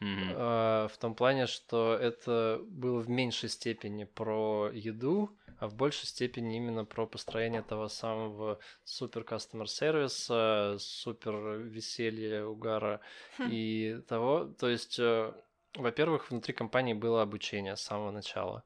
Мгм. 0.00 0.34
А, 0.36 0.88
в 0.88 0.98
том 0.98 1.14
плане, 1.14 1.46
что 1.46 1.94
это 1.94 2.60
было 2.68 3.00
в 3.00 3.08
меньшей 3.08 3.48
степени 3.48 4.04
про 4.04 4.70
еду, 4.72 5.30
а 5.58 5.68
в 5.68 5.74
большей 5.74 6.06
степени 6.06 6.56
именно 6.56 6.84
про 6.84 7.06
построение 7.06 7.62
того 7.62 7.88
самого 7.88 8.58
супер 8.84 9.22
customer 9.22 9.66
сервиса, 9.66 10.76
супер 10.78 11.58
веселья, 11.58 12.44
угара 12.44 13.00
Хм. 13.38 13.48
и 13.50 14.00
того. 14.08 14.46
То 14.46 14.68
есть, 14.68 14.98
э, 14.98 15.32
во-первых, 15.76 16.30
внутри 16.30 16.54
компании 16.54 16.94
было 16.94 17.22
обучение 17.22 17.76
с 17.76 17.82
самого 17.82 18.10
начала. 18.10 18.64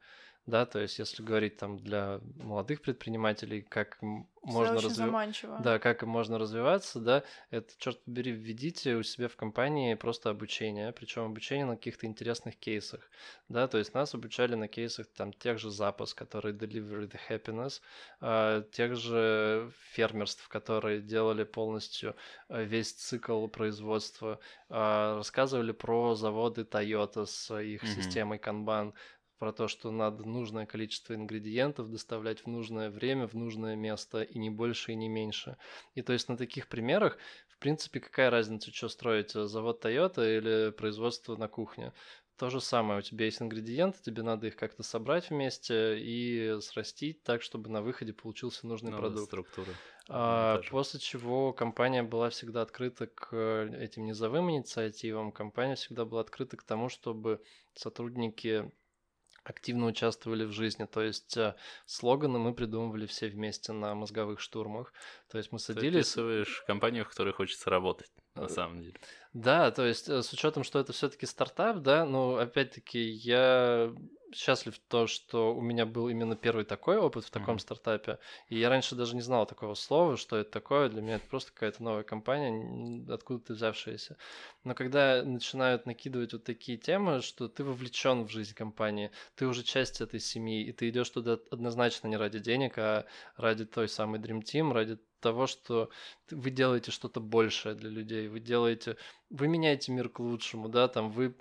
Да, 0.49 0.64
то 0.64 0.78
есть, 0.78 0.99
если 0.99 1.22
говорить 1.22 1.59
там 1.59 1.76
для 1.78 2.20
молодых 2.36 2.80
предпринимателей, 2.80 3.61
как 3.61 3.99
им 4.03 4.30
Всегда 4.46 4.72
можно 4.72 4.80
развиваться. 4.80 5.20
Да, 5.59 5.78
как 5.78 6.05
можно 6.05 6.38
развиваться, 6.38 7.01
да, 7.01 7.24
это, 7.51 7.74
черт 7.78 8.03
побери, 8.05 8.30
введите 8.30 8.94
у 8.94 9.03
себя 9.03 9.28
в 9.28 9.36
компании 9.36 9.94
просто 9.94 10.30
обучение, 10.30 10.92
причем 10.92 11.22
обучение 11.24 11.66
на 11.66 11.76
каких-то 11.76 12.07
интересных 12.07 12.57
кейсах, 12.57 13.11
да, 13.49 13.66
то 13.68 13.76
есть 13.76 13.92
нас 13.92 14.14
обучали 14.14 14.55
на 14.55 14.68
кейсах 14.68 15.09
там 15.09 15.32
тех 15.32 15.59
же 15.59 15.70
запуск, 15.70 16.16
которые 16.16 16.55
deliver 16.57 17.11
the 17.11 17.18
happiness, 17.28 17.80
а, 18.20 18.62
тех 18.62 18.94
же 18.96 19.70
фермерств, 19.92 20.49
которые 20.49 21.01
делали 21.01 21.44
полностью 21.44 22.16
а, 22.49 22.62
весь 22.62 22.92
цикл 22.92 23.46
производства, 23.49 24.40
а, 24.68 25.16
рассказывали 25.16 25.72
про 25.72 26.14
заводы 26.14 26.62
Toyota 26.62 27.26
с 27.26 27.55
их 27.61 27.86
Мгм. 27.86 28.18
системой 28.28 28.38
Kanban, 28.38 28.94
про 29.39 29.53
то, 29.53 29.68
что 29.68 29.91
надо 29.91 30.24
нужное 30.24 30.66
количество 30.66 31.14
ингредиентов 31.14 31.91
доставлять 31.91 32.41
в 32.41 32.47
нужное 32.47 32.91
время, 32.91 33.26
в 33.26 33.34
нужное 33.34 33.76
место, 33.76 34.22
и 34.22 34.39
не 34.39 34.51
больше, 34.51 34.93
и 34.93 34.97
не 34.97 35.09
меньше. 35.09 35.57
И 35.95 36.03
то 36.03 36.12
есть 36.12 36.28
на 36.28 36.36
таких 36.36 36.68
примерах, 36.68 37.18
в 37.49 37.59
принципе, 37.59 38.01
какая 38.01 38.30
разница, 38.30 38.72
что 38.72 38.89
строить, 38.89 39.34
э, 39.34 39.47
завод 39.47 39.84
Toyota 39.84 40.36
или 40.36 40.70
производство 40.70 41.36
на 41.36 41.49
кухне? 41.49 41.93
То 42.36 42.51
же 42.51 42.61
самое, 42.61 43.01
у 43.01 43.03
тебя 43.03 43.24
есть 43.24 43.43
ингредиенты, 43.43 44.01
тебе 44.01 44.22
надо 44.22 44.47
их 44.47 44.55
как-то 44.55 44.84
собрать 44.84 45.28
вместе 45.28 45.99
и 45.99 46.61
срастить 46.61 47.24
так, 47.24 47.43
чтобы 47.43 47.68
на 47.68 47.82
выходе 47.82 48.12
получился 48.12 48.64
нужный 48.68 48.93
Новая 48.93 49.11
продукт. 49.11 49.26
структура. 49.26 49.74
А, 50.09 50.62
после 50.70 51.01
чего 51.01 51.53
компания 51.53 52.05
была 52.05 52.30
всегда 52.30 52.62
открыта 52.62 53.09
к 53.09 53.28
э, 53.32 53.84
этим 53.84 54.05
низовым 54.07 54.51
инициативам, 54.53 55.32
компания 55.32 55.74
всегда 55.74 56.05
была 56.05 56.20
открыта 56.20 56.57
к 56.57 56.62
тому, 56.62 56.89
чтобы 56.89 57.43
сотрудники 57.74 58.70
активно 59.45 59.86
участвовали 59.86 60.45
в 60.45 60.53
жизни. 60.53 60.84
То 60.84 61.03
есть 61.03 61.36
э, 61.36 61.55
слоганы 61.86 62.39
мы 62.39 62.55
придумывали 62.55 63.07
все 63.07 63.28
вместе 63.28 63.72
на 63.72 63.95
мозговых 63.95 64.41
штурмах. 64.41 64.93
То 65.30 65.39
есть 65.39 65.53
мы 65.53 65.59
Ты 65.59 65.64
садились... 65.64 65.95
описываешь 65.95 66.62
компанию, 66.66 67.05
в 67.05 67.09
которой 67.09 67.32
хочется 67.32 67.70
работать, 67.70 68.11
на 68.34 68.45
Э, 68.45 68.49
самом 68.49 68.82
деле. 68.82 68.95
Да, 69.32 69.70
то 69.70 69.86
есть 69.86 70.09
э, 70.09 70.22
с 70.22 70.32
учетом, 70.32 70.64
что 70.64 70.78
это 70.78 70.93
все-таки 70.93 71.26
стартап, 71.26 71.78
да, 71.78 72.05
но 72.05 72.36
опять-таки 72.36 73.01
я 73.01 73.93
счастлив 74.32 74.78
то, 74.88 75.06
что 75.06 75.54
у 75.54 75.60
меня 75.60 75.86
был 75.86 76.08
именно 76.08 76.36
первый 76.36 76.64
такой 76.64 76.96
опыт 76.98 77.24
в 77.24 77.30
таком 77.30 77.54
Мгм. 77.54 77.58
стартапе. 77.58 78.18
И 78.48 78.58
я 78.58 78.68
раньше 78.68 78.94
даже 78.94 79.14
не 79.14 79.22
знал 79.22 79.46
такого 79.46 79.74
слова, 79.74 80.16
что 80.16 80.36
это 80.36 80.50
такое. 80.50 80.88
Для 80.88 81.02
меня 81.02 81.16
это 81.16 81.26
просто 81.28 81.52
какая-то 81.52 81.82
новая 81.82 82.02
компания, 82.02 82.48
н- 82.48 83.10
откуда-то 83.10 83.54
взявшаяся. 83.54 84.16
Но 84.64 84.74
когда 84.74 85.22
начинают 85.24 85.86
накидывать 85.86 86.32
вот 86.32 86.44
такие 86.44 86.78
темы, 86.78 87.22
что 87.22 87.48
ты 87.48 87.64
вовлечен 87.64 88.24
в 88.24 88.30
жизнь 88.30 88.54
компании, 88.54 89.10
ты 89.34 89.46
уже 89.46 89.62
часть 89.62 90.00
этой 90.00 90.20
семьи, 90.20 90.62
и 90.64 90.72
ты 90.72 90.88
идешь 90.88 91.10
туда 91.10 91.38
однозначно 91.50 92.08
не 92.08 92.16
ради 92.16 92.38
денег, 92.38 92.78
а 92.78 93.06
ради 93.36 93.64
той 93.64 93.88
самой 93.88 94.20
Dream 94.20 94.42
Team, 94.42 94.72
ради 94.72 94.98
того, 95.20 95.46
что 95.46 95.90
вы 96.30 96.50
делаете 96.50 96.90
что-то 96.90 97.20
большее 97.20 97.74
для 97.74 97.90
людей, 97.90 98.28
вы 98.28 98.40
делаете, 98.40 98.96
вы 99.30 99.48
меняете 99.48 99.90
мир 99.92 100.08
к 100.08 100.20
лучшему, 100.20 100.68
да, 100.68 100.86
там 100.88 101.10
вы, 101.10 101.34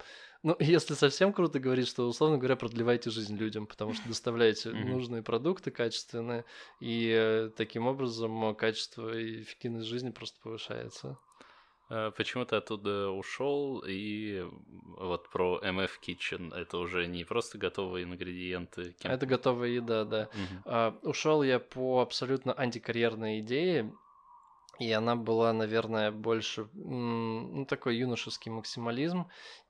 ну, 0.44 0.56
если 0.60 0.94
совсем 0.94 1.34
круто 1.34 1.60
говорить, 1.60 1.88
что, 1.88 2.08
условно 2.08 2.38
говоря, 2.38 2.56
продлеваете 2.56 3.10
жизнь 3.10 3.36
людям, 3.38 3.66
потому 3.68 3.94
что 3.94 4.08
доставляете 4.08 4.70
нужные 4.98 5.22
продукты 5.24 5.72
качественные, 5.72 6.46
и 6.80 7.10
э, 7.16 7.50
таким 7.56 7.88
образом 7.88 8.56
качество 8.56 9.18
и 9.18 9.42
эффективность 9.42 9.88
жизни 9.88 10.12
просто 10.12 10.40
повышается. 10.42 11.18
А 11.90 12.12
Почему 12.12 12.44
ты 12.44 12.58
оттуда 12.58 13.10
ушел 13.12 13.82
и 13.88 14.46
вот 14.98 15.30
про 15.30 15.60
MF 15.64 15.92
Kitchen, 16.06 16.54
это 16.54 16.78
уже 16.80 17.08
не 17.08 17.24
просто 17.24 17.58
готовые 17.58 18.04
ингредиенты. 18.04 18.94
кем- 19.00 19.12
Это 19.12 19.26
готовая 19.26 19.70
еда, 19.70 20.04
да. 20.04 20.30
А, 20.66 21.00
ушел 21.04 21.44
я 21.44 21.60
по 21.60 22.02
абсолютно 22.02 22.54
антикарьерной 22.54 23.40
идее, 23.40 23.94
и 24.80 24.92
она 24.92 25.16
была, 25.16 25.54
наверное, 25.54 26.12
больше 26.12 26.68
ну, 26.74 27.66
такой 27.66 27.96
юношеский 27.96 28.52
максимализм. 28.52 29.28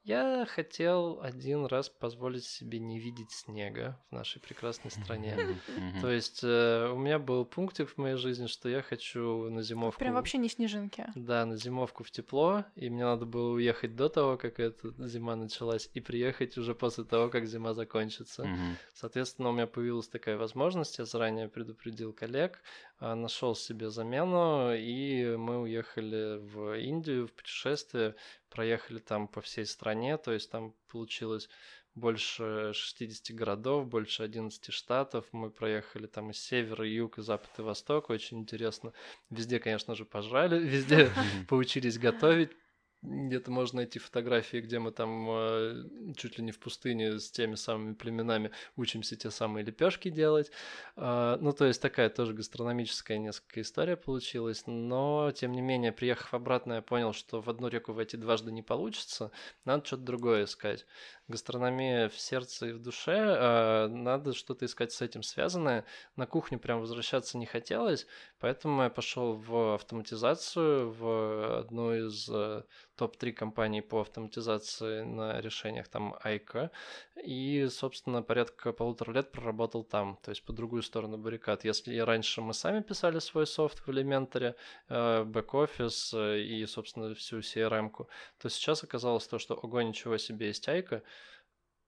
Я 0.08 0.46
хотел 0.46 1.20
один 1.22 1.66
раз 1.66 1.90
позволить 1.90 2.46
себе 2.46 2.80
не 2.80 2.98
видеть 2.98 3.32
снега 3.32 4.00
в 4.10 4.14
нашей 4.14 4.40
прекрасной 4.40 4.90
стране. 4.90 5.60
То 6.00 6.10
есть 6.10 6.46
э, 6.46 6.90
у 6.94 6.98
меня 6.98 7.20
был 7.20 7.44
пунктик 7.44 7.90
в 7.90 7.98
моей 7.98 8.16
жизни, 8.16 8.48
что 8.48 8.70
я 8.70 8.82
хочу 8.82 9.50
на 9.50 9.62
зимовку. 9.62 10.00
Прям 10.00 10.14
вообще 10.14 10.38
не 10.38 10.48
снежинки. 10.48 11.08
Да, 11.16 11.46
на 11.46 11.58
зимовку 11.58 12.06
в 12.06 12.12
тепло, 12.12 12.64
и 12.78 12.90
мне 12.90 13.04
надо 13.04 13.26
было 13.26 13.56
уехать 13.56 13.98
до 13.98 14.08
того, 14.08 14.38
как 14.38 14.62
эта 14.62 14.94
зима 15.10 15.36
началась, 15.36 15.90
и 15.94 16.00
приехать 16.00 16.58
уже 16.58 16.74
после 16.74 17.04
того, 17.04 17.28
как 17.28 17.46
зима 17.46 17.74
закончится. 17.74 18.48
Соответственно, 18.94 19.50
у 19.50 19.52
меня 19.52 19.68
появилась 19.68 20.08
такая 20.08 20.38
возможность, 20.38 21.00
я 21.00 21.06
заранее 21.06 21.50
предупредил 21.50 22.14
коллег, 22.14 22.62
а, 23.00 23.14
нашел 23.14 23.56
себе 23.56 23.90
замену, 23.90 24.74
и 24.74 25.36
мы 25.36 25.60
уехали 25.60 26.38
в 26.40 26.80
Индию 26.80 27.28
в 27.28 27.34
путешествие, 27.34 28.16
проехали 28.50 29.00
там 29.00 29.28
по 29.28 29.42
всей 29.42 29.66
стране, 29.66 30.18
то 30.18 30.32
есть 30.32 30.50
там 30.52 30.74
получилось 30.92 31.50
больше 31.98 32.72
60 32.74 33.36
городов, 33.36 33.88
больше 33.88 34.24
11 34.24 34.72
штатов. 34.72 35.26
Мы 35.32 35.50
проехали 35.50 36.06
там 36.08 36.30
и 36.30 36.34
север, 36.34 36.84
и 36.84 36.94
юг, 36.94 37.18
и 37.18 37.22
запад, 37.24 37.50
и 37.58 37.62
восток. 37.62 38.10
Очень 38.10 38.40
интересно. 38.40 38.94
Везде, 39.30 39.60
конечно 39.60 39.96
же, 39.96 40.06
пожрали, 40.06 40.60
везде 40.64 41.12
поучились 41.48 41.98
готовить. 41.98 42.52
Где-то 43.04 43.52
можно 43.52 43.78
найти 43.78 44.00
фотографии, 44.00 44.58
где 44.58 44.80
мы 44.80 44.92
там 44.92 45.28
э, 45.30 45.84
чуть 46.16 46.38
ли 46.38 46.44
не 46.44 46.52
в 46.52 46.60
пустыне 46.60 47.20
с 47.20 47.30
теми 47.30 47.56
самыми 47.56 47.94
племенами 47.94 48.52
учимся 48.76 49.16
те 49.16 49.30
самые 49.30 49.64
лепешки 49.64 50.10
делать. 50.10 50.52
А, 50.96 51.38
ну, 51.40 51.52
то 51.54 51.66
есть 51.66 51.82
такая 51.82 52.10
тоже 52.10 52.34
гастрономическая 52.34 53.20
несколько 53.20 53.62
история 53.62 53.98
получилась. 53.98 54.64
Но, 54.66 55.32
тем 55.32 55.52
не 55.52 55.62
менее, 55.62 55.92
приехав 55.92 56.34
обратно, 56.34 56.74
я 56.74 56.82
понял, 56.82 57.14
что 57.14 57.40
в 57.42 57.50
одну 57.50 57.68
реку 57.68 57.94
войти 57.94 58.18
дважды 58.18 58.52
не 58.52 58.64
получится. 58.64 59.32
Надо 59.64 59.86
что-то 59.86 60.04
другое 60.04 60.46
искать. 60.46 60.86
Гастрономия 61.28 62.08
в 62.08 62.20
сердце 62.20 62.68
и 62.68 62.72
в 62.72 62.80
душе. 62.80 63.16
а 63.18 63.88
надо 63.88 64.34
что-то 64.34 64.66
искать 64.66 64.92
с 64.92 65.02
этим 65.02 65.24
связанное. 65.24 65.84
На 66.16 66.26
кухню 66.26 66.58
прям 66.58 66.80
возвращаться 66.80 67.38
не 67.38 67.46
хотелось, 67.46 68.08
поэтому 68.40 68.84
я 68.84 68.90
пошел 68.90 69.34
в 69.34 69.76
автоматизацию, 69.76 70.92
в 70.92 71.60
одну 71.60 71.94
из 71.94 72.30
э, 72.30 72.64
топ-3 72.96 73.32
компаний 73.34 73.82
по 73.82 74.02
автоматизации 74.02 75.04
на 75.04 75.42
решениях, 75.42 75.88
там 75.88 76.16
Айка, 76.24 76.72
и, 77.24 77.68
собственно, 77.70 78.22
порядка 78.22 78.72
полутора 78.72 79.12
лет 79.12 79.32
проработал 79.32 79.84
там, 79.84 80.18
то 80.24 80.32
есть 80.32 80.44
по 80.44 80.54
другую 80.54 80.82
сторону 80.82 81.18
баррикад. 81.18 81.66
Если 81.66 81.98
раньше 81.98 82.42
мы 82.42 82.54
сами 82.54 82.82
писали 82.82 83.20
свой 83.20 83.48
софт 83.48 83.80
в 83.80 83.90
Elementary, 83.90 84.56
э, 84.90 85.24
бэк-офис 85.24 86.14
э, 86.14 86.40
и, 86.40 86.66
собственно, 86.66 87.14
всю 87.16 87.40
CRM-ку, 87.40 88.08
то 88.40 88.50
сейчас 88.50 88.84
оказалось 88.84 89.28
то, 89.28 89.40
что, 89.40 89.56
ого, 89.56 89.82
ничего 89.82 90.18
себе, 90.18 90.48
есть 90.48 90.68
Айка, 90.68 91.04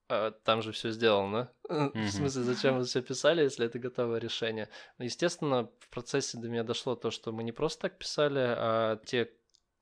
а, 0.10 0.32
там 0.32 0.62
же 0.62 0.72
все 0.72 0.91
сделано. 0.91 1.51
В 1.70 1.93
Мгм. 1.93 2.10
смысле, 2.10 2.43
зачем 2.43 2.78
вы 2.78 2.84
все 2.86 3.01
писали, 3.01 3.43
если 3.43 3.66
это 3.66 3.80
готовое 3.80 4.20
решение? 4.20 4.70
Ну, 4.97 5.05
естественно, 5.05 5.70
в 5.80 5.89
процессе 5.89 6.38
до 6.38 6.49
меня 6.49 6.64
дошло 6.64 6.95
то, 6.95 7.12
что 7.12 7.32
мы 7.32 7.43
не 7.43 7.51
просто 7.51 7.84
так 7.84 7.97
писали, 7.97 8.39
а 8.39 8.97
те 9.05 9.32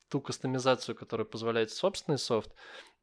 ту 0.10 0.22
кастомизацию, 0.22 0.96
которая 0.96 1.26
позволяет 1.26 1.72
собственный 1.72 2.18
софт, 2.18 2.54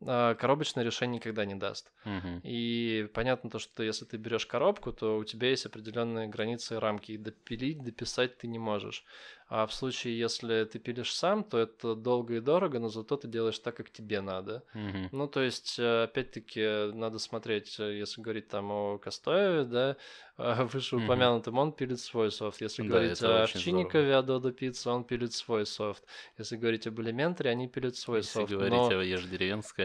коробочное 0.01 0.84
решение 0.84 1.16
никогда 1.16 1.45
не 1.45 1.55
даст. 1.55 1.92
Мгм. 2.05 2.40
И 2.42 3.09
понятно 3.14 3.51
то, 3.51 3.59
что 3.59 3.82
если 3.82 4.05
ты 4.05 4.16
берешь 4.16 4.47
коробку, 4.47 4.92
то 4.92 5.16
у 5.16 5.24
тебя 5.24 5.49
есть 5.51 5.66
определенные 5.66 6.26
границы 6.28 6.74
и 6.74 6.78
рамки, 6.78 7.12
и 7.12 7.16
допилить, 7.18 7.82
дописать 7.82 8.38
ты 8.38 8.47
не 8.49 8.59
можешь. 8.59 9.05
А 9.47 9.66
в 9.66 9.74
случае, 9.74 10.18
если 10.18 10.64
ты 10.64 10.78
пилишь 10.78 11.14
сам, 11.14 11.45
то 11.45 11.59
это 11.59 11.95
долго 11.95 12.36
и 12.36 12.40
дорого, 12.40 12.78
но 12.78 12.88
зато 12.88 13.16
ты 13.18 13.28
делаешь 13.28 13.59
так, 13.59 13.76
как 13.76 13.90
тебе 13.90 14.20
надо. 14.22 14.62
Мгм. 14.72 15.09
Ну, 15.12 15.28
то 15.28 15.42
есть, 15.42 15.78
э, 15.78 16.05
опять-таки, 16.05 16.92
надо 16.95 17.18
смотреть, 17.18 17.78
э, 17.78 17.99
если 17.99 18.22
говорить 18.22 18.49
там 18.49 18.70
о 18.72 18.99
Костоеве, 18.99 19.64
да, 19.64 19.97
э, 20.38 20.64
вышеупомянутом, 20.64 21.59
он 21.59 21.72
пилит 21.72 22.01
свой 22.01 22.30
софт. 22.32 22.61
Если 22.62 22.82
Да, 22.82 22.88
говорить 22.88 23.22
о 23.22 23.42
Овчинникове, 23.45 24.16
о 24.16 24.22
Додо 24.22 24.51
Пицца, 24.51 24.90
он 24.90 25.05
пилит 25.05 25.34
свой 25.34 25.66
софт. 25.66 26.05
Если 26.38 26.57
говорить 26.57 26.86
об 26.86 26.99
Elementary, 26.99 27.49
они 27.49 27.68
пилят 27.68 27.97
свой 27.97 28.18
Если 28.20 28.30
софт. 28.40 28.51
говорить 28.53 28.72
Но- 28.72 28.88
о 28.99 29.05
Ешь 29.05 29.26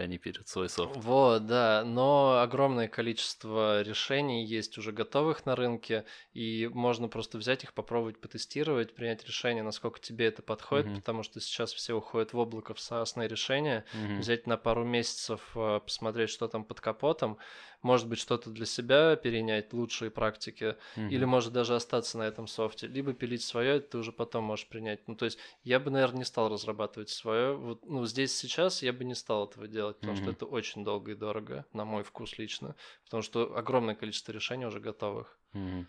только 0.00 0.02
они 0.02 0.18
пилят 0.18 0.48
свой 0.48 0.68
софт. 0.68 0.96
Вот, 0.96 1.46
да, 1.46 1.82
но 1.84 2.40
огромное 2.40 2.88
количество 2.88 3.82
решений 3.82 4.44
есть 4.44 4.78
уже 4.78 4.92
готовых 4.92 5.46
на 5.46 5.56
рынке, 5.56 6.04
и 6.32 6.68
можно 6.72 7.08
просто 7.08 7.38
взять 7.38 7.64
их, 7.64 7.72
попробовать 7.72 8.20
потестировать, 8.20 8.94
принять 8.94 9.24
решение, 9.26 9.62
насколько 9.62 10.00
тебе 10.00 10.26
это 10.26 10.42
подходит, 10.42 10.86
mm-hmm. 10.86 10.96
потому 10.96 11.22
что 11.22 11.40
сейчас 11.40 11.72
все 11.72 11.94
уходят 11.94 12.32
в 12.32 12.38
облако 12.38 12.74
в 12.74 12.78
SaaS 12.78 13.26
решения, 13.26 13.84
mm-hmm. 13.94 14.18
взять 14.18 14.46
на 14.46 14.56
пару 14.56 14.84
месяцев, 14.84 15.40
э, 15.54 15.80
посмотреть, 15.84 16.30
что 16.30 16.48
там 16.48 16.64
под 16.64 16.80
капотом, 16.80 17.38
может 17.82 18.08
быть, 18.08 18.18
что-то 18.18 18.50
для 18.50 18.66
себя 18.66 19.16
перенять, 19.16 19.72
лучшие 19.72 20.10
практики, 20.10 20.76
mm-hmm. 20.96 21.08
или 21.08 21.24
может 21.24 21.52
даже 21.52 21.74
остаться 21.74 22.18
на 22.18 22.24
этом 22.24 22.46
софте, 22.46 22.86
либо 22.86 23.12
пилить 23.12 23.42
свое, 23.42 23.80
ты 23.80 23.98
уже 23.98 24.12
потом 24.12 24.44
можешь 24.44 24.68
принять. 24.68 25.06
Ну, 25.08 25.14
то 25.14 25.24
есть 25.24 25.38
я 25.64 25.80
бы, 25.80 25.90
наверное, 25.90 26.18
не 26.18 26.24
стал 26.24 26.48
разрабатывать 26.48 27.10
свое. 27.10 27.56
Вот, 27.56 27.84
ну, 27.86 28.04
здесь 28.06 28.36
сейчас 28.36 28.82
я 28.82 28.92
бы 28.92 29.04
не 29.04 29.14
стал 29.14 29.48
этого 29.48 29.66
делать, 29.66 29.98
потому 29.98 30.18
mm-hmm. 30.18 30.22
что 30.22 30.30
это 30.30 30.46
очень 30.46 30.84
долго 30.84 31.12
и 31.12 31.14
дорого, 31.14 31.64
на 31.72 31.84
мой 31.84 32.02
вкус 32.02 32.38
лично, 32.38 32.76
потому 33.04 33.22
что 33.22 33.56
огромное 33.56 33.94
количество 33.94 34.32
решений 34.32 34.66
уже 34.66 34.80
готовых. 34.80 35.38
Mm-hmm. 35.54 35.86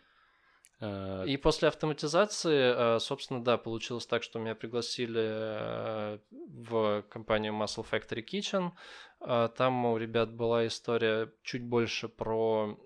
И 0.82 1.38
после 1.38 1.68
автоматизации, 1.68 2.96
э, 2.96 3.00
собственно, 3.00 3.44
да, 3.44 3.58
получилось 3.58 4.08
так, 4.08 4.24
что 4.24 4.40
меня 4.40 4.56
пригласили 4.56 5.22
э, 5.22 6.20
в 6.32 7.04
компанию 7.04 7.54
Muscle 7.54 7.86
Factory 7.90 8.26
Kitchen. 8.26 8.72
Э, 9.20 9.50
там 9.56 9.86
у 9.86 9.98
ребят 9.98 10.34
была 10.34 10.66
история 10.66 11.32
чуть 11.44 11.64
больше 11.64 12.10
про 12.10 12.80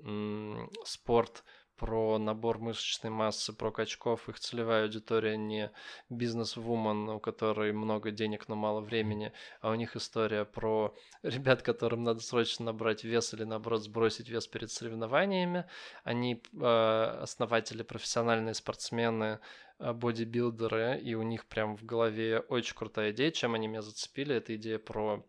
спорт, 0.83 1.45
про 1.77 2.17
набор 2.17 2.59
мышечной 2.59 3.11
массы, 3.11 3.53
про 3.53 3.71
качков. 3.71 4.29
Их 4.29 4.39
целевая 4.39 4.83
аудитория 4.83 5.37
не 5.37 5.71
бизнес-вумен, 6.09 7.09
у 7.09 7.19
которой 7.19 7.71
много 7.73 8.11
денег, 8.11 8.47
но 8.47 8.55
мало 8.55 8.81
времени, 8.81 9.31
а 9.61 9.71
у 9.71 9.75
них 9.75 9.95
история 9.95 10.45
про 10.45 10.95
ребят, 11.23 11.61
которым 11.61 12.03
надо 12.03 12.21
срочно 12.21 12.65
набрать 12.65 13.03
вес 13.03 13.33
или, 13.33 13.43
наоборот, 13.43 13.83
сбросить 13.83 14.29
вес 14.29 14.47
перед 14.47 14.71
соревнованиями. 14.71 15.65
Они 16.03 16.41
э, 16.53 17.19
основатели, 17.21 17.83
профессиональные 17.83 18.53
спортсмены, 18.53 19.39
э, 19.79 19.93
бодибилдеры, 19.93 20.99
и 20.99 21.15
у 21.15 21.23
них 21.23 21.45
прям 21.45 21.77
в 21.77 21.85
голове 21.85 22.39
очень 22.39 22.75
крутая 22.75 23.11
идея. 23.11 23.31
Чем 23.31 23.53
они 23.53 23.67
меня 23.67 23.81
зацепили? 23.81 24.35
Это 24.35 24.55
идея 24.55 24.79
про 24.79 25.25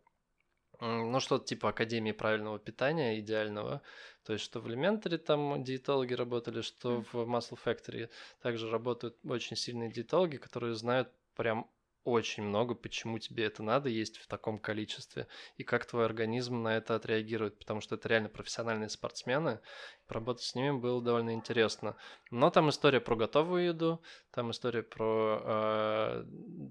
ну, 0.80 1.20
что-то 1.20 1.46
типа 1.46 1.70
Академии 1.70 2.12
правильного 2.12 2.58
питания 2.58 3.18
идеального. 3.20 3.82
То 4.24 4.32
есть, 4.32 4.44
что 4.44 4.60
в 4.60 4.66
Elementary 4.66 5.18
там 5.18 5.62
диетологи 5.62 6.14
работали, 6.14 6.60
что 6.60 7.04
в 7.12 7.14
Muscle 7.14 7.58
Factory 7.64 8.10
также 8.42 8.70
работают 8.70 9.16
очень 9.24 9.56
сильные 9.56 9.90
диетологи, 9.90 10.36
которые 10.36 10.74
знают 10.74 11.10
прям 11.36 11.70
очень 12.06 12.44
много, 12.44 12.74
почему 12.74 13.18
тебе 13.18 13.46
это 13.46 13.64
надо 13.64 13.88
есть 13.88 14.18
в 14.18 14.28
таком 14.28 14.60
количестве, 14.60 15.26
и 15.56 15.64
как 15.64 15.84
твой 15.86 16.04
организм 16.04 16.62
на 16.62 16.76
это 16.76 16.94
отреагирует, 16.94 17.58
потому 17.58 17.80
что 17.80 17.96
это 17.96 18.08
реально 18.08 18.28
профессиональные 18.28 18.88
спортсмены, 18.88 19.60
Поработать 20.06 20.44
с 20.44 20.54
ними 20.54 20.70
было 20.70 21.02
довольно 21.02 21.34
интересно. 21.34 21.96
Но 22.30 22.50
там 22.50 22.70
история 22.70 23.00
про 23.00 23.16
готовую 23.16 23.64
еду, 23.64 24.00
там 24.30 24.52
история 24.52 24.84
про 24.84 25.40
э, 25.42 26.24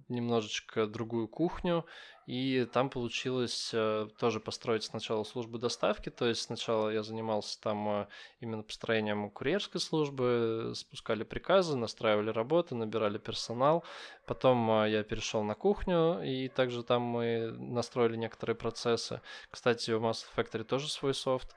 немножечко 0.08 0.88
другую 0.88 1.28
кухню, 1.28 1.86
и 2.26 2.65
там 2.65 2.89
получилось 2.89 3.69
э, 3.73 4.07
тоже 4.17 4.39
построить 4.39 4.84
сначала 4.84 5.23
службу 5.23 5.59
доставки, 5.59 6.09
то 6.09 6.26
есть 6.26 6.41
сначала 6.41 6.89
я 6.89 7.03
занимался 7.03 7.61
там 7.61 7.88
э, 7.88 8.07
именно 8.39 8.63
построением 8.63 9.30
курьерской 9.30 9.80
службы, 9.80 10.71
спускали 10.76 11.23
приказы, 11.23 11.78
настраивали 11.78 12.32
работы, 12.32 12.73
набирали 12.73 13.19
персонал. 13.19 13.84
Потом 14.26 14.69
э, 14.71 14.89
я 14.89 15.03
перешел 15.03 15.43
на 15.43 15.53
кухню, 15.53 16.21
и 16.23 16.47
также 16.47 16.84
там 16.84 17.03
мы 17.03 17.51
настроили 17.51 18.15
некоторые 18.15 18.55
процессы. 18.55 19.21
Кстати, 19.51 19.91
у 19.91 19.99
Mass 19.99 20.26
Factory 20.36 20.63
тоже 20.63 20.89
свой 20.89 21.13
софт. 21.13 21.55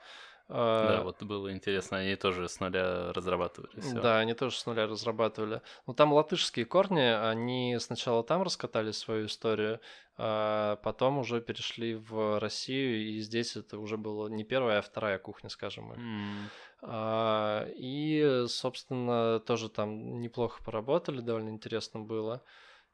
Да, 0.49 1.03
вот 1.03 1.21
было 1.21 1.53
интересно, 1.53 1.99
они 1.99 2.15
тоже 2.15 2.49
с 2.49 2.59
нуля 2.59 3.13
разрабатывали. 3.13 3.79
Всё. 3.79 4.01
Да, 4.01 4.17
они 4.17 4.33
тоже 4.33 4.57
с 4.57 4.65
нуля 4.65 4.87
разрабатывали. 4.87 5.61
Ну, 5.85 5.93
там 5.93 6.11
латышские 6.11 6.65
корни, 6.65 7.01
они 7.01 7.77
сначала 7.79 8.23
там 8.23 8.41
раскатали 8.41 8.89
свою 8.91 9.27
историю, 9.27 9.79
а 10.17 10.77
потом 10.77 11.19
уже 11.19 11.39
перешли 11.39 11.93
в 11.93 12.39
Россию, 12.39 13.09
и 13.09 13.19
здесь 13.19 13.55
это 13.55 13.77
уже 13.77 13.97
было 13.97 14.27
не 14.27 14.43
первая, 14.43 14.79
а 14.79 14.81
вторая 14.81 15.19
кухня, 15.19 15.49
скажем. 15.49 15.93
Mm. 15.93 16.49
А, 16.81 17.67
и, 17.75 18.45
собственно, 18.47 19.39
тоже 19.41 19.69
там 19.69 20.19
неплохо 20.19 20.63
поработали, 20.63 21.21
довольно 21.21 21.49
интересно 21.49 21.99
было. 21.99 22.43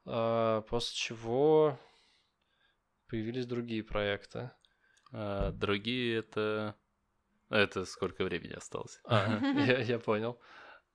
А, 0.04 0.60
после 0.62 0.94
чего 0.94 1.78
появились 3.08 3.46
другие 3.46 3.82
проекты. 3.82 4.50
А, 5.10 5.52
другие 5.52 6.18
это 6.18 6.74
это 7.50 7.84
сколько 7.84 8.24
времени 8.24 8.52
осталось? 8.52 9.00
А, 9.04 9.40
я, 9.54 9.78
я 9.78 9.98
понял. 9.98 10.40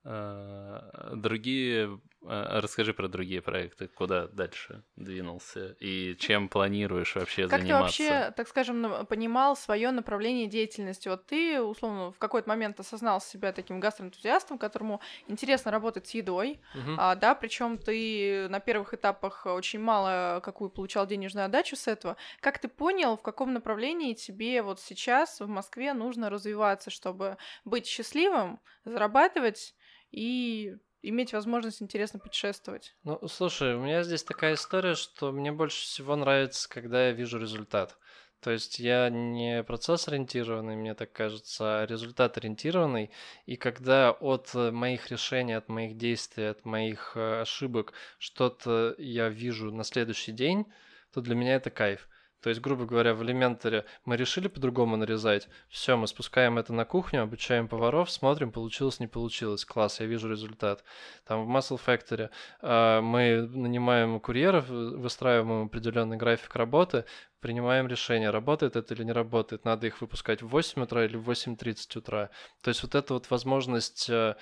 А, 0.04 1.14
другие 1.14 2.00
расскажи 2.24 2.94
про 2.94 3.08
другие 3.08 3.42
проекты, 3.42 3.88
куда 3.88 4.26
дальше 4.28 4.84
двинулся 4.96 5.76
и 5.80 6.16
чем 6.18 6.48
планируешь 6.48 7.14
вообще 7.16 7.48
как 7.48 7.60
заниматься? 7.60 8.04
Как 8.08 8.18
ты 8.18 8.30
вообще, 8.30 8.34
так 8.36 8.48
скажем, 8.48 9.06
понимал 9.06 9.56
свое 9.56 9.90
направление 9.90 10.46
деятельности? 10.46 11.08
Вот 11.08 11.26
ты, 11.26 11.60
условно, 11.60 12.12
в 12.12 12.18
какой-то 12.18 12.48
момент 12.48 12.80
осознал 12.80 13.20
себя 13.20 13.52
таким 13.52 13.80
гастроэнтузиастом, 13.80 14.58
которому 14.58 15.00
интересно 15.26 15.70
работать 15.70 16.06
с 16.06 16.14
едой, 16.14 16.60
Мгм. 16.74 16.96
а, 16.96 17.14
да, 17.14 17.34
причем 17.34 17.78
ты 17.78 18.48
на 18.48 18.60
первых 18.60 18.94
этапах 18.94 19.44
очень 19.46 19.80
мало 19.80 20.40
какую 20.42 20.70
получал 20.70 21.06
денежную 21.06 21.46
отдачу 21.46 21.76
с 21.76 21.86
этого. 21.88 22.16
Как 22.40 22.58
ты 22.58 22.68
понял, 22.68 23.16
в 23.16 23.22
каком 23.22 23.52
направлении 23.52 24.14
тебе 24.14 24.62
вот 24.62 24.80
сейчас 24.80 25.40
в 25.40 25.46
Москве 25.48 25.92
нужно 25.94 26.30
развиваться, 26.30 26.90
чтобы 26.90 27.36
быть 27.64 27.86
счастливым, 27.86 28.60
зарабатывать 28.84 29.74
и 30.10 30.76
иметь 31.02 31.32
возможность 31.32 31.82
интересно 31.82 32.18
путешествовать. 32.18 32.94
Ну, 33.04 33.20
слушай, 33.28 33.74
у 33.74 33.80
меня 33.80 34.02
здесь 34.02 34.24
такая 34.24 34.54
история, 34.54 34.94
что 34.94 35.32
мне 35.32 35.52
больше 35.52 35.82
всего 35.82 36.16
нравится, 36.16 36.68
когда 36.68 37.06
я 37.08 37.12
вижу 37.12 37.38
результат. 37.38 37.98
То 38.40 38.50
есть 38.50 38.80
я 38.80 39.08
не 39.08 39.62
процесс 39.62 40.08
ориентированный, 40.08 40.74
мне 40.74 40.94
так 40.94 41.12
кажется, 41.12 41.82
а 41.82 41.86
результат 41.86 42.36
ориентированный. 42.38 43.10
И 43.46 43.56
когда 43.56 44.10
от 44.10 44.52
моих 44.54 45.12
решений, 45.12 45.52
от 45.52 45.68
моих 45.68 45.96
действий, 45.96 46.50
от 46.50 46.64
моих 46.64 47.12
э, 47.14 47.42
ошибок 47.42 47.92
что-то 48.18 48.96
я 48.98 49.28
вижу 49.28 49.70
на 49.70 49.84
следующий 49.84 50.32
день, 50.32 50.66
то 51.12 51.20
для 51.20 51.36
меня 51.36 51.54
это 51.54 51.70
кайф. 51.70 52.08
То 52.42 52.48
есть, 52.50 52.60
грубо 52.60 52.84
говоря, 52.84 53.14
в 53.14 53.22
элементаре 53.22 53.84
мы 54.04 54.16
решили 54.16 54.48
по-другому 54.48 54.96
нарезать. 54.96 55.48
Все, 55.68 55.96
мы 55.96 56.08
спускаем 56.08 56.58
это 56.58 56.72
на 56.72 56.84
кухню, 56.84 57.22
обучаем 57.22 57.68
поваров, 57.68 58.10
смотрим, 58.10 58.50
получилось, 58.50 58.98
не 58.98 59.06
получилось. 59.06 59.64
Класс, 59.64 60.00
я 60.00 60.06
вижу 60.06 60.28
результат. 60.28 60.82
Там 61.24 61.46
в 61.46 61.56
Muscle 61.56 61.80
Factory 61.84 62.30
э, 62.60 63.00
мы 63.00 63.48
нанимаем 63.54 64.18
курьеров, 64.18 64.68
выстраиваем 64.68 65.66
определенный 65.66 66.16
график 66.16 66.56
работы, 66.56 67.04
принимаем 67.38 67.86
решение, 67.86 68.30
работает 68.30 68.76
это 68.76 68.94
или 68.94 69.04
не 69.04 69.12
работает, 69.12 69.64
надо 69.64 69.86
их 69.86 70.00
выпускать 70.00 70.42
в 70.42 70.48
8 70.48 70.82
утра 70.82 71.04
или 71.04 71.16
в 71.16 71.30
8.30 71.30 71.98
утра. 71.98 72.30
То 72.62 72.68
есть 72.68 72.82
вот 72.82 72.94
эта 72.96 73.14
вот 73.14 73.30
возможность 73.30 74.10
э, 74.10 74.36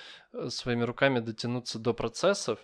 своими 0.48 0.84
руками 0.84 1.20
дотянуться 1.20 1.78
до 1.78 1.92
процессов, 1.92 2.60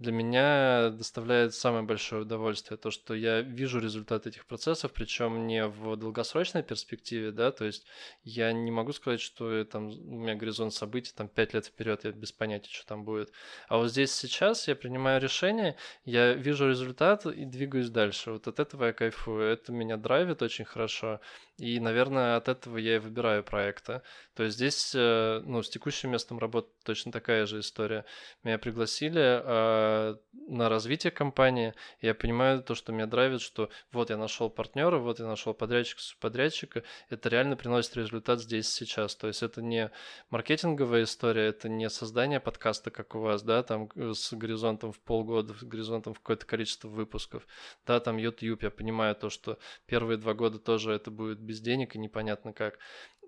для 0.00 0.12
меня 0.12 0.88
доставляет 0.88 1.54
самое 1.54 1.84
большое 1.84 2.22
удовольствие 2.22 2.78
то, 2.78 2.90
что 2.90 3.14
я 3.14 3.42
вижу 3.42 3.78
результат 3.80 4.26
этих 4.26 4.46
процессов, 4.46 4.92
причем 4.94 5.46
не 5.46 5.66
в 5.66 5.94
долгосрочной 5.96 6.62
перспективе, 6.62 7.32
да, 7.32 7.52
то 7.52 7.66
есть 7.66 7.84
я 8.24 8.50
не 8.52 8.70
могу 8.70 8.92
сказать, 8.92 9.20
что 9.20 9.62
там 9.66 9.88
у 9.88 10.20
меня 10.20 10.36
горизонт 10.36 10.72
событий 10.72 11.12
там 11.14 11.28
5 11.28 11.52
лет 11.52 11.66
вперед, 11.66 12.04
я 12.04 12.12
без 12.12 12.32
понятия, 12.32 12.70
что 12.72 12.86
там 12.86 13.04
будет. 13.04 13.30
А 13.68 13.76
вот 13.76 13.90
здесь 13.90 14.12
сейчас 14.12 14.68
я 14.68 14.74
принимаю 14.74 15.20
решение, 15.20 15.76
я 16.06 16.32
вижу 16.32 16.70
результат 16.70 17.26
и 17.26 17.44
двигаюсь 17.44 17.90
дальше. 17.90 18.32
Вот 18.32 18.48
от 18.48 18.58
этого 18.58 18.86
я 18.86 18.92
кайфую, 18.94 19.42
это 19.42 19.70
меня 19.70 19.98
драйвит 19.98 20.40
очень 20.40 20.64
хорошо. 20.64 21.20
И, 21.58 21.78
наверное, 21.78 22.36
от 22.36 22.48
этого 22.48 22.78
я 22.78 22.96
и 22.96 22.98
выбираю 22.98 23.44
проекты. 23.44 24.00
То 24.34 24.44
есть 24.44 24.56
здесь, 24.56 24.94
э, 24.94 25.42
ну, 25.44 25.62
с 25.62 25.68
текущим 25.68 26.10
местом 26.10 26.38
работы 26.38 26.70
точно 26.84 27.12
такая 27.12 27.44
же 27.44 27.60
история. 27.60 28.06
Меня 28.44 28.56
пригласили 28.56 29.42
э, 29.90 30.16
на 30.48 30.68
развитие 30.68 31.10
компании. 31.10 31.74
Я 32.00 32.14
понимаю 32.14 32.62
то, 32.62 32.74
что 32.74 32.92
меня 32.92 33.06
драйвит, 33.06 33.40
что 33.40 33.70
вот 33.92 34.10
я 34.10 34.16
нашел 34.16 34.50
партнера, 34.50 34.98
вот 34.98 35.18
я 35.20 35.26
нашел 35.26 35.54
подрядчика, 35.54 36.00
подрядчика. 36.20 36.82
Это 37.08 37.28
реально 37.28 37.56
приносит 37.56 37.96
результат 37.96 38.40
здесь 38.40 38.68
сейчас. 38.68 39.14
То 39.14 39.26
есть 39.26 39.42
это 39.42 39.62
не 39.62 39.90
маркетинговая 40.30 41.04
история, 41.04 41.46
это 41.46 41.68
не 41.68 41.88
создание 41.90 42.40
подкаста, 42.40 42.90
как 42.90 43.14
у 43.14 43.20
вас, 43.20 43.42
да, 43.42 43.62
там 43.62 43.88
э, 43.94 44.12
с 44.14 44.32
горизонтом 44.32 44.92
в 44.92 45.00
полгода, 45.00 45.54
с 45.54 45.62
горизонтом 45.62 46.14
в 46.14 46.20
какое-то 46.20 46.46
количество 46.46 46.88
выпусков. 46.88 47.46
Да, 47.86 48.00
там 48.00 48.16
YouTube, 48.16 48.62
я 48.62 48.70
понимаю 48.70 49.14
то, 49.14 49.30
что 49.30 49.58
первые 49.86 50.18
два 50.18 50.34
года 50.34 50.58
тоже 50.58 50.92
это 50.92 51.10
будет 51.10 51.38
без 51.38 51.60
денег 51.60 51.94
и 51.94 51.98
непонятно 51.98 52.52
как. 52.52 52.78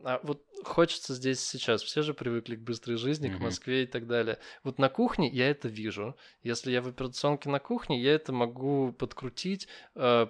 А 0.04 0.20
вот 0.22 0.42
хочется 0.64 1.14
здесь 1.14 1.40
сейчас. 1.40 1.82
Все 1.82 2.02
же 2.02 2.14
привыкли 2.14 2.56
к 2.56 2.60
быстрой 2.60 2.96
жизни, 2.96 3.30
mm-hmm. 3.30 3.36
к 3.36 3.40
Москве 3.40 3.82
и 3.84 3.86
так 3.86 4.06
далее. 4.06 4.38
Вот 4.64 4.78
на 4.78 4.88
кухне 4.88 5.30
я 5.30 5.50
это 5.50 5.68
вижу. 5.68 6.16
Если 6.52 6.70
я 6.70 6.82
в 6.82 6.88
операционке 6.88 7.48
на 7.48 7.58
кухне, 7.58 7.98
я 7.98 8.12
это 8.12 8.30
могу 8.32 8.92
подкрутить, 8.92 9.68
э, 9.94 10.26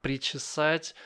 причесать, 0.00 0.96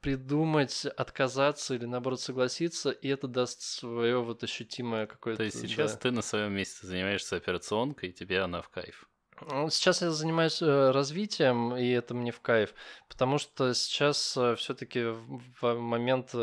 придумать, 0.00 0.86
отказаться 0.86 1.74
или 1.74 1.84
наоборот 1.84 2.20
согласиться, 2.22 2.90
и 2.90 3.08
это 3.08 3.28
даст 3.28 3.60
свое 3.60 4.22
вот 4.22 4.42
ощутимое 4.42 5.06
какое-то. 5.06 5.38
То 5.38 5.44
есть 5.44 5.60
сейчас 5.60 5.92
да. 5.92 5.98
ты 5.98 6.10
на 6.10 6.22
своем 6.22 6.54
месте 6.54 6.86
занимаешься 6.86 7.36
операционкой, 7.36 8.08
и 8.08 8.12
тебе 8.12 8.40
она 8.40 8.62
в 8.62 8.70
кайф. 8.70 9.10
Ну, 9.42 9.68
Сейчас 9.68 10.00
я 10.00 10.10
занимаюсь 10.10 10.62
э, 10.62 10.90
развитием, 10.90 11.76
и 11.76 11.86
это 11.90 12.14
мне 12.14 12.32
в 12.32 12.40
кайф, 12.40 12.72
потому 13.10 13.36
что 13.36 13.74
сейчас 13.74 14.38
все-таки 14.56 15.02
в 15.60 15.74
момент 15.74 16.34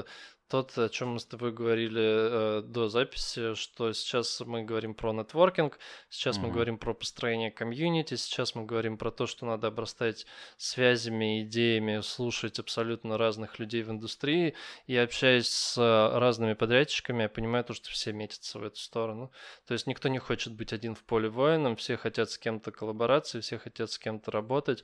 тот, 0.52 0.78
о 0.78 0.90
чем 0.90 1.14
мы 1.14 1.20
с 1.22 1.26
тобой 1.26 1.54
говорили 1.54 2.02
э, 2.02 2.62
до 2.62 2.90
записи, 2.90 3.56
что 3.56 3.94
сейчас 3.94 4.42
мы 4.42 4.64
говорим 4.64 4.94
про 4.94 5.14
нетворкинг, 5.14 5.80
сейчас 6.10 6.38
mm-hmm. 6.38 6.42
мы 6.42 6.52
говорим 6.52 6.78
про 6.78 6.94
построение 6.94 7.52
комьюнити, 7.52 8.16
сейчас 8.16 8.54
мы 8.54 8.66
говорим 8.66 8.98
про 8.98 9.12
то, 9.12 9.28
что 9.28 9.46
надо 9.46 9.68
обрастать 9.68 10.26
связями, 10.58 11.44
идеями, 11.44 12.02
слушать 12.02 12.60
абсолютно 12.60 13.18
разных 13.18 13.60
людей 13.60 13.82
в 13.84 13.92
индустрии. 13.92 14.54
И 14.88 14.98
общаясь 14.98 15.48
с 15.48 15.78
разными 15.78 16.54
подрядчиками, 16.54 17.24
я 17.24 17.30
понимаю 17.30 17.64
то, 17.64 17.74
что 17.74 17.90
все 17.90 18.12
метятся 18.12 18.60
в 18.60 18.64
эту 18.66 18.78
сторону. 18.78 19.32
То 19.66 19.74
есть 19.74 19.88
никто 19.88 20.10
не 20.10 20.20
хочет 20.20 20.54
быть 20.54 20.74
один 20.74 20.96
в 20.96 21.04
поле 21.06 21.30
воином, 21.30 21.78
все 21.78 21.96
хотят 21.96 22.30
с 22.30 22.38
кем-то 22.38 22.72
коллаборации, 22.72 23.40
все 23.40 23.58
хотят 23.58 23.90
с 23.90 23.98
кем-то 23.98 24.32
работать 24.32 24.84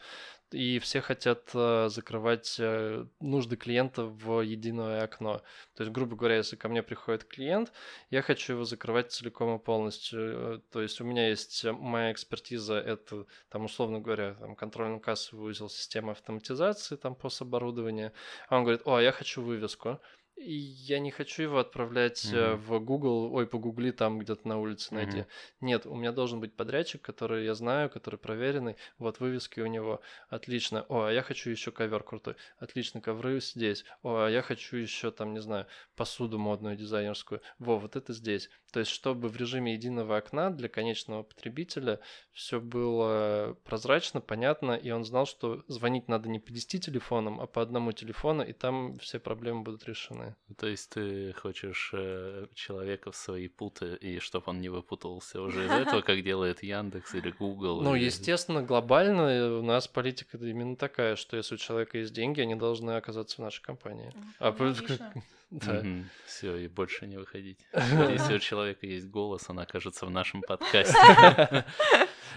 и 0.51 0.79
все 0.79 1.01
хотят 1.01 1.49
э, 1.53 1.89
закрывать 1.89 2.55
э, 2.59 3.05
нужды 3.19 3.57
клиента 3.57 4.05
в 4.05 4.41
единое 4.41 5.03
окно. 5.03 5.41
То 5.75 5.83
есть, 5.83 5.93
грубо 5.93 6.15
говоря, 6.15 6.37
если 6.37 6.55
ко 6.55 6.69
мне 6.69 6.83
приходит 6.83 7.25
клиент, 7.25 7.71
я 8.09 8.21
хочу 8.21 8.53
его 8.53 8.63
закрывать 8.63 9.11
целиком 9.11 9.55
и 9.55 9.63
полностью. 9.63 10.19
Э, 10.19 10.59
то 10.71 10.81
есть 10.81 11.01
у 11.01 11.03
меня 11.03 11.29
есть 11.29 11.63
моя 11.65 12.11
экспертиза, 12.11 12.75
это, 12.75 13.25
там, 13.49 13.65
условно 13.65 13.99
говоря, 13.99 14.35
там, 14.35 14.55
контрольно-кассовый 14.55 15.49
узел 15.49 15.69
системы 15.69 16.11
автоматизации, 16.11 16.95
там, 16.95 17.15
пособорудования. 17.15 18.13
А 18.49 18.57
он 18.57 18.63
говорит, 18.63 18.81
о, 18.85 18.99
я 18.99 19.11
хочу 19.11 19.41
вывеску. 19.41 19.99
И 20.37 20.53
я 20.53 20.99
не 20.99 21.09
хочу 21.09 21.43
его 21.43 21.57
отправлять 21.57 22.23
mm-hmm. 22.25 22.55
в 22.57 22.79
Google, 22.79 23.33
ой, 23.33 23.47
погугли 23.47 23.91
там 23.91 24.19
где-то 24.19 24.47
на 24.47 24.59
улице 24.59 24.93
найди. 24.93 25.19
Mm-hmm. 25.19 25.25
Нет, 25.61 25.85
у 25.87 25.95
меня 25.95 26.11
должен 26.11 26.39
быть 26.39 26.53
подрядчик, 26.53 27.01
который 27.01 27.45
я 27.45 27.55
знаю, 27.55 27.89
который 27.89 28.17
проверенный. 28.19 28.75
Вот 28.99 29.19
вывески 29.19 29.59
у 29.59 29.65
него. 29.65 29.99
Отлично. 30.29 30.85
О, 30.89 31.05
а 31.05 31.11
я 31.11 31.23
хочу 31.23 31.49
еще 31.49 31.71
ковер 31.71 32.03
крутой. 32.03 32.35
Отлично, 32.59 33.01
ковры 33.01 33.41
здесь. 33.41 33.83
О, 34.03 34.25
а 34.25 34.29
я 34.29 34.41
хочу 34.41 34.77
еще 34.77 35.11
там, 35.11 35.33
не 35.33 35.41
знаю, 35.41 35.65
посуду 35.95 36.37
модную 36.37 36.77
дизайнерскую. 36.77 37.41
Во, 37.57 37.79
вот 37.79 37.95
это 37.95 38.13
здесь. 38.13 38.49
То 38.71 38.79
есть, 38.81 38.91
чтобы 38.91 39.29
в 39.29 39.37
режиме 39.37 39.73
единого 39.73 40.17
окна 40.17 40.51
для 40.51 40.69
конечного 40.69 41.23
потребителя 41.23 41.99
все 42.31 42.59
было 42.59 43.57
прозрачно, 43.63 44.21
понятно, 44.21 44.73
и 44.73 44.91
он 44.91 45.03
знал, 45.03 45.25
что 45.25 45.63
звонить 45.67 46.07
надо 46.07 46.29
не 46.29 46.39
по 46.39 46.51
10 46.51 46.85
телефонам, 46.85 47.39
а 47.39 47.47
по 47.47 47.61
одному 47.61 47.91
телефону, 47.93 48.43
и 48.43 48.53
там 48.53 48.97
все 48.99 49.19
проблемы 49.19 49.63
будут 49.63 49.85
решены. 49.85 50.26
То 50.57 50.67
есть 50.67 50.89
ты 50.89 51.33
хочешь 51.33 51.91
э, 51.93 52.47
человека 52.53 53.11
в 53.11 53.15
свои 53.15 53.47
путы, 53.47 53.95
и 53.95 54.19
чтобы 54.19 54.45
он 54.47 54.61
не 54.61 54.69
выпутался 54.69 55.41
уже 55.41 55.65
из 55.65 55.71
этого, 55.71 56.01
как 56.01 56.23
делает 56.23 56.63
Яндекс 56.63 57.15
или 57.15 57.31
Google? 57.31 57.81
Ну, 57.81 57.95
или... 57.95 58.05
естественно, 58.05 58.63
глобально 58.63 59.57
у 59.59 59.61
нас 59.61 59.87
политика 59.87 60.37
именно 60.37 60.75
такая, 60.75 61.15
что 61.15 61.37
если 61.37 61.55
у 61.55 61.57
человека 61.57 61.97
есть 61.97 62.13
деньги, 62.13 62.41
они 62.41 62.55
должны 62.55 62.91
оказаться 62.91 63.37
в 63.37 63.39
нашей 63.39 63.61
компании. 63.61 64.13
А, 64.39 64.51
да. 65.49 65.83
Все, 66.25 66.57
и 66.57 66.67
больше 66.67 67.07
не 67.07 67.17
выходить. 67.17 67.59
Если 67.73 68.35
у 68.35 68.39
человека 68.39 68.85
есть 68.85 69.07
голос, 69.07 69.49
он 69.49 69.59
окажется 69.59 70.05
в 70.05 70.09
нашем 70.09 70.41
подкасте. 70.41 70.95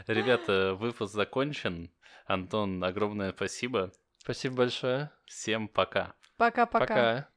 Ребята, 0.07 0.75
выпуск 0.75 1.13
закончен. 1.13 1.91
Антон, 2.27 2.83
огромное 2.85 3.33
спасибо. 3.33 3.93
Спасибо 4.19 4.57
большое. 4.57 5.11
Всем 5.25 5.69
пока. 5.69 6.15
Пока-пока. 6.37 6.87
Пока. 6.87 7.30